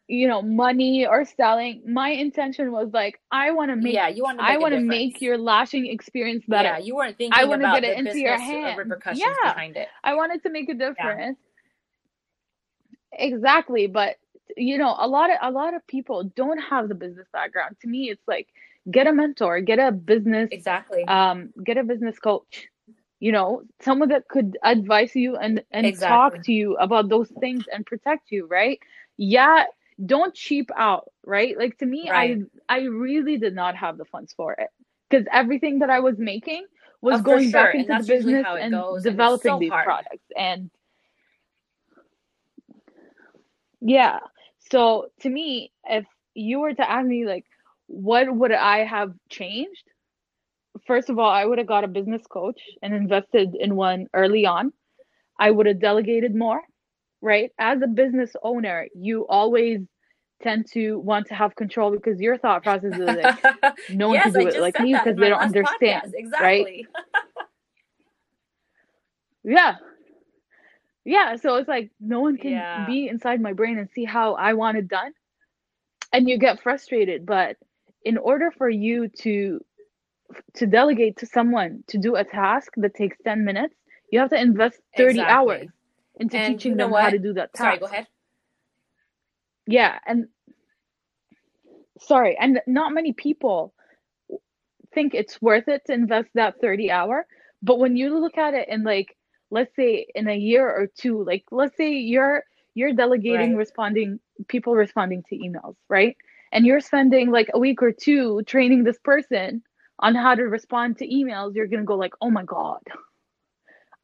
you 0.08 0.28
know, 0.28 0.42
money 0.42 1.06
or 1.06 1.24
selling. 1.24 1.82
My 1.86 2.10
intention 2.10 2.72
was 2.72 2.90
like, 2.92 3.20
I 3.30 3.50
want 3.52 3.70
to 3.70 3.76
make, 3.76 3.94
yeah 3.94 4.08
you 4.08 4.22
want 4.22 4.38
to 4.38 4.44
I 4.44 4.58
want 4.58 4.74
to 4.74 4.80
make 4.80 5.20
your 5.20 5.38
lashing 5.38 5.86
experience 5.86 6.44
better. 6.46 6.74
yeah 6.74 6.78
you 6.78 6.94
weren't 6.96 7.16
thinking 7.18 7.44
wanna 7.46 7.64
about 7.64 7.82
get 7.82 7.84
it 7.84 7.96
the 8.02 8.10
into 8.10 8.18
your 8.18 8.36
uh, 8.36 8.38
hand. 8.38 8.76
repercussions 8.76 9.38
Yeah. 9.38 9.42
behind 9.42 9.76
it 9.76 9.88
I 10.04 10.14
wanted 10.14 10.42
to 10.42 10.50
make 10.50 10.68
a 10.68 10.74
difference. 10.74 11.38
Exactly, 13.12 13.86
but 13.86 14.16
you 14.56 14.78
know, 14.78 14.94
a 14.98 15.06
lot 15.08 15.30
of 15.30 15.36
a 15.42 15.50
lot 15.50 15.74
of 15.74 15.86
people 15.86 16.24
don't 16.36 16.58
have 16.58 16.88
the 16.88 16.94
business 16.94 17.26
background. 17.32 17.76
To 17.82 17.88
me, 17.88 18.10
it's 18.10 18.26
like 18.26 18.48
get 18.90 19.06
a 19.06 19.12
mentor, 19.12 19.60
get 19.60 19.78
a 19.78 19.92
business 19.92 20.50
exactly 20.50 21.04
um 21.08 21.50
get 21.64 21.76
a 21.78 21.84
business 21.84 22.18
coach. 22.18 22.68
You 23.20 23.32
know, 23.32 23.62
someone 23.80 24.08
that 24.10 24.28
could 24.28 24.58
advise 24.64 25.14
you 25.14 25.36
and 25.36 25.62
and 25.72 25.86
Exactly. 25.86 26.06
talk 26.06 26.42
to 26.44 26.52
you 26.52 26.76
about 26.76 27.08
those 27.08 27.30
things 27.40 27.64
and 27.72 27.86
protect 27.86 28.30
you, 28.30 28.46
right? 28.46 28.78
Yeah, 29.16 29.64
don't 30.04 30.34
cheap 30.34 30.70
out, 30.76 31.08
right? 31.24 31.56
Like 31.58 31.78
to 31.78 31.86
me, 31.86 32.10
Right. 32.10 32.38
I 32.38 32.38
I 32.68 32.82
really 32.82 33.38
did 33.38 33.54
not 33.54 33.76
have 33.76 33.98
the 33.98 34.04
funds 34.06 34.32
for 34.34 34.52
it 34.54 34.70
because 35.10 35.26
everything 35.32 35.80
that 35.80 35.90
I 35.90 36.00
was 36.00 36.18
making 36.18 36.66
was 37.02 37.22
Oh, 37.26 37.38
going 37.38 37.50
back 37.50 37.70
sure, 37.70 37.70
and 37.70 37.88
into 37.88 37.94
the 37.96 38.04
business 38.04 38.46
how 38.46 38.56
it 38.56 38.68
and 38.68 38.70
goes, 38.70 39.02
developing 39.02 39.42
so 39.42 39.60
these 39.60 39.74
hard. 39.74 39.82
products 39.82 40.26
and 40.36 40.70
yeah. 43.80 44.20
So 44.70 45.08
to 45.22 45.28
me, 45.30 45.72
if 45.84 46.04
you 46.34 46.60
were 46.60 46.74
to 46.74 46.90
ask 46.90 47.06
me 47.06 47.26
like 47.26 47.44
what 47.86 48.34
would 48.34 48.52
I 48.52 48.84
have 48.84 49.12
changed? 49.30 49.84
First 50.86 51.10
of 51.10 51.18
all, 51.18 51.30
I 51.30 51.44
would 51.44 51.58
have 51.58 51.66
got 51.66 51.84
a 51.84 51.88
business 51.88 52.22
coach 52.28 52.60
and 52.82 52.94
invested 52.94 53.54
in 53.58 53.76
one 53.76 54.06
early 54.14 54.46
on. 54.46 54.72
I 55.38 55.50
would 55.50 55.66
have 55.66 55.80
delegated 55.80 56.34
more, 56.34 56.62
right? 57.22 57.50
As 57.58 57.82
a 57.82 57.86
business 57.88 58.32
owner, 58.42 58.86
you 58.94 59.26
always 59.28 59.80
tend 60.42 60.66
to 60.72 60.98
want 61.00 61.26
to 61.28 61.34
have 61.34 61.56
control 61.56 61.90
because 61.92 62.20
your 62.20 62.38
thought 62.38 62.62
process 62.62 62.96
is 62.96 63.16
like 63.16 63.32
no 63.88 64.08
one 64.08 64.20
yes, 64.20 64.20
can 64.20 64.32
do 64.32 64.46
I 64.46 64.46
it 64.46 64.58
like 64.60 64.78
me 64.78 64.94
because 64.94 65.18
they 65.18 65.28
don't 65.28 65.40
understand, 65.40 66.14
podcast. 66.14 66.14
right? 66.38 66.68
Exactly. 66.68 66.86
Yeah. 69.44 69.76
Yeah. 71.04 71.36
So 71.36 71.56
it's 71.56 71.68
like 71.68 71.90
no 72.00 72.20
one 72.20 72.36
can 72.38 72.66
Yeah. 72.66 72.84
be 72.84 73.08
inside 73.08 73.40
my 73.40 73.52
brain 73.52 73.78
and 73.78 73.88
see 73.90 74.04
how 74.04 74.34
I 74.34 74.54
want 74.54 74.78
it 74.78 74.88
done. 74.88 75.12
And 76.12 76.28
you 76.28 76.38
get 76.38 76.62
frustrated. 76.62 77.26
But 77.26 77.56
in 78.04 78.18
order 78.18 78.50
for 78.50 78.68
you 78.68 79.08
to 79.20 79.60
to 80.54 80.66
delegate 80.66 81.16
to 81.18 81.26
someone 81.26 81.84
to 81.88 81.98
do 81.98 82.16
a 82.16 82.24
task 82.24 82.72
that 82.76 82.94
takes 82.94 83.18
10 83.24 83.44
minutes, 83.44 83.74
you 84.10 84.20
have 84.20 84.30
to 84.30 84.40
invest 84.40 84.80
30 84.96 85.26
Exactly. 85.26 85.28
hours 85.28 85.68
into 86.18 86.38
And 86.38 86.40
teaching 86.40 86.74
you 86.74 86.76
know 86.76 86.88
them 86.88 86.94
how 86.94 87.10
to 87.10 87.18
do 87.18 87.34
that 87.34 87.54
task. 87.54 87.56
Sorry, 87.56 87.78
go 87.78 87.86
ahead. 87.86 88.06
Yeah, 89.66 89.98
and 90.06 90.28
sorry, 91.98 92.36
and 92.38 92.60
not 92.66 92.92
many 92.92 93.12
people 93.12 93.74
think 94.94 95.14
it's 95.14 95.40
worth 95.40 95.68
it 95.68 95.82
to 95.86 95.92
invest 95.92 96.28
that 96.34 96.60
30 96.60 96.90
hour. 96.90 97.26
But 97.62 97.78
when 97.78 97.96
you 97.96 98.18
look 98.18 98.38
at 98.38 98.54
it 98.54 98.68
in 98.68 98.82
like, 98.84 99.16
let's 99.50 99.74
say 99.76 100.06
in 100.14 100.28
a 100.28 100.36
year 100.36 100.68
or 100.68 100.88
two, 100.98 101.24
like 101.24 101.44
let's 101.50 101.76
say 101.76 101.92
you're 101.92 102.44
you're 102.74 102.92
delegating 102.92 103.54
Right. 103.54 103.56
responding 103.56 104.20
people 104.48 104.74
responding 104.74 105.22
to 105.28 105.36
emails, 105.36 105.76
right? 105.88 106.16
And 106.52 106.66
you're 106.66 106.80
spending 106.80 107.30
like 107.30 107.50
a 107.54 107.58
week 107.58 107.82
or 107.82 107.92
two 107.92 108.42
training 108.46 108.84
this 108.84 108.98
person 109.04 109.62
on 110.00 110.14
how 110.14 110.34
to 110.34 110.42
respond 110.44 110.98
to 110.98 111.06
emails, 111.08 111.54
you're 111.54 111.66
gonna 111.68 111.84
go 111.84 111.96
like, 111.96 112.14
oh 112.20 112.30
my 112.30 112.44
God. 112.44 112.80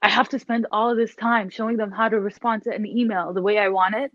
I 0.02 0.08
have 0.08 0.28
to 0.30 0.38
spend 0.38 0.66
all 0.72 0.90
of 0.90 0.96
this 0.96 1.14
time 1.16 1.50
showing 1.50 1.76
them 1.76 1.90
how 1.90 2.08
to 2.08 2.20
respond 2.20 2.62
to 2.64 2.74
an 2.74 2.86
email 2.86 3.32
the 3.32 3.42
way 3.42 3.58
I 3.58 3.68
want 3.68 3.94
it, 3.94 4.12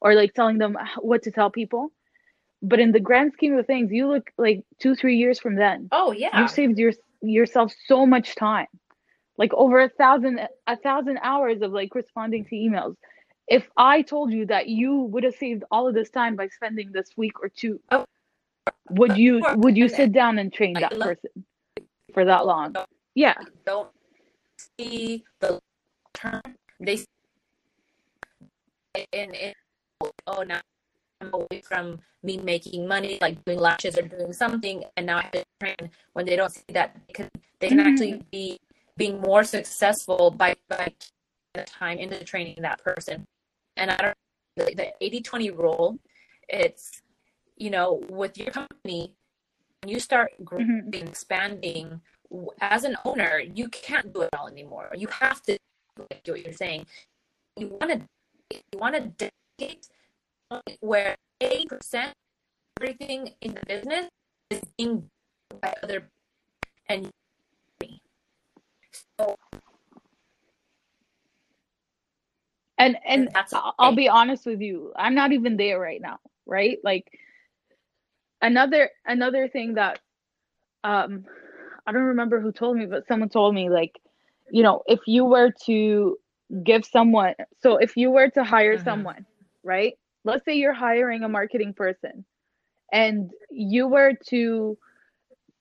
or 0.00 0.14
like 0.14 0.34
telling 0.34 0.58
them 0.58 0.76
what 0.98 1.22
to 1.24 1.30
tell 1.30 1.50
people. 1.50 1.90
But 2.62 2.80
in 2.80 2.92
the 2.92 3.00
grand 3.00 3.32
scheme 3.34 3.56
of 3.56 3.66
things, 3.66 3.92
you 3.92 4.08
look 4.08 4.30
like 4.38 4.64
two, 4.78 4.94
three 4.94 5.16
years 5.16 5.38
from 5.38 5.56
then, 5.56 5.88
Oh 5.92 6.12
yeah. 6.12 6.40
you 6.40 6.48
saved 6.48 6.78
your 6.78 6.92
yourself 7.22 7.72
so 7.86 8.06
much 8.06 8.34
time, 8.34 8.66
like 9.36 9.52
over 9.54 9.80
a 9.80 9.88
thousand 9.88 10.40
a 10.66 10.76
thousand 10.76 11.18
hours 11.22 11.62
of 11.62 11.72
like 11.72 11.94
responding 11.94 12.44
to 12.46 12.54
emails. 12.54 12.96
If 13.48 13.68
I 13.76 14.02
told 14.02 14.32
you 14.32 14.46
that 14.46 14.68
you 14.68 15.02
would 15.02 15.22
have 15.22 15.36
saved 15.36 15.64
all 15.70 15.86
of 15.86 15.94
this 15.94 16.10
time 16.10 16.34
by 16.34 16.48
spending 16.48 16.90
this 16.92 17.10
week 17.16 17.40
or 17.40 17.48
two, 17.48 17.80
oh. 17.90 18.04
would 18.90 19.16
you 19.16 19.44
would 19.56 19.76
you 19.76 19.88
sit 19.88 20.12
down 20.12 20.38
and 20.38 20.52
train 20.52 20.74
that 20.74 20.98
person 20.98 21.44
for 22.12 22.24
that 22.24 22.46
long? 22.46 22.74
Yeah. 23.14 23.34
don't 23.64 23.90
see 24.78 25.24
the 25.40 25.60
term. 26.12 26.42
They 26.80 26.98
in, 29.12 29.34
in 29.34 29.52
oh 30.26 30.42
now 30.42 30.60
I'm 31.20 31.30
away 31.32 31.62
from 31.62 31.98
me 32.22 32.36
making 32.38 32.86
money, 32.86 33.18
like 33.20 33.42
doing 33.44 33.58
lashes 33.58 33.96
or 33.96 34.02
doing 34.02 34.32
something, 34.32 34.84
and 34.96 35.06
now 35.06 35.18
I 35.18 35.22
have 35.22 35.32
to 35.32 35.44
train. 35.60 35.90
When 36.12 36.26
they 36.26 36.36
don't 36.36 36.52
see 36.52 36.62
that, 36.72 36.96
they 37.06 37.12
can, 37.14 37.30
they 37.60 37.68
can 37.68 37.78
Mhm. 37.78 37.86
actually 37.86 38.22
be 38.30 38.58
being 38.96 39.20
more 39.20 39.44
successful 39.44 40.30
by 40.30 40.56
by 40.68 40.92
the 41.54 41.64
time 41.64 41.98
into 41.98 42.22
training 42.24 42.56
that 42.62 42.82
person. 42.82 43.24
And 43.76 43.90
I 43.90 43.96
don't 43.96 44.14
the, 44.56 44.74
the 44.74 44.92
80-20 45.00 45.50
rule. 45.50 45.98
It's 46.48 47.02
you 47.56 47.70
know 47.70 48.04
with 48.10 48.36
your 48.36 48.50
company, 48.50 49.14
when 49.82 49.90
you 49.92 50.00
start 50.00 50.32
growing 50.44 50.90
Mhm. 50.92 51.08
expanding 51.08 52.00
as 52.60 52.84
an 52.84 52.96
owner, 53.04 53.38
you 53.38 53.68
can't 53.68 54.12
do 54.12 54.22
it 54.22 54.34
all 54.34 54.48
anymore. 54.48 54.90
You 54.96 55.08
have 55.08 55.40
to 55.42 55.56
do 55.96 56.32
what 56.32 56.44
you're 56.44 56.52
saying. 56.52 56.86
You 57.56 57.68
want 57.68 57.90
to 57.92 58.00
you 58.72 58.78
want 58.78 58.94
to 58.96 59.30
where 60.80 61.16
eighty 61.40 61.66
percent 61.66 62.12
everything 62.80 63.32
in 63.40 63.54
the 63.54 63.60
business 63.66 64.08
is 64.50 64.60
being 64.76 65.08
by 65.60 65.74
other 65.82 66.08
and 66.88 67.10
so 69.18 69.36
and 72.78 72.96
and 73.06 73.30
I'll 73.78 73.94
be 73.94 74.08
honest 74.08 74.46
with 74.46 74.60
you, 74.60 74.92
I'm 74.96 75.14
not 75.14 75.32
even 75.32 75.56
there 75.56 75.80
right 75.80 76.00
now, 76.00 76.18
right? 76.44 76.78
Like 76.84 77.10
another 78.42 78.90
another 79.06 79.48
thing 79.48 79.74
that 79.74 80.00
um 80.84 81.24
I 81.86 81.92
don't 81.92 82.02
remember 82.02 82.40
who 82.40 82.52
told 82.52 82.76
me, 82.76 82.86
but 82.86 83.06
someone 83.06 83.28
told 83.28 83.54
me 83.54 83.70
like, 83.70 83.98
you 84.50 84.62
know, 84.62 84.82
if 84.86 85.00
you 85.06 85.24
were 85.24 85.52
to 85.64 86.18
give 86.62 86.84
someone 86.84 87.34
so 87.62 87.76
if 87.76 87.96
you 87.96 88.10
were 88.10 88.28
to 88.30 88.44
hire 88.44 88.76
mm-hmm. 88.76 88.84
someone, 88.84 89.26
right? 89.66 89.94
Let's 90.24 90.46
say 90.46 90.54
you're 90.56 90.74
hiring 90.74 91.24
a 91.24 91.28
marketing 91.28 91.74
person 91.74 92.24
and 92.92 93.30
you 93.50 93.88
were 93.88 94.12
to 94.28 94.78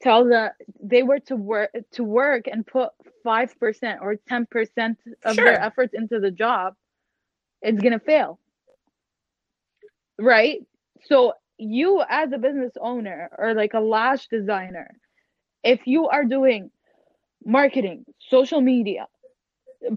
tell 0.01 0.25
the 0.25 0.53
they 0.83 1.03
were 1.03 1.19
to 1.19 1.35
work 1.35 1.71
to 1.93 2.03
work 2.03 2.45
and 2.47 2.65
put 2.67 2.91
5% 3.25 4.01
or 4.01 4.15
10% 4.29 4.95
of 5.25 5.35
sure. 5.35 5.45
their 5.45 5.61
efforts 5.61 5.93
into 5.95 6.19
the 6.19 6.31
job 6.31 6.75
it's 7.63 7.81
going 7.81 7.93
to 7.93 7.99
fail 7.99 8.39
right 10.19 10.59
so 11.05 11.33
you 11.57 12.03
as 12.09 12.31
a 12.33 12.37
business 12.37 12.73
owner 12.81 13.29
or 13.37 13.53
like 13.55 13.73
a 13.73 13.79
lash 13.79 14.27
designer 14.27 14.91
if 15.63 15.87
you 15.87 16.07
are 16.09 16.25
doing 16.25 16.69
marketing 17.45 18.05
social 18.29 18.61
media 18.61 19.07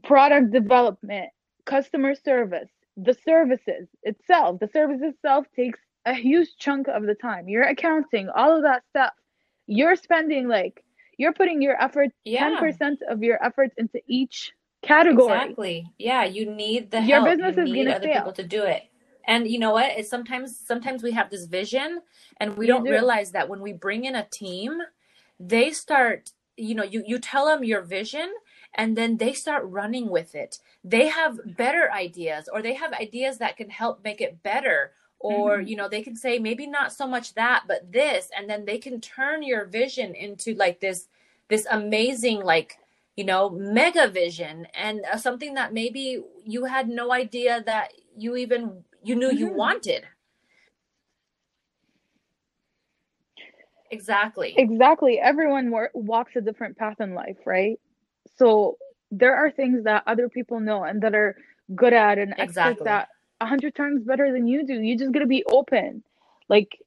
product 0.04 0.52
development 0.52 1.28
customer 1.66 2.14
service 2.14 2.70
the 2.98 3.16
services 3.24 3.88
itself 4.02 4.58
the 4.60 4.68
service 4.68 5.00
itself 5.02 5.46
takes 5.54 5.78
a 6.04 6.14
huge 6.14 6.48
chunk 6.58 6.88
of 6.88 7.04
the 7.04 7.14
time 7.14 7.48
your 7.48 7.62
accounting 7.62 8.28
all 8.28 8.56
of 8.56 8.62
that 8.62 8.82
stuff 8.90 9.12
you're 9.66 9.96
spending 9.96 10.48
like 10.48 10.84
you're 11.16 11.32
putting 11.32 11.60
your 11.62 11.80
effort 11.82 12.10
yeah. 12.24 12.58
10% 12.60 12.98
of 13.08 13.22
your 13.22 13.42
efforts 13.44 13.74
into 13.78 14.00
each 14.08 14.52
category 14.82 15.32
exactly 15.34 15.86
yeah 15.98 16.24
you 16.24 16.50
need 16.50 16.90
the 16.90 17.00
your 17.02 17.24
help. 17.24 17.26
business 17.38 17.56
you 17.56 17.62
is 17.64 17.70
need 17.70 17.88
other 17.88 18.06
fail. 18.06 18.16
people 18.18 18.32
to 18.32 18.42
do 18.44 18.62
it 18.64 18.82
and 19.26 19.48
you 19.48 19.58
know 19.58 19.72
what 19.72 19.90
it's 19.96 20.10
sometimes 20.10 20.56
sometimes 20.58 21.02
we 21.02 21.12
have 21.12 21.30
this 21.30 21.44
vision 21.46 22.00
and 22.40 22.56
we 22.56 22.66
you 22.66 22.72
don't 22.72 22.84
do. 22.84 22.90
realize 22.90 23.32
that 23.32 23.48
when 23.48 23.60
we 23.60 23.72
bring 23.72 24.04
in 24.04 24.16
a 24.16 24.26
team 24.30 24.78
they 25.38 25.70
start 25.70 26.30
you 26.56 26.74
know 26.74 26.84
you 26.84 27.02
you 27.06 27.18
tell 27.18 27.46
them 27.46 27.62
your 27.62 27.82
vision 27.82 28.32
and 28.74 28.96
then 28.96 29.16
they 29.16 29.32
start 29.32 29.64
running 29.66 30.08
with 30.08 30.34
it. 30.34 30.58
They 30.84 31.08
have 31.08 31.56
better 31.56 31.90
ideas 31.92 32.48
or 32.52 32.62
they 32.62 32.74
have 32.74 32.92
ideas 32.92 33.38
that 33.38 33.56
can 33.56 33.70
help 33.70 34.04
make 34.04 34.20
it 34.20 34.42
better 34.42 34.92
or 35.18 35.58
mm-hmm. 35.58 35.66
you 35.66 35.76
know 35.76 35.88
they 35.88 36.02
can 36.02 36.14
say 36.14 36.38
maybe 36.38 36.66
not 36.66 36.92
so 36.92 37.06
much 37.06 37.34
that 37.34 37.64
but 37.66 37.90
this 37.90 38.30
and 38.36 38.48
then 38.48 38.64
they 38.64 38.78
can 38.78 39.00
turn 39.00 39.42
your 39.42 39.64
vision 39.64 40.14
into 40.14 40.54
like 40.54 40.78
this 40.78 41.08
this 41.48 41.66
amazing 41.70 42.40
like 42.40 42.78
you 43.16 43.24
know 43.24 43.50
mega 43.50 44.08
vision 44.08 44.66
and 44.74 45.00
uh, 45.12 45.16
something 45.16 45.54
that 45.54 45.72
maybe 45.72 46.22
you 46.44 46.64
had 46.64 46.88
no 46.88 47.12
idea 47.12 47.62
that 47.66 47.92
you 48.16 48.36
even 48.36 48.84
you 49.02 49.16
knew 49.16 49.28
mm-hmm. 49.28 49.38
you 49.38 49.52
wanted. 49.52 50.04
Exactly. 53.90 54.54
Exactly. 54.58 55.18
Everyone 55.18 55.72
walks 55.94 56.32
a 56.36 56.42
different 56.42 56.76
path 56.76 57.00
in 57.00 57.14
life 57.14 57.38
right 57.46 57.80
so 58.36 58.76
there 59.10 59.34
are 59.34 59.50
things 59.50 59.84
that 59.84 60.02
other 60.06 60.28
people 60.28 60.60
know 60.60 60.84
and 60.84 61.02
that 61.02 61.14
are 61.14 61.36
good 61.74 61.92
at 61.92 62.18
and 62.18 62.34
exactly. 62.38 62.84
that 62.84 63.08
a 63.40 63.46
hundred 63.46 63.74
times 63.74 64.04
better 64.04 64.32
than 64.32 64.46
you 64.46 64.66
do. 64.66 64.74
You 64.74 64.98
just 64.98 65.12
gotta 65.12 65.26
be 65.26 65.44
open, 65.50 66.02
like 66.48 66.78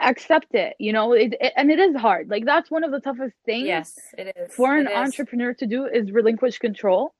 accept 0.00 0.54
it. 0.54 0.76
You 0.78 0.92
know, 0.92 1.12
it, 1.12 1.34
it, 1.40 1.52
and 1.56 1.70
it 1.70 1.78
is 1.78 1.96
hard. 1.96 2.28
Like 2.28 2.44
that's 2.44 2.70
one 2.70 2.84
of 2.84 2.90
the 2.90 3.00
toughest 3.00 3.34
things. 3.44 3.66
Yes, 3.66 3.98
it 4.18 4.36
is 4.36 4.54
for 4.54 4.76
an 4.76 4.88
entrepreneur 4.88 5.54
to 5.54 5.66
do 5.66 5.86
is 5.86 6.10
relinquish 6.10 6.58
control. 6.58 7.14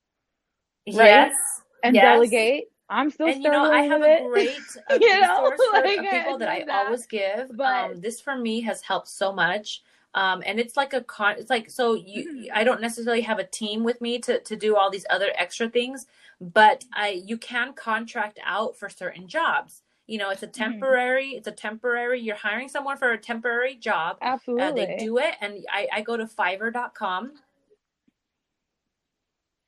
Right? 0.86 1.06
Yes, 1.06 1.34
and 1.82 1.94
yes. 1.94 2.02
delegate. 2.02 2.64
I'm 2.90 3.10
still 3.10 3.28
and 3.28 3.42
you 3.42 3.50
know 3.50 3.72
I 3.72 3.82
have 3.82 4.02
a 4.02 4.28
great 4.28 4.58
a 4.90 4.98
you 5.00 5.20
know, 5.20 5.50
like, 5.72 6.00
people 6.00 6.38
that 6.38 6.48
I 6.48 6.84
always 6.84 7.06
give. 7.06 7.56
But 7.56 7.92
um, 7.92 8.00
this 8.00 8.20
for 8.20 8.36
me 8.36 8.60
has 8.62 8.82
helped 8.82 9.08
so 9.08 9.32
much. 9.32 9.82
Um, 10.14 10.44
and 10.46 10.60
it's 10.60 10.76
like 10.76 10.92
a 10.92 11.00
con 11.00 11.34
it's 11.38 11.50
like 11.50 11.68
so 11.68 11.94
you 11.94 12.24
mm-hmm. 12.24 12.44
i 12.54 12.62
don't 12.62 12.80
necessarily 12.80 13.22
have 13.22 13.40
a 13.40 13.44
team 13.44 13.82
with 13.82 14.00
me 14.00 14.20
to 14.20 14.38
to 14.38 14.54
do 14.54 14.76
all 14.76 14.88
these 14.88 15.06
other 15.10 15.32
extra 15.36 15.68
things 15.68 16.06
but 16.40 16.84
I 16.92 17.22
you 17.24 17.38
can 17.38 17.72
contract 17.72 18.38
out 18.44 18.76
for 18.76 18.88
certain 18.88 19.28
jobs. 19.28 19.82
You 20.06 20.18
know, 20.18 20.30
it's 20.30 20.42
a 20.42 20.46
mm-hmm. 20.46 20.62
temporary. 20.62 21.26
Mm-hmm. 21.28 21.38
It's 21.38 21.48
a 21.48 21.52
temporary. 21.52 22.20
You're 22.20 22.36
hiring 22.36 22.68
someone 22.68 22.98
for 22.98 23.12
a 23.12 23.18
temporary 23.18 23.76
job. 23.76 24.18
Absolutely, 24.20 24.64
uh, 24.64 24.72
they 24.72 24.96
do 24.98 25.18
it, 25.18 25.34
and 25.40 25.64
I 25.72 25.88
I 25.92 26.00
go 26.02 26.16
to 26.16 26.26
Fiverr.com. 26.26 27.32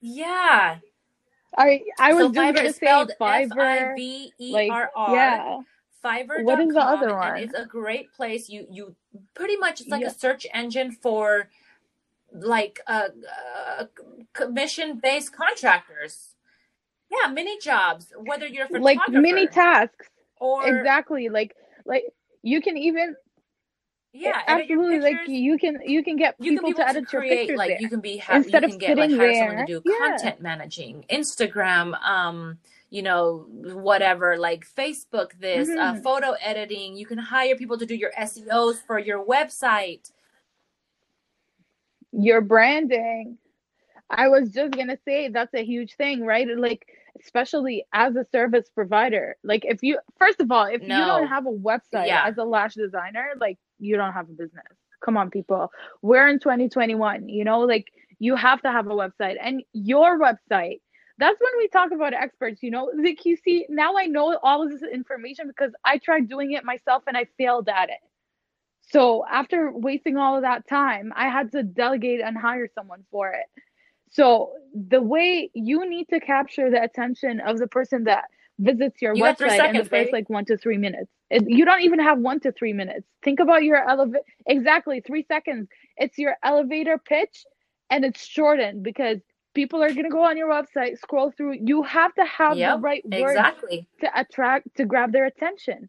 Yeah, 0.01 0.79
I 1.57 1.83
I 1.99 2.13
was 2.13 2.27
so 2.27 2.33
just 2.33 2.57
gonna 2.57 2.73
say 2.73 3.15
Fiverr. 3.19 3.93
F-I-V-E-R-R, 3.93 5.15
yeah. 5.15 5.59
Fiverr. 6.07 6.45
What 6.45 6.61
is 6.61 6.73
the 6.73 6.81
other 6.81 7.15
one? 7.15 7.39
It's 7.39 7.55
a 7.55 7.67
great 7.67 8.13
place. 8.13 8.49
You 8.49 8.67
you 8.71 8.95
pretty 9.35 9.57
much 9.57 9.81
it's 9.81 9.91
like 9.91 10.03
yeah. 10.03 10.09
a 10.09 10.15
search 10.15 10.47
engine 10.55 10.93
for 10.93 11.49
like 12.33 12.81
uh, 12.87 13.09
uh 13.79 13.85
commission 14.33 15.01
based 15.03 15.35
contractors. 15.35 16.35
Yeah, 17.11 17.31
mini 17.31 17.59
jobs. 17.59 18.13
Whether 18.17 18.47
you're 18.47 18.69
like 18.69 18.99
mini 19.09 19.47
tasks, 19.47 20.09
or 20.39 20.67
exactly 20.67 21.29
like 21.29 21.55
like 21.85 22.05
you 22.43 22.61
can 22.61 22.77
even 22.77 23.17
yeah 24.17 24.43
absolutely 24.47 25.01
like 25.01 25.17
you 25.27 25.59
can 25.59 25.79
you 25.85 26.03
can 26.03 26.17
get 26.17 26.35
you 26.39 26.53
people, 26.53 26.73
can 26.73 26.85
to 26.85 26.89
edit 26.89 27.07
create, 27.07 27.31
your 27.31 27.39
pictures 27.39 27.59
like 27.59 27.69
there. 27.69 27.81
you 27.81 27.89
can 27.89 28.01
be 28.01 28.17
ha- 28.19 28.37
instead 28.37 28.63
you 28.63 28.69
can 28.69 28.75
of 28.75 28.81
get 28.81 28.99
like 28.99 29.11
hire 29.11 29.19
there, 29.19 29.49
someone 29.49 29.67
to 29.67 29.81
do 29.81 29.83
yeah. 29.85 30.09
content 30.09 30.41
managing 30.41 31.05
instagram 31.11 32.01
um 32.03 32.59
you 32.91 33.03
know 33.03 33.47
whatever 33.49 34.37
like 34.37 34.67
facebook 34.67 35.31
this 35.41 35.69
uh, 35.69 35.73
mm-hmm. 35.73 35.99
uh, 35.99 36.01
photo 36.01 36.35
editing 36.41 36.97
you 36.97 37.07
can 37.07 37.19
hire 37.19 37.57
people 37.57 37.79
to 37.79 37.87
do 37.87 37.95
your 37.95 38.13
seos 38.19 38.77
for 38.87 38.99
your 38.99 39.25
website 39.25 40.11
your 42.13 42.41
branding 42.41 43.39
I 44.11 44.29
was 44.29 44.51
just 44.51 44.73
gonna 44.73 44.99
say 45.05 45.29
that's 45.29 45.55
a 45.55 45.65
huge 45.65 45.95
thing, 45.97 46.25
right? 46.25 46.47
Like, 46.57 46.87
especially 47.21 47.85
as 47.93 48.15
a 48.17 48.25
service 48.31 48.69
provider. 48.75 49.37
Like, 49.43 49.65
if 49.65 49.83
you 49.83 49.99
first 50.19 50.41
of 50.41 50.51
all, 50.53 50.67
if 50.67 50.83
no. 50.83 50.99
you 50.99 51.05
don't 51.05 51.27
have 51.27 51.47
a 51.47 51.51
website 51.51 52.07
yeah. 52.07 52.25
as 52.27 52.39
a 52.39 52.45
lash 52.45 52.75
designer, 52.75 53.33
like 53.41 53.59
you 53.79 53.97
don't 53.97 54.13
have 54.13 54.29
a 54.29 54.33
business. 54.33 54.65
Come 55.05 55.17
on, 55.17 55.31
people. 55.31 55.71
We're 56.03 56.29
in 56.29 56.39
2021. 56.39 57.29
You 57.29 57.45
know, 57.45 57.61
like 57.61 57.87
you 58.19 58.37
have 58.37 58.63
to 58.63 58.73
have 58.73 58.87
a 58.87 58.91
website, 58.91 59.37
and 59.41 59.63
your 59.73 60.19
website. 60.19 60.81
That's 61.19 61.41
when 61.41 61.53
we 61.57 61.69
talk 61.69 61.93
about 61.93 62.13
experts. 62.13 62.63
You 62.63 62.71
know, 62.71 62.91
like 62.95 63.25
you 63.25 63.37
see, 63.37 63.67
now 63.71 63.97
I 63.97 64.07
know 64.07 64.39
all 64.43 64.63
of 64.63 64.71
this 64.71 64.83
information 64.83 65.47
because 65.49 65.73
I 65.85 65.99
tried 65.99 66.29
doing 66.29 66.53
it 66.53 66.65
myself 66.65 67.05
and 67.07 67.17
I 67.17 67.27
failed 67.39 67.69
at 67.69 67.89
it. 67.89 68.01
So 68.89 69.25
after 69.31 69.73
wasting 69.73 70.17
all 70.17 70.37
of 70.37 70.43
that 70.43 70.69
time, 70.69 71.13
I 71.17 71.29
had 71.29 71.53
to 71.53 71.63
delegate 71.63 72.21
and 72.21 72.37
hire 72.37 72.69
someone 72.75 73.05
for 73.11 73.31
it. 73.31 73.47
So 74.11 74.53
the 74.75 75.03
way 75.03 75.51
you 75.55 75.89
need 75.89 76.09
to 76.11 76.21
capture 76.21 76.71
the 76.71 76.83
attention 76.83 77.41
of 77.41 77.59
the 77.59 77.67
person 77.67 78.05
that 78.05 78.25
visits 78.59 79.01
your 79.03 79.15
you 79.15 79.23
website 79.23 79.57
seconds, 79.57 79.69
in 79.69 79.75
the 79.77 79.83
first 79.83 79.91
baby. 79.91 80.11
like 80.13 80.31
one 80.31 80.45
to 80.47 80.57
three 80.57 80.79
minutes. 80.79 81.11
It, 81.31 81.45
you 81.49 81.65
don't 81.65 81.83
even 81.83 81.99
have 81.99 82.19
one 82.19 82.41
to 82.41 82.53
three 82.53 82.73
minutes. 82.73 83.07
Think 83.23 83.41
about 83.41 83.65
your 83.65 83.89
elevator. 83.89 84.25
Exactly 84.47 85.01
three 85.01 85.25
seconds. 85.27 85.69
It's 85.97 86.19
your 86.19 86.37
elevator 86.43 86.99
pitch, 86.99 87.45
and 87.91 88.05
it's 88.05 88.25
shortened 88.25 88.83
because 88.83 89.19
people 89.55 89.83
are 89.83 89.93
gonna 89.93 90.11
go 90.11 90.23
on 90.23 90.37
your 90.37 90.49
website, 90.49 90.99
scroll 90.99 91.31
through. 91.31 91.59
You 91.61 91.83
have 91.83 92.15
to 92.15 92.25
have 92.25 92.57
yep, 92.57 92.77
the 92.77 92.81
right 92.81 93.05
words 93.05 93.33
exactly. 93.33 93.89
to 94.01 94.21
attract 94.21 94.77
to 94.77 94.85
grab 94.85 95.13
their 95.13 95.27
attention. 95.27 95.89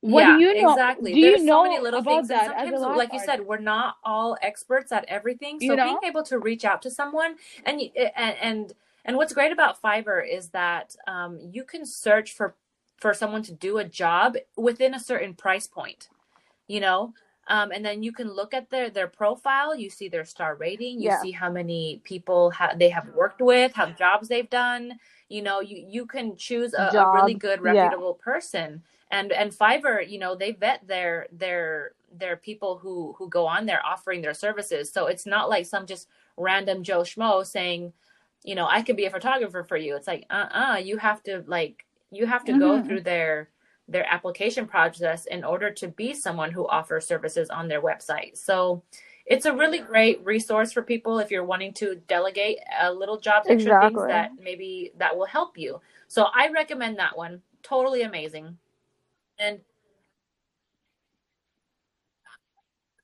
What 0.00 0.20
yeah, 0.22 0.36
do 0.36 0.40
you 0.42 0.62
know? 0.62 0.72
Exactly. 0.72 1.12
Do 1.12 1.20
There's 1.20 1.40
you 1.40 1.46
know 1.46 1.64
so 1.64 1.70
many 1.70 1.82
little 1.82 2.02
things. 2.02 2.28
That 2.28 2.56
sometimes, 2.58 2.96
like 2.96 3.12
you 3.12 3.20
said, 3.20 3.40
we're 3.46 3.58
not 3.58 3.96
all 4.02 4.36
experts 4.40 4.92
at 4.92 5.04
everything. 5.08 5.60
So 5.60 5.66
you 5.66 5.76
know? 5.76 5.84
being 5.84 5.98
able 6.04 6.22
to 6.24 6.38
reach 6.38 6.64
out 6.64 6.80
to 6.82 6.90
someone 6.90 7.36
and 7.66 7.82
and 8.16 8.36
and 8.40 8.72
and 9.04 9.16
what's 9.16 9.32
great 9.32 9.52
about 9.52 9.80
Fiverr 9.80 10.22
is 10.28 10.48
that 10.50 10.94
um, 11.06 11.38
you 11.52 11.64
can 11.64 11.84
search 11.84 12.32
for 12.34 12.54
for 12.96 13.14
someone 13.14 13.42
to 13.42 13.52
do 13.52 13.78
a 13.78 13.84
job 13.84 14.36
within 14.56 14.94
a 14.94 15.00
certain 15.00 15.34
price 15.34 15.66
point. 15.66 16.08
You 16.66 16.80
know, 16.80 17.14
um, 17.48 17.72
and 17.72 17.84
then 17.84 18.02
you 18.02 18.12
can 18.12 18.32
look 18.32 18.54
at 18.54 18.70
their 18.70 18.90
their 18.90 19.08
profile. 19.08 19.74
You 19.74 19.90
see 19.90 20.08
their 20.08 20.24
star 20.24 20.54
rating. 20.54 21.00
You 21.00 21.10
yeah. 21.10 21.20
see 21.20 21.30
how 21.32 21.50
many 21.50 22.00
people 22.04 22.50
ha- 22.50 22.74
they 22.76 22.90
have 22.90 23.08
worked 23.14 23.40
with, 23.40 23.72
how 23.72 23.86
jobs 23.86 24.28
they've 24.28 24.50
done. 24.50 24.98
You 25.28 25.42
know, 25.42 25.60
you 25.60 25.84
you 25.88 26.06
can 26.06 26.36
choose 26.36 26.74
a, 26.74 26.90
a 26.96 27.14
really 27.14 27.34
good, 27.34 27.60
reputable 27.60 28.16
yeah. 28.18 28.24
person 28.24 28.82
and 29.10 29.32
and 29.32 29.52
Fiverr, 29.52 30.08
you 30.08 30.18
know, 30.18 30.34
they 30.34 30.52
vet 30.52 30.86
their 30.86 31.26
their 31.32 31.92
their 32.12 32.36
people 32.36 32.78
who 32.78 33.14
who 33.18 33.28
go 33.28 33.46
on 33.46 33.66
there 33.66 33.84
offering 33.84 34.22
their 34.22 34.34
services. 34.34 34.90
So 34.90 35.06
it's 35.06 35.26
not 35.26 35.48
like 35.48 35.66
some 35.66 35.86
just 35.86 36.08
random 36.36 36.82
Joe 36.82 37.00
Schmo 37.00 37.44
saying, 37.44 37.92
you 38.44 38.54
know, 38.54 38.66
I 38.68 38.82
could 38.82 38.96
be 38.96 39.06
a 39.06 39.10
photographer 39.10 39.64
for 39.64 39.76
you. 39.76 39.96
It's 39.96 40.06
like, 40.06 40.26
uh 40.30 40.48
uh 40.52 40.76
you 40.82 40.96
have 40.98 41.22
to 41.24 41.44
like 41.46 41.84
you 42.10 42.26
have 42.26 42.44
to 42.46 42.52
mm-hmm. 42.52 42.60
go 42.60 42.82
through 42.82 43.02
their 43.02 43.50
their 43.88 44.06
application 44.06 44.66
process 44.66 45.26
in 45.26 45.42
order 45.44 45.70
to 45.70 45.88
be 45.88 46.14
someone 46.14 46.52
who 46.52 46.66
offers 46.68 47.06
services 47.06 47.50
on 47.50 47.68
their 47.68 47.82
website. 47.82 48.36
So 48.36 48.82
it's 49.26 49.46
a 49.46 49.54
really 49.54 49.78
great 49.78 50.24
resource 50.24 50.72
for 50.72 50.82
people 50.82 51.18
if 51.18 51.30
you're 51.30 51.44
wanting 51.44 51.72
to 51.74 51.96
delegate 52.08 52.58
a 52.80 52.92
little 52.92 53.18
jobs 53.18 53.46
extra 53.48 53.76
exactly. 53.76 54.00
things 54.00 54.08
that 54.08 54.30
maybe 54.42 54.92
that 54.98 55.16
will 55.16 55.26
help 55.26 55.58
you. 55.58 55.80
So 56.08 56.26
I 56.34 56.48
recommend 56.50 56.98
that 56.98 57.16
one. 57.16 57.42
Totally 57.62 58.02
amazing. 58.02 58.56
And 59.38 59.60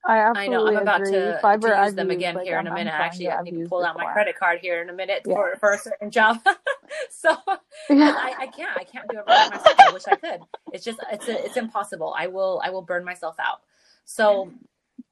I 0.06 0.18
absolutely 0.18 0.54
I 0.54 0.58
know. 0.58 0.66
I'm 0.68 0.82
about 0.82 1.00
agree. 1.02 1.12
to, 1.12 1.40
Fiverr, 1.42 1.76
to 1.76 1.84
use 1.84 1.94
them 1.94 2.10
again 2.10 2.36
like, 2.36 2.46
here 2.46 2.58
I'm, 2.58 2.66
in 2.66 2.72
a 2.72 2.74
minute. 2.74 2.94
Actually, 2.94 3.30
I 3.30 3.42
need 3.42 3.58
to 3.58 3.68
pull 3.68 3.84
out 3.84 3.96
my 3.96 4.12
credit 4.12 4.38
card 4.38 4.60
here 4.60 4.80
in 4.80 4.88
a 4.88 4.92
minute 4.92 5.22
yeah. 5.26 5.34
for, 5.34 5.56
for 5.58 5.72
a 5.72 5.78
certain 5.78 6.10
job. 6.10 6.38
so 7.10 7.30
yeah. 7.90 8.14
I, 8.16 8.34
I 8.40 8.46
can't. 8.46 8.76
I 8.76 8.84
can't 8.84 9.08
do 9.08 9.18
everything 9.18 9.50
myself. 9.50 9.80
I 9.80 9.92
wish 9.92 10.02
I 10.06 10.16
could. 10.16 10.40
It's 10.72 10.84
just 10.84 10.98
it's 11.12 11.28
a, 11.28 11.44
it's 11.44 11.56
impossible. 11.56 12.14
I 12.16 12.28
will 12.28 12.60
I 12.64 12.70
will 12.70 12.82
burn 12.82 13.04
myself 13.04 13.36
out. 13.40 13.62
So 14.04 14.52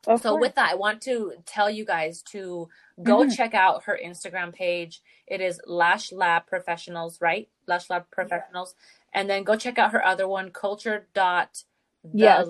of 0.06 0.20
so 0.22 0.30
course. 0.30 0.40
with 0.40 0.54
that, 0.54 0.70
I 0.70 0.74
want 0.74 1.02
to 1.02 1.32
tell 1.44 1.68
you 1.68 1.84
guys 1.84 2.22
to 2.30 2.68
go 3.02 3.18
mm-hmm. 3.18 3.30
check 3.30 3.54
out 3.54 3.84
her 3.84 3.98
Instagram 4.02 4.52
page. 4.52 5.02
It 5.26 5.40
is 5.40 5.60
Lash 5.66 6.12
Lab 6.12 6.46
Professionals, 6.46 7.20
right? 7.20 7.48
Lash 7.66 7.90
Lab 7.90 8.10
Professionals. 8.10 8.74
And 9.12 9.28
then 9.28 9.44
go 9.44 9.56
check 9.56 9.78
out 9.78 9.92
her 9.92 10.04
other 10.04 10.28
one, 10.28 10.50
culture 10.50 11.06
dot 11.14 11.64
yes 12.12 12.46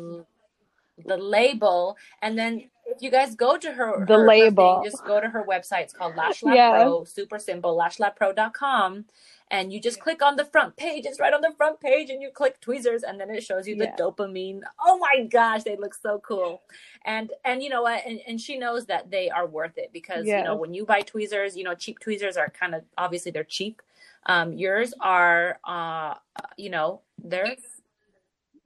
the 1.06 1.16
label 1.16 1.96
and 2.22 2.38
then 2.38 2.68
if 2.86 3.02
you 3.02 3.10
guys 3.10 3.34
go 3.34 3.56
to 3.56 3.72
her 3.72 4.04
the 4.06 4.14
her, 4.14 4.26
label 4.26 4.76
her 4.76 4.82
thing, 4.82 4.90
just 4.90 5.04
go 5.04 5.20
to 5.20 5.28
her 5.28 5.44
website 5.44 5.82
it's 5.82 5.92
called 5.92 6.14
lash 6.16 6.42
lab 6.42 6.54
yes. 6.54 6.82
pro 6.82 7.04
super 7.04 7.38
simple 7.38 7.76
lashlabpro.com 7.76 9.04
and 9.50 9.72
you 9.72 9.80
just 9.80 10.00
click 10.00 10.22
on 10.22 10.36
the 10.36 10.44
front 10.44 10.76
page 10.76 11.04
it's 11.06 11.20
right 11.20 11.32
on 11.32 11.40
the 11.40 11.52
front 11.56 11.80
page 11.80 12.10
and 12.10 12.22
you 12.22 12.30
click 12.30 12.60
tweezers 12.60 13.02
and 13.02 13.20
then 13.20 13.30
it 13.30 13.42
shows 13.42 13.66
you 13.66 13.76
the 13.76 13.84
yeah. 13.84 13.96
dopamine 13.96 14.60
oh 14.84 14.98
my 14.98 15.24
gosh 15.24 15.62
they 15.64 15.76
look 15.76 15.94
so 15.94 16.20
cool 16.20 16.62
and 17.04 17.32
and 17.44 17.62
you 17.62 17.68
know 17.68 17.82
what 17.82 18.02
and, 18.06 18.20
and 18.26 18.40
she 18.40 18.56
knows 18.56 18.86
that 18.86 19.10
they 19.10 19.30
are 19.30 19.46
worth 19.46 19.76
it 19.76 19.90
because 19.92 20.24
yes. 20.24 20.38
you 20.38 20.44
know 20.44 20.56
when 20.56 20.72
you 20.72 20.84
buy 20.84 21.00
tweezers 21.00 21.56
you 21.56 21.64
know 21.64 21.74
cheap 21.74 21.98
tweezers 21.98 22.36
are 22.36 22.48
kind 22.50 22.74
of 22.74 22.82
obviously 22.96 23.32
they're 23.32 23.44
cheap 23.44 23.82
um 24.26 24.52
yours 24.52 24.94
are 25.00 25.58
uh 25.64 26.14
you 26.56 26.70
know 26.70 27.00
they're 27.22 27.56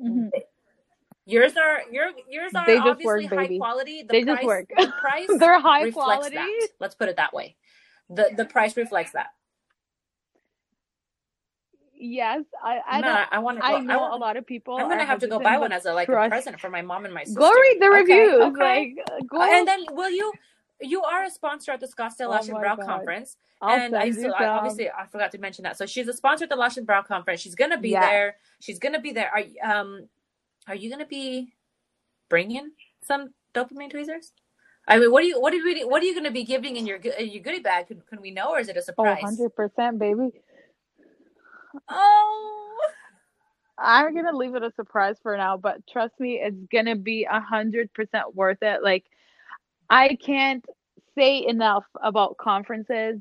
mm-hmm. 0.00 0.28
Yours 1.28 1.52
are 1.58 1.82
your 1.92 2.06
yours 2.26 2.54
are 2.54 2.64
obviously 2.66 3.04
work, 3.04 3.24
high 3.24 3.36
baby. 3.36 3.58
quality. 3.58 4.02
The 4.02 4.12
they 4.12 4.24
price, 4.24 4.36
just 4.36 4.46
work. 4.46 4.68
The 4.74 4.92
price 5.00 5.28
They're 5.38 5.60
high 5.60 5.90
quality. 5.90 6.36
That. 6.36 6.68
Let's 6.80 6.94
put 6.94 7.10
it 7.10 7.16
that 7.16 7.34
way. 7.34 7.54
The 8.08 8.30
the 8.34 8.46
price 8.46 8.78
reflects 8.78 9.12
that. 9.12 9.26
Yes, 12.00 12.44
I 12.64 12.80
I, 12.88 13.00
no, 13.02 13.24
I 13.30 13.38
want 13.40 13.58
to. 13.58 13.64
I 13.64 13.80
know 13.80 13.98
I 13.98 14.00
want, 14.00 14.14
a 14.14 14.16
lot 14.16 14.36
of 14.38 14.46
people. 14.46 14.76
I'm 14.76 14.88
gonna 14.88 15.04
have 15.04 15.18
to 15.18 15.28
go 15.28 15.38
buy 15.38 15.58
one 15.58 15.70
as 15.70 15.84
a 15.84 15.92
like 15.92 16.06
trust. 16.06 16.28
a 16.28 16.30
present 16.30 16.60
for 16.60 16.70
my 16.70 16.80
mom 16.80 17.04
and 17.04 17.12
my 17.12 17.24
sister. 17.24 17.38
Go 17.38 17.52
read 17.52 17.76
the 17.78 17.90
reviews. 17.90 18.40
Okay, 18.40 18.94
Like, 19.10 19.28
go. 19.28 19.42
And 19.42 19.68
then 19.68 19.84
will 19.90 20.10
you? 20.10 20.32
You 20.80 21.02
are 21.02 21.24
a 21.24 21.30
sponsor 21.30 21.72
at 21.72 21.80
the 21.80 21.88
Scottsdale 21.88 22.30
Lash 22.30 22.48
oh 22.48 22.52
and 22.52 22.60
Brow 22.60 22.76
God. 22.76 22.86
Conference, 22.86 23.36
I'll 23.60 23.76
and 23.76 23.96
I, 23.96 24.12
so 24.12 24.30
I, 24.30 24.46
obviously 24.46 24.88
I 24.88 25.06
forgot 25.06 25.32
to 25.32 25.38
mention 25.38 25.64
that. 25.64 25.76
So 25.76 25.84
she's 25.84 26.06
a 26.08 26.12
sponsor 26.12 26.44
at 26.44 26.50
the 26.50 26.56
Lash 26.56 26.76
and 26.76 26.86
Brow 26.86 27.02
Conference. 27.02 27.40
She's 27.40 27.56
gonna 27.56 27.78
be 27.78 27.90
yes. 27.90 28.06
there. 28.06 28.36
She's 28.60 28.78
gonna 28.78 29.00
be 29.00 29.12
there. 29.12 29.30
Are 29.30 29.78
um 29.78 30.08
are 30.68 30.74
you 30.74 30.90
going 30.90 31.00
to 31.00 31.06
be 31.06 31.52
bringing 32.28 32.72
some 33.02 33.30
dopamine 33.54 33.90
tweezers? 33.90 34.32
I 34.86 34.98
mean, 34.98 35.12
what 35.12 35.22
are 35.22 35.26
you 35.26 35.40
what 35.40 35.52
are 35.52 35.56
you 35.56 35.88
what 35.88 36.02
are 36.02 36.06
you 36.06 36.14
going 36.14 36.24
to 36.24 36.30
be 36.30 36.44
giving 36.44 36.76
in 36.76 36.86
your 36.86 36.98
your 36.98 37.42
goodie 37.42 37.60
bag? 37.60 37.88
Can, 37.88 38.02
can 38.08 38.22
we 38.22 38.30
know, 38.30 38.50
or 38.50 38.58
is 38.58 38.68
it 38.68 38.76
a 38.76 38.80
oh, 38.80 38.82
surprise? 38.82 39.20
hundred 39.22 39.54
percent, 39.54 39.98
baby. 39.98 40.30
Oh, 41.90 42.78
I'm 43.78 44.14
gonna 44.14 44.36
leave 44.36 44.54
it 44.54 44.62
a 44.62 44.72
surprise 44.76 45.16
for 45.22 45.36
now, 45.36 45.58
but 45.58 45.86
trust 45.86 46.18
me, 46.18 46.40
it's 46.42 46.56
gonna 46.72 46.96
be 46.96 47.24
a 47.30 47.40
hundred 47.40 47.92
percent 47.92 48.34
worth 48.34 48.62
it. 48.62 48.82
Like, 48.82 49.04
I 49.90 50.16
can't 50.16 50.64
say 51.16 51.46
enough 51.46 51.84
about 52.02 52.38
conferences. 52.38 53.20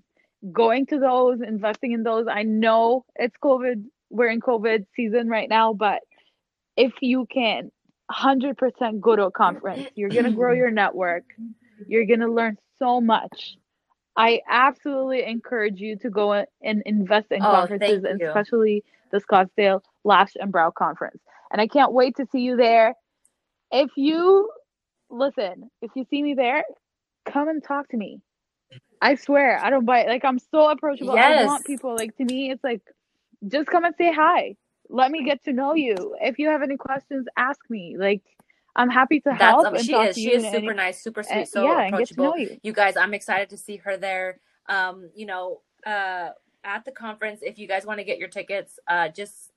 Going 0.51 0.85
to 0.87 0.99
those, 0.99 1.41
investing 1.41 1.91
in 1.91 2.03
those. 2.03 2.27
I 2.29 2.43
know 2.43 3.03
it's 3.15 3.35
COVID. 3.43 3.83
We're 4.09 4.29
in 4.29 4.39
COVID 4.39 4.85
season 4.95 5.27
right 5.27 5.49
now, 5.49 5.73
but 5.73 5.99
if 6.77 6.93
you 7.01 7.25
can 7.25 7.71
100% 8.11 9.01
go 9.01 9.15
to 9.15 9.25
a 9.25 9.31
conference 9.31 9.89
you're 9.95 10.09
going 10.09 10.23
to 10.23 10.31
grow 10.31 10.53
your 10.53 10.71
network. 10.71 11.25
You're 11.87 12.05
going 12.05 12.21
to 12.21 12.31
learn 12.31 12.57
so 12.79 13.01
much. 13.01 13.57
I 14.15 14.41
absolutely 14.49 15.23
encourage 15.23 15.79
you 15.79 15.97
to 15.97 16.09
go 16.09 16.45
and 16.63 16.81
invest 16.85 17.27
in 17.31 17.41
oh, 17.41 17.51
conferences 17.51 18.03
and 18.03 18.21
especially 18.21 18.83
the 19.11 19.19
scottsdale 19.19 19.81
lash 20.03 20.31
and 20.39 20.51
brow 20.51 20.71
conference. 20.71 21.19
And 21.51 21.61
i 21.61 21.67
can't 21.67 21.93
wait 21.93 22.15
to 22.17 22.25
see 22.31 22.39
you 22.39 22.57
there. 22.57 22.93
If 23.71 23.91
you 23.95 24.49
listen 25.09 25.69
if 25.81 25.91
you 25.95 26.05
see 26.09 26.21
me 26.21 26.33
there 26.33 26.63
come 27.25 27.47
and 27.47 27.63
talk 27.63 27.89
to 27.89 27.97
me. 27.97 28.21
I 29.01 29.15
swear 29.15 29.63
i 29.63 29.69
don't 29.69 29.85
bite. 29.85 30.07
Like 30.07 30.25
i'm 30.25 30.39
so 30.39 30.69
approachable. 30.69 31.15
Yes. 31.15 31.43
i 31.43 31.45
want 31.45 31.65
people 31.65 31.95
like 31.95 32.15
to 32.17 32.25
me 32.25 32.51
it's 32.51 32.63
like 32.63 32.81
just 33.47 33.67
come 33.67 33.85
and 33.85 33.95
say 33.97 34.11
hi 34.11 34.55
let 34.89 35.11
me 35.11 35.23
get 35.23 35.43
to 35.45 35.53
know 35.53 35.73
you. 35.73 36.15
If 36.21 36.39
you 36.39 36.49
have 36.49 36.61
any 36.61 36.77
questions, 36.77 37.27
ask 37.37 37.59
me. 37.69 37.95
Like 37.97 38.23
I'm 38.75 38.89
happy 38.89 39.19
to 39.21 39.33
help. 39.33 39.63
That's, 39.63 39.79
um, 39.79 39.83
she 39.83 39.93
is. 39.93 40.15
She 40.15 40.33
is 40.33 40.43
super 40.43 40.57
any, 40.57 40.73
nice, 40.73 41.01
super 41.01 41.23
sweet, 41.23 41.47
so 41.47 41.65
yeah, 41.65 41.87
approachable. 41.87 42.37
You. 42.37 42.59
you. 42.61 42.73
guys, 42.73 42.95
I'm 42.95 43.13
excited 43.13 43.49
to 43.49 43.57
see 43.57 43.77
her 43.77 43.97
there. 43.97 44.39
Um, 44.69 45.09
you 45.15 45.25
know, 45.25 45.61
uh, 45.85 46.29
at 46.63 46.85
the 46.85 46.91
conference. 46.91 47.39
If 47.41 47.57
you 47.57 47.67
guys 47.67 47.85
want 47.85 47.99
to 47.99 48.03
get 48.03 48.19
your 48.19 48.29
tickets, 48.29 48.79
uh, 48.87 49.09
just 49.09 49.51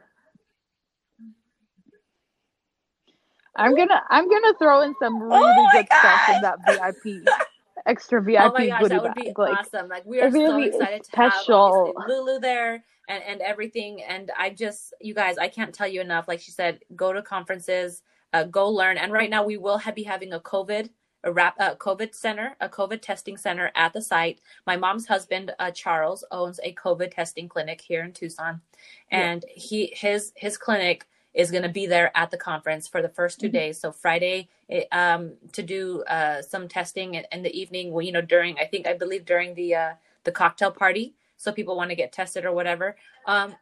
I'm 3.57 3.76
gonna 3.76 4.01
I'm 4.09 4.30
gonna 4.30 4.53
throw 4.57 4.82
in 4.82 4.95
some 5.01 5.22
really 5.22 5.41
oh 5.43 5.70
good 5.74 5.88
stuff 5.88 6.30
in 6.30 6.41
that 6.41 6.59
VIP 6.66 7.26
extra 7.86 8.21
VIP 8.21 8.41
oh 8.43 8.53
my 8.53 8.67
gosh, 8.67 8.89
that 8.89 9.03
would 9.03 9.15
be 9.15 9.33
like, 9.36 9.59
awesome. 9.59 9.88
Like 9.88 10.05
we 10.05 10.21
are 10.21 10.31
so 10.31 10.61
excited 10.61 11.05
special. 11.05 11.93
to 11.93 11.99
have 11.99 12.09
Lulu 12.09 12.39
there 12.39 12.83
and 13.07 13.23
and 13.23 13.41
everything. 13.41 14.03
And 14.03 14.31
I 14.38 14.49
just, 14.49 14.93
you 15.01 15.13
guys, 15.13 15.38
I 15.38 15.47
can't 15.47 15.73
tell 15.73 15.88
you 15.88 16.01
enough. 16.01 16.27
Like 16.27 16.41
she 16.41 16.51
said, 16.51 16.79
go 16.95 17.13
to 17.13 17.21
conferences, 17.21 18.01
uh, 18.33 18.43
go 18.43 18.69
learn. 18.69 18.97
And 18.97 19.11
right 19.11 19.29
now 19.29 19.43
we 19.43 19.57
will 19.57 19.77
have, 19.77 19.95
be 19.95 20.03
having 20.03 20.33
a 20.33 20.39
COVID 20.39 20.89
a 21.25 21.31
rap, 21.31 21.55
a 21.59 21.75
COVID 21.75 22.13
center, 22.13 22.55
a 22.61 22.69
COVID 22.69 23.01
testing 23.01 23.36
center 23.36 23.71
at 23.75 23.93
the 23.93 24.01
site. 24.01 24.39
My 24.65 24.77
mom's 24.77 25.07
husband, 25.07 25.51
uh, 25.57 25.71
Charles, 25.71 26.23
owns 26.31 26.59
a 26.63 26.73
COVID 26.73 27.11
testing 27.13 27.49
clinic 27.49 27.81
here 27.81 28.03
in 28.03 28.13
Tucson, 28.13 28.61
and 29.09 29.43
yeah. 29.47 29.53
he 29.61 29.93
his 29.95 30.31
his 30.36 30.57
clinic 30.57 31.07
is 31.36 31.51
going 31.51 31.63
to 31.63 31.69
be 31.69 31.86
there 31.86 32.11
at 32.15 32.31
the 32.31 32.38
conference 32.38 32.88
for 32.88 33.01
the 33.01 33.09
first 33.09 33.39
2 33.39 33.47
mm-hmm. 33.47 33.53
days. 33.53 33.79
So 33.79 33.91
Friday 33.91 34.47
eh, 34.69 34.86
um, 34.91 35.33
to 35.51 35.61
do 35.61 36.03
uh, 36.03 36.41
some 36.41 36.67
testing 36.67 37.15
in, 37.15 37.25
in, 37.31 37.43
the 37.43 37.53
evening. 37.53 37.91
Well, 37.91 38.03
you 38.03 38.11
know, 38.11 38.21
during 38.21 38.57
I 38.57 38.65
think 38.65 38.88
I 38.88 38.93
believe 38.93 39.25
during 39.25 39.53
the 39.53 39.75
uh, 39.75 39.93
the 40.23 40.31
cocktail 40.31 40.71
party, 40.71 41.13
so 41.38 41.51
people 41.51 41.75
want 41.75 41.89
to 41.89 41.95
get 41.95 42.11
tested 42.13 42.45
or 42.45 42.53
whatever. 42.53 42.95
Um, 43.27 43.53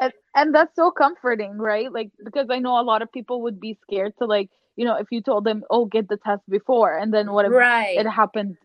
and, 0.00 0.12
and 0.34 0.54
that's 0.54 0.74
so 0.74 0.90
comforting, 0.90 1.56
right? 1.56 1.90
Like 1.90 2.10
because 2.22 2.48
I 2.50 2.58
know 2.58 2.80
a 2.80 2.82
lot 2.82 3.02
of 3.02 3.12
people 3.12 3.42
would 3.42 3.60
be 3.60 3.78
scared 3.82 4.14
to 4.18 4.26
like 4.26 4.50
you 4.74 4.84
know 4.84 4.96
if 4.96 5.06
you 5.10 5.20
told 5.20 5.44
them 5.44 5.64
oh 5.70 5.86
get 5.86 6.08
the 6.08 6.18
test 6.18 6.42
before 6.48 6.98
and 6.98 7.12
then 7.14 7.32
what 7.32 7.46
if 7.46 7.52
right. 7.52 7.96
it 7.96 8.06
happened 8.06 8.56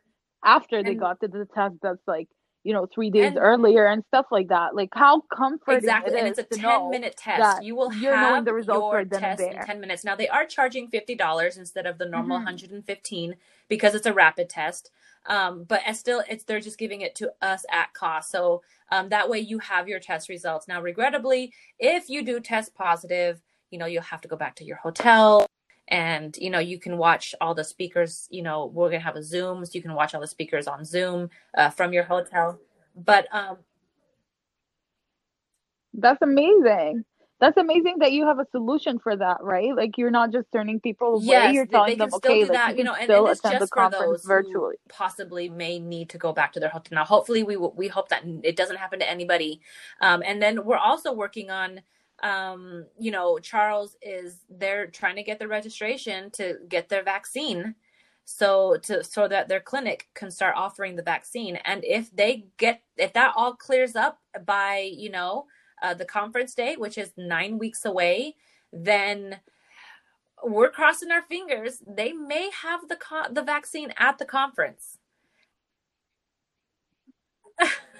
after 0.43 0.83
they 0.83 0.91
and, 0.91 0.99
got 0.99 1.19
the, 1.19 1.27
the 1.27 1.47
test 1.53 1.75
that's 1.81 2.05
like 2.07 2.27
you 2.63 2.73
know, 2.73 2.85
three 2.93 3.09
days 3.09 3.27
And- 3.27 3.37
earlier 3.39 3.87
and 3.87 4.03
stuff 4.07 4.27
like 4.31 4.49
that. 4.49 4.75
Like 4.75 4.89
how 4.93 5.21
comforting 5.33 5.77
Exactly, 5.77 6.13
it 6.13 6.19
and 6.19 6.27
it's 6.27 6.39
a 6.39 6.43
ten 6.43 6.89
minute 6.89 7.15
test. 7.17 7.63
You 7.63 7.75
will 7.75 7.91
you're 7.93 8.15
have 8.15 8.29
knowing 8.29 8.43
the 8.43 8.53
results 8.53 8.93
your 8.93 9.05
test 9.05 9.41
in 9.41 9.59
10 9.59 9.79
minutes. 9.79 10.03
Now, 10.03 10.15
they 10.15 10.29
are 10.29 10.45
charging 10.45 10.89
$50 10.89 11.57
instead 11.57 11.85
of 11.87 11.97
the 11.97 12.05
normal 12.05 12.37
Mhm. 12.37 12.45
115 12.45 13.35
because 13.67 13.95
it's 13.95 14.05
a 14.05 14.13
rapid 14.13 14.49
test. 14.49 14.91
Um, 15.27 15.63
but 15.65 15.81
still, 15.95 16.23
it's 16.29 16.43
they're 16.43 16.59
just 16.59 16.77
giving 16.79 17.01
it 17.01 17.13
to 17.15 17.31
us 17.41 17.65
at 17.71 17.93
cost. 17.93 18.31
So 18.31 18.61
um, 18.91 19.09
that 19.09 19.29
way 19.29 19.39
you 19.39 19.57
have 19.59 19.87
your 19.87 19.99
test 19.99 20.29
results. 20.29 20.67
Now, 20.67 20.81
regrettably, 20.81 21.53
if 21.79 22.09
you 22.09 22.23
do 22.23 22.39
test 22.39 22.73
positive, 22.75 23.41
you 23.69 23.77
know, 23.79 23.85
you'll 23.85 24.01
have 24.03 24.21
to 24.21 24.27
go 24.27 24.35
back 24.35 24.55
to 24.57 24.65
your 24.65 24.77
hotel 24.77 25.45
and 25.91 26.37
you 26.37 26.49
know 26.51 26.59
you 26.59 26.79
can 26.79 26.97
watch 26.97 27.35
all 27.41 27.55
the 27.55 27.65
speakers 27.65 28.27
you 28.31 28.43
know 28.43 28.67
we're 28.67 28.89
gonna 28.91 29.01
have 29.03 29.17
a 29.17 29.23
zoom 29.23 29.65
so 29.65 29.71
you 29.75 29.83
can 29.83 29.95
watch 29.95 30.15
all 30.15 30.21
the 30.21 30.27
speakers 30.27 30.67
on 30.67 30.85
zoom 30.85 31.29
uh, 31.57 31.71
from 31.71 31.93
your 31.93 32.05
hotel 32.05 32.59
but 32.97 33.27
um 33.33 33.57
That's 35.95 36.21
amazing. 36.23 37.05
That's 37.41 37.57
amazing 37.57 37.97
that 38.01 38.13
you 38.13 38.27
have 38.27 38.39
a 38.39 38.47
solution 38.51 38.99
for 38.99 39.17
that, 39.17 39.39
right? 39.43 39.75
Like 39.75 39.97
you're 39.97 40.11
not 40.11 40.31
just 40.31 40.47
turning 40.53 40.79
people 40.79 41.15
away. 41.15 41.25
Yes, 41.27 41.55
you're 41.55 41.65
telling 41.67 41.97
them, 41.97 42.09
can 42.09 42.11
still 42.11 42.33
okay, 42.33 42.41
like 42.43 42.51
that, 42.53 42.77
you 42.77 42.85
know, 42.85 42.93
and, 42.93 43.03
still 43.05 43.27
and 43.27 43.29
it's 43.29 43.41
attend 43.41 43.55
the 43.55 43.61
just 43.61 43.73
for 43.73 43.81
conference 43.81 44.23
those 44.23 44.27
virtually. 44.27 44.77
who 44.89 44.93
possibly 44.93 45.49
may 45.49 45.79
need 45.79 46.09
to 46.11 46.19
go 46.19 46.33
back 46.33 46.53
to 46.53 46.61
their 46.61 46.69
hotel. 46.69 46.95
Now, 46.97 47.05
hopefully, 47.05 47.43
we 47.43 47.57
will- 47.57 47.73
we 47.73 47.89
hope 47.89 48.09
that 48.09 48.23
it 48.43 48.55
doesn't 48.57 48.77
happen 48.77 48.99
to 48.99 49.09
anybody. 49.09 49.61
Um, 50.01 50.23
and 50.25 50.41
then 50.41 50.65
we're 50.65 50.77
also 50.77 51.13
working 51.13 51.49
on, 51.51 51.81
um, 52.23 52.85
you 52.99 53.11
know, 53.11 53.39
Charles 53.39 53.97
is 54.01 54.45
they're 54.49 54.87
trying 54.87 55.15
to 55.15 55.23
get 55.23 55.39
the 55.39 55.47
registration 55.47 56.29
to 56.31 56.57
get 56.69 56.89
their 56.89 57.03
vaccine, 57.03 57.75
so 58.25 58.77
to 58.83 59.03
so 59.03 59.27
that 59.27 59.47
their 59.47 59.59
clinic 59.59 60.07
can 60.13 60.31
start 60.31 60.55
offering 60.55 60.95
the 60.95 61.03
vaccine. 61.03 61.57
And 61.65 61.83
if 61.83 62.15
they 62.15 62.45
get 62.57 62.81
if 62.97 63.13
that 63.13 63.33
all 63.35 63.55
clears 63.55 63.95
up 63.95 64.19
by 64.45 64.91
you 64.95 65.09
know 65.09 65.45
uh, 65.81 65.93
the 65.93 66.05
conference 66.05 66.53
date, 66.55 66.79
which 66.79 66.97
is 66.97 67.13
nine 67.17 67.57
weeks 67.57 67.85
away, 67.85 68.35
then 68.71 69.39
we're 70.43 70.71
crossing 70.71 71.11
our 71.11 71.23
fingers. 71.23 71.81
They 71.87 72.13
may 72.13 72.49
have 72.63 72.87
the 72.87 72.97
co- 72.97 73.31
the 73.31 73.43
vaccine 73.43 73.93
at 73.97 74.17
the 74.19 74.25
conference. 74.25 74.97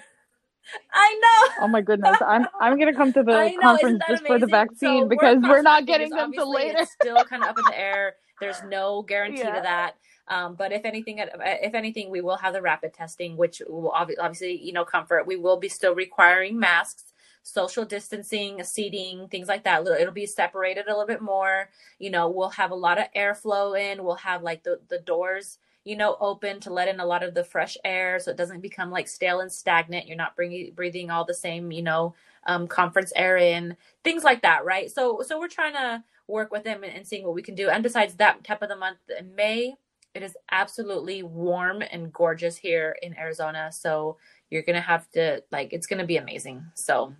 I 0.92 1.14
know. 1.22 1.64
Oh 1.64 1.68
my 1.68 1.80
goodness. 1.80 2.16
I'm 2.26 2.46
I'm 2.60 2.78
gonna 2.78 2.94
come 2.94 3.12
to 3.12 3.22
the 3.22 3.48
know, 3.50 3.60
conference 3.60 4.02
just 4.08 4.26
for 4.26 4.38
the 4.38 4.46
vaccine 4.46 5.04
So 5.04 5.08
because 5.08 5.38
we're 5.42 5.62
not 5.62 5.86
getting 5.86 6.10
them 6.10 6.32
till 6.32 6.50
later. 6.50 6.78
It's 6.80 6.92
still 6.92 7.22
kind 7.24 7.42
of 7.42 7.50
up 7.50 7.58
in 7.58 7.64
the 7.66 7.78
air. 7.78 8.14
There's 8.40 8.62
no 8.64 9.02
guarantee 9.02 9.38
Yeah. 9.42 9.56
to 9.56 9.62
that. 9.62 9.96
Um, 10.28 10.54
but 10.54 10.72
if 10.72 10.84
anything, 10.84 11.18
if 11.18 11.74
anything, 11.74 12.10
we 12.10 12.20
will 12.20 12.36
have 12.36 12.52
the 12.54 12.62
rapid 12.62 12.94
testing, 12.94 13.36
which 13.36 13.60
will 13.68 13.90
obvi- 13.90 14.14
obviously, 14.20 14.56
you 14.62 14.72
know, 14.72 14.84
comfort. 14.84 15.26
We 15.26 15.36
will 15.36 15.58
be 15.58 15.68
still 15.68 15.94
requiring 15.94 16.58
masks, 16.58 17.12
social 17.42 17.84
distancing, 17.84 18.62
seating, 18.64 19.28
things 19.28 19.48
like 19.48 19.64
that. 19.64 19.82
It'll 19.82 19.94
it'll 19.94 20.14
be 20.14 20.26
separated 20.26 20.86
a 20.86 20.90
little 20.90 21.06
bit 21.06 21.20
more. 21.22 21.68
You 21.98 22.10
know, 22.10 22.28
we'll 22.28 22.50
have 22.50 22.70
a 22.70 22.76
lot 22.76 22.98
of 22.98 23.06
airflow 23.16 23.78
in. 23.78 24.04
We'll 24.04 24.14
have 24.16 24.42
like 24.42 24.62
the 24.62 24.80
the 24.88 25.00
doors, 25.00 25.58
you 25.84 25.96
know, 25.96 26.16
open 26.20 26.60
to 26.60 26.72
let 26.72 26.88
in 26.88 27.00
a 27.00 27.06
lot 27.06 27.22
of 27.22 27.34
the 27.34 27.44
fresh 27.44 27.76
air, 27.84 28.18
so 28.20 28.30
it 28.30 28.36
doesn't 28.36 28.60
become 28.60 28.90
like 28.90 29.08
stale 29.08 29.40
and 29.40 29.52
stagnant. 29.52 30.06
You're 30.06 30.16
not 30.16 30.36
bringing 30.36 30.72
breathing 30.74 31.10
all 31.10 31.24
the 31.24 31.34
same, 31.34 31.72
you 31.72 31.82
know, 31.82 32.14
um, 32.46 32.68
conference 32.68 33.12
air 33.16 33.36
in, 33.36 33.76
things 34.04 34.24
like 34.24 34.42
that, 34.42 34.64
right? 34.64 34.90
So 34.90 35.22
so 35.26 35.38
we're 35.38 35.48
trying 35.48 35.74
to 35.74 36.04
work 36.28 36.52
with 36.52 36.64
them 36.64 36.84
and, 36.84 36.92
and 36.94 37.06
seeing 37.06 37.24
what 37.24 37.34
we 37.34 37.42
can 37.42 37.54
do. 37.54 37.68
And 37.68 37.82
besides 37.82 38.14
that, 38.16 38.44
type 38.44 38.62
of 38.62 38.68
the 38.68 38.76
month 38.76 38.98
in 39.18 39.34
May, 39.34 39.74
it 40.14 40.22
is 40.22 40.36
absolutely 40.50 41.22
warm 41.22 41.82
and 41.82 42.12
gorgeous 42.12 42.56
here 42.56 42.96
in 43.02 43.16
Arizona. 43.18 43.70
So 43.72 44.18
you're 44.50 44.62
gonna 44.62 44.80
have 44.80 45.10
to 45.12 45.42
like 45.52 45.72
it's 45.72 45.86
gonna 45.86 46.06
be 46.06 46.16
amazing. 46.18 46.64
So 46.74 47.14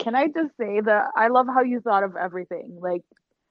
Can 0.00 0.14
I 0.14 0.28
just 0.28 0.56
say 0.58 0.80
that 0.80 1.10
I 1.14 1.28
love 1.28 1.46
how 1.46 1.62
you 1.62 1.80
thought 1.80 2.04
of 2.04 2.16
everything. 2.16 2.78
Like 2.80 3.02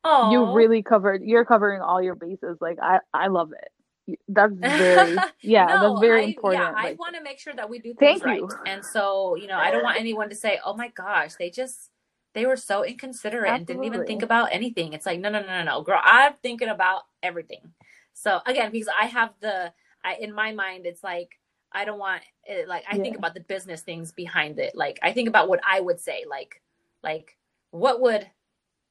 oh 0.03 0.31
you 0.31 0.53
really 0.53 0.83
covered 0.83 1.23
you're 1.23 1.45
covering 1.45 1.81
all 1.81 2.01
your 2.01 2.15
bases. 2.15 2.57
Like 2.61 2.77
I 2.81 2.99
I 3.13 3.27
love 3.27 3.51
it. 3.51 4.17
That's 4.27 4.53
very 4.53 5.17
yeah, 5.41 5.65
no, 5.65 5.89
that's 5.89 6.01
very 6.01 6.21
I, 6.21 6.25
important. 6.25 6.63
Yeah, 6.63 6.73
I 6.75 6.93
want 6.93 7.15
to 7.15 7.21
make 7.21 7.39
sure 7.39 7.53
that 7.53 7.69
we 7.69 7.79
do 7.79 7.93
things 7.93 8.23
right. 8.23 8.39
you. 8.39 8.49
And 8.65 8.83
so, 8.83 9.35
you 9.35 9.47
know, 9.47 9.57
I 9.57 9.71
don't 9.71 9.83
want 9.83 9.99
anyone 9.99 10.29
to 10.29 10.35
say, 10.35 10.59
"Oh 10.65 10.73
my 10.73 10.89
gosh, 10.89 11.35
they 11.37 11.49
just 11.49 11.91
they 12.33 12.45
were 12.45 12.57
so 12.57 12.83
inconsiderate 12.83 13.51
and 13.51 13.65
didn't 13.65 13.83
even 13.83 14.05
think 14.05 14.23
about 14.23 14.49
anything." 14.51 14.93
It's 14.93 15.05
like, 15.05 15.19
no, 15.19 15.29
no, 15.29 15.41
no, 15.41 15.47
no, 15.47 15.63
no, 15.63 15.81
girl. 15.81 16.01
I'm 16.03 16.33
thinking 16.41 16.69
about 16.69 17.03
everything. 17.21 17.73
So 18.13 18.39
again, 18.45 18.71
because 18.71 18.89
I 18.99 19.05
have 19.05 19.33
the, 19.39 19.71
I 20.03 20.15
in 20.15 20.33
my 20.33 20.51
mind, 20.51 20.85
it's 20.85 21.03
like 21.03 21.39
I 21.71 21.85
don't 21.85 21.99
want 21.99 22.23
it, 22.45 22.67
like 22.67 22.83
I 22.89 22.97
think 22.97 23.17
about 23.17 23.33
the 23.33 23.41
business 23.41 23.81
things 23.81 24.11
behind 24.11 24.59
it. 24.59 24.75
Like 24.75 24.99
I 25.03 25.13
think 25.13 25.29
about 25.29 25.49
what 25.49 25.59
I 25.67 25.79
would 25.79 25.99
say. 25.99 26.25
Like, 26.27 26.61
like 27.03 27.37
what 27.71 28.01
would 28.01 28.27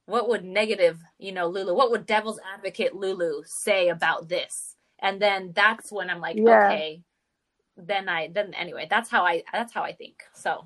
what 0.09 0.29
would 0.29 0.45
negative, 0.45 0.99
you 1.19 1.31
know, 1.33 1.47
Lulu, 1.47 1.75
what 1.75 1.91
would 1.91 2.07
devil's 2.07 2.39
advocate 2.55 2.95
Lulu 2.95 3.43
say 3.45 3.89
about 3.89 4.29
this? 4.29 4.75
And 4.99 5.21
then 5.21 5.53
that's 5.55 5.91
when 5.91 6.09
I'm 6.09 6.21
like, 6.21 6.41
Yeah. 6.43 6.47
okay, 6.47 7.03
then 7.77 8.09
I 8.09 8.29
then 8.33 8.53
anyway, 8.55 8.87
that's 8.89 9.09
how 9.09 9.23
I 9.25 9.43
that's 9.53 9.73
how 9.73 9.83
I 9.83 9.93
think. 9.93 10.23
So 10.33 10.65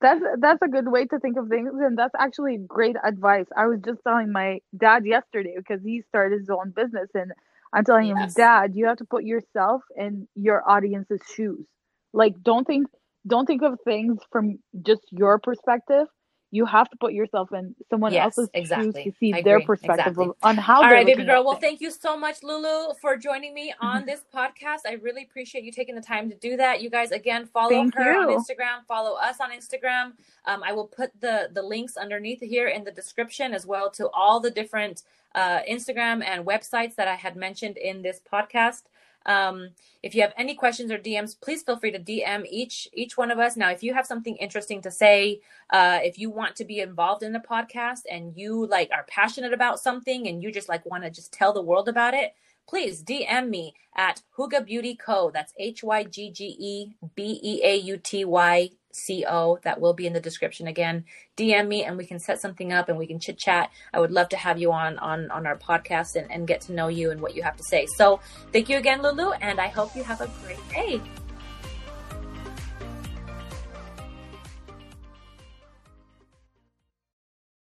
That's 0.00 0.22
that's 0.40 0.62
a 0.62 0.68
good 0.68 0.88
way 0.88 1.06
to 1.06 1.18
think 1.20 1.38
of 1.38 1.48
things, 1.48 1.72
and 1.74 1.98
that's 1.98 2.14
actually 2.18 2.58
great 2.58 2.96
advice. 3.04 3.46
I 3.56 3.66
was 3.66 3.80
just 3.84 4.00
telling 4.06 4.32
my 4.32 4.60
dad 4.78 5.06
yesterday 5.06 5.54
because 5.58 5.82
he 5.82 6.02
started 6.08 6.40
his 6.40 6.50
own 6.50 6.70
business, 6.70 7.08
and 7.14 7.32
I'm 7.72 7.84
telling 7.84 8.08
him, 8.08 8.32
Dad, 8.36 8.76
you 8.76 8.86
have 8.86 8.98
to 8.98 9.06
put 9.06 9.24
yourself 9.24 9.82
in 9.96 10.28
your 10.36 10.68
audience's 10.68 11.22
shoes. 11.34 11.66
Like, 12.14 12.34
don't 12.44 12.66
think 12.66 12.88
don't 13.26 13.46
think 13.46 13.62
of 13.62 13.78
things 13.84 14.18
from 14.30 14.58
just 14.82 15.02
your 15.10 15.38
perspective. 15.38 16.06
You 16.50 16.66
have 16.66 16.88
to 16.90 16.96
put 16.98 17.12
yourself 17.14 17.52
in 17.52 17.74
someone 17.90 18.12
Yes, 18.12 18.38
else's 18.38 18.48
exactly. 18.54 19.02
shoes 19.02 19.12
to 19.12 19.18
see 19.18 19.32
I 19.34 19.42
their 19.42 19.56
agree. 19.56 19.66
perspective 19.66 20.06
Exactly. 20.12 20.34
on 20.44 20.56
how 20.56 20.82
all 20.84 20.88
they're 20.88 21.04
baby 21.04 21.24
girl. 21.24 21.44
Well, 21.44 21.56
thank 21.56 21.80
you 21.80 21.90
so 21.90 22.16
much, 22.16 22.44
Lulu, 22.44 22.94
for 23.02 23.16
joining 23.16 23.54
me 23.54 23.72
Mm-hmm. 23.72 23.86
on 23.96 24.06
this 24.06 24.20
podcast. 24.32 24.80
I 24.86 24.92
really 25.02 25.24
appreciate 25.24 25.64
you 25.64 25.72
taking 25.72 25.96
the 25.96 26.00
time 26.00 26.28
to 26.30 26.36
do 26.36 26.56
that. 26.58 26.80
You 26.80 26.90
guys, 26.90 27.10
again, 27.10 27.46
follow 27.46 27.70
Thank 27.70 27.96
her 27.96 28.20
on. 28.20 28.28
Instagram. 28.28 28.86
Follow 28.86 29.16
us 29.16 29.40
on 29.40 29.50
Instagram. 29.50 30.12
Um, 30.44 30.62
I 30.62 30.72
will 30.72 30.86
put 30.86 31.10
the 31.20 31.48
the 31.52 31.62
links 31.62 31.96
underneath 31.96 32.40
here 32.40 32.68
in 32.68 32.84
the 32.84 32.92
description 32.92 33.52
as 33.52 33.66
well 33.66 33.90
to 33.92 34.08
all 34.10 34.38
the 34.38 34.50
different 34.50 35.02
uh, 35.34 35.58
Instagram 35.68 36.22
and 36.24 36.46
websites 36.46 36.94
that 36.94 37.08
I 37.08 37.16
had 37.16 37.34
mentioned 37.34 37.76
in 37.78 38.02
this 38.02 38.20
podcast. 38.32 38.82
Um, 39.26 39.70
if 40.02 40.14
you 40.14 40.22
have 40.22 40.34
any 40.36 40.54
questions 40.54 40.90
or 40.90 40.98
DMs, 40.98 41.34
please 41.40 41.62
feel 41.62 41.78
free 41.78 41.90
to 41.92 41.98
DM 41.98 42.44
each 42.50 42.88
each 42.92 43.16
one 43.16 43.30
of 43.30 43.38
us. 43.38 43.56
Now, 43.56 43.70
if 43.70 43.82
you 43.82 43.94
have 43.94 44.06
something 44.06 44.36
interesting 44.36 44.82
to 44.82 44.90
say, 44.90 45.40
uh, 45.70 46.00
if 46.02 46.18
you 46.18 46.30
want 46.30 46.56
to 46.56 46.64
be 46.64 46.80
involved 46.80 47.22
in 47.22 47.32
the 47.32 47.38
podcast 47.40 48.02
and 48.10 48.36
you 48.36 48.66
like 48.66 48.90
are 48.92 49.04
passionate 49.08 49.52
about 49.52 49.80
something 49.80 50.26
and 50.26 50.42
you 50.42 50.52
just 50.52 50.68
like 50.68 50.84
want 50.86 51.04
to 51.04 51.10
just 51.10 51.32
tell 51.32 51.52
the 51.52 51.62
world 51.62 51.88
about 51.88 52.14
it, 52.14 52.34
please 52.68 53.02
DM 53.02 53.48
me 53.48 53.74
at 53.96 54.22
Hygge 54.36 54.66
Beauty 54.66 54.94
Co. 54.94 55.30
That's 55.30 55.54
H 55.58 55.82
Y 55.82 56.04
G 56.04 56.30
G 56.30 56.56
E 56.58 56.94
B 57.14 57.40
E 57.42 57.60
A 57.64 57.76
U 57.76 57.96
T 57.96 58.24
Y 58.24 58.70
C 58.94 59.24
O. 59.28 59.58
That 59.62 59.80
will 59.80 59.94
be 59.94 60.06
in 60.06 60.12
the 60.12 60.20
description 60.20 60.66
again. 60.66 61.04
DM 61.36 61.68
me 61.68 61.84
and 61.84 61.96
we 61.96 62.06
can 62.06 62.18
set 62.18 62.40
something 62.40 62.72
up 62.72 62.88
and 62.88 62.98
we 62.98 63.06
can 63.06 63.20
chit 63.20 63.38
chat. 63.38 63.70
I 63.92 64.00
would 64.00 64.12
love 64.12 64.28
to 64.30 64.36
have 64.36 64.58
you 64.58 64.72
on 64.72 64.98
on 64.98 65.30
on 65.30 65.46
our 65.46 65.56
podcast 65.56 66.16
and, 66.16 66.30
and 66.30 66.46
get 66.46 66.60
to 66.62 66.72
know 66.72 66.88
you 66.88 67.10
and 67.10 67.20
what 67.20 67.34
you 67.34 67.42
have 67.42 67.56
to 67.56 67.64
say. 67.64 67.86
So 67.96 68.20
thank 68.52 68.68
you 68.68 68.78
again, 68.78 69.02
Lulu, 69.02 69.32
and 69.32 69.60
I 69.60 69.68
hope 69.68 69.94
you 69.96 70.04
have 70.04 70.20
a 70.20 70.30
great 70.42 70.68
day. 70.70 71.00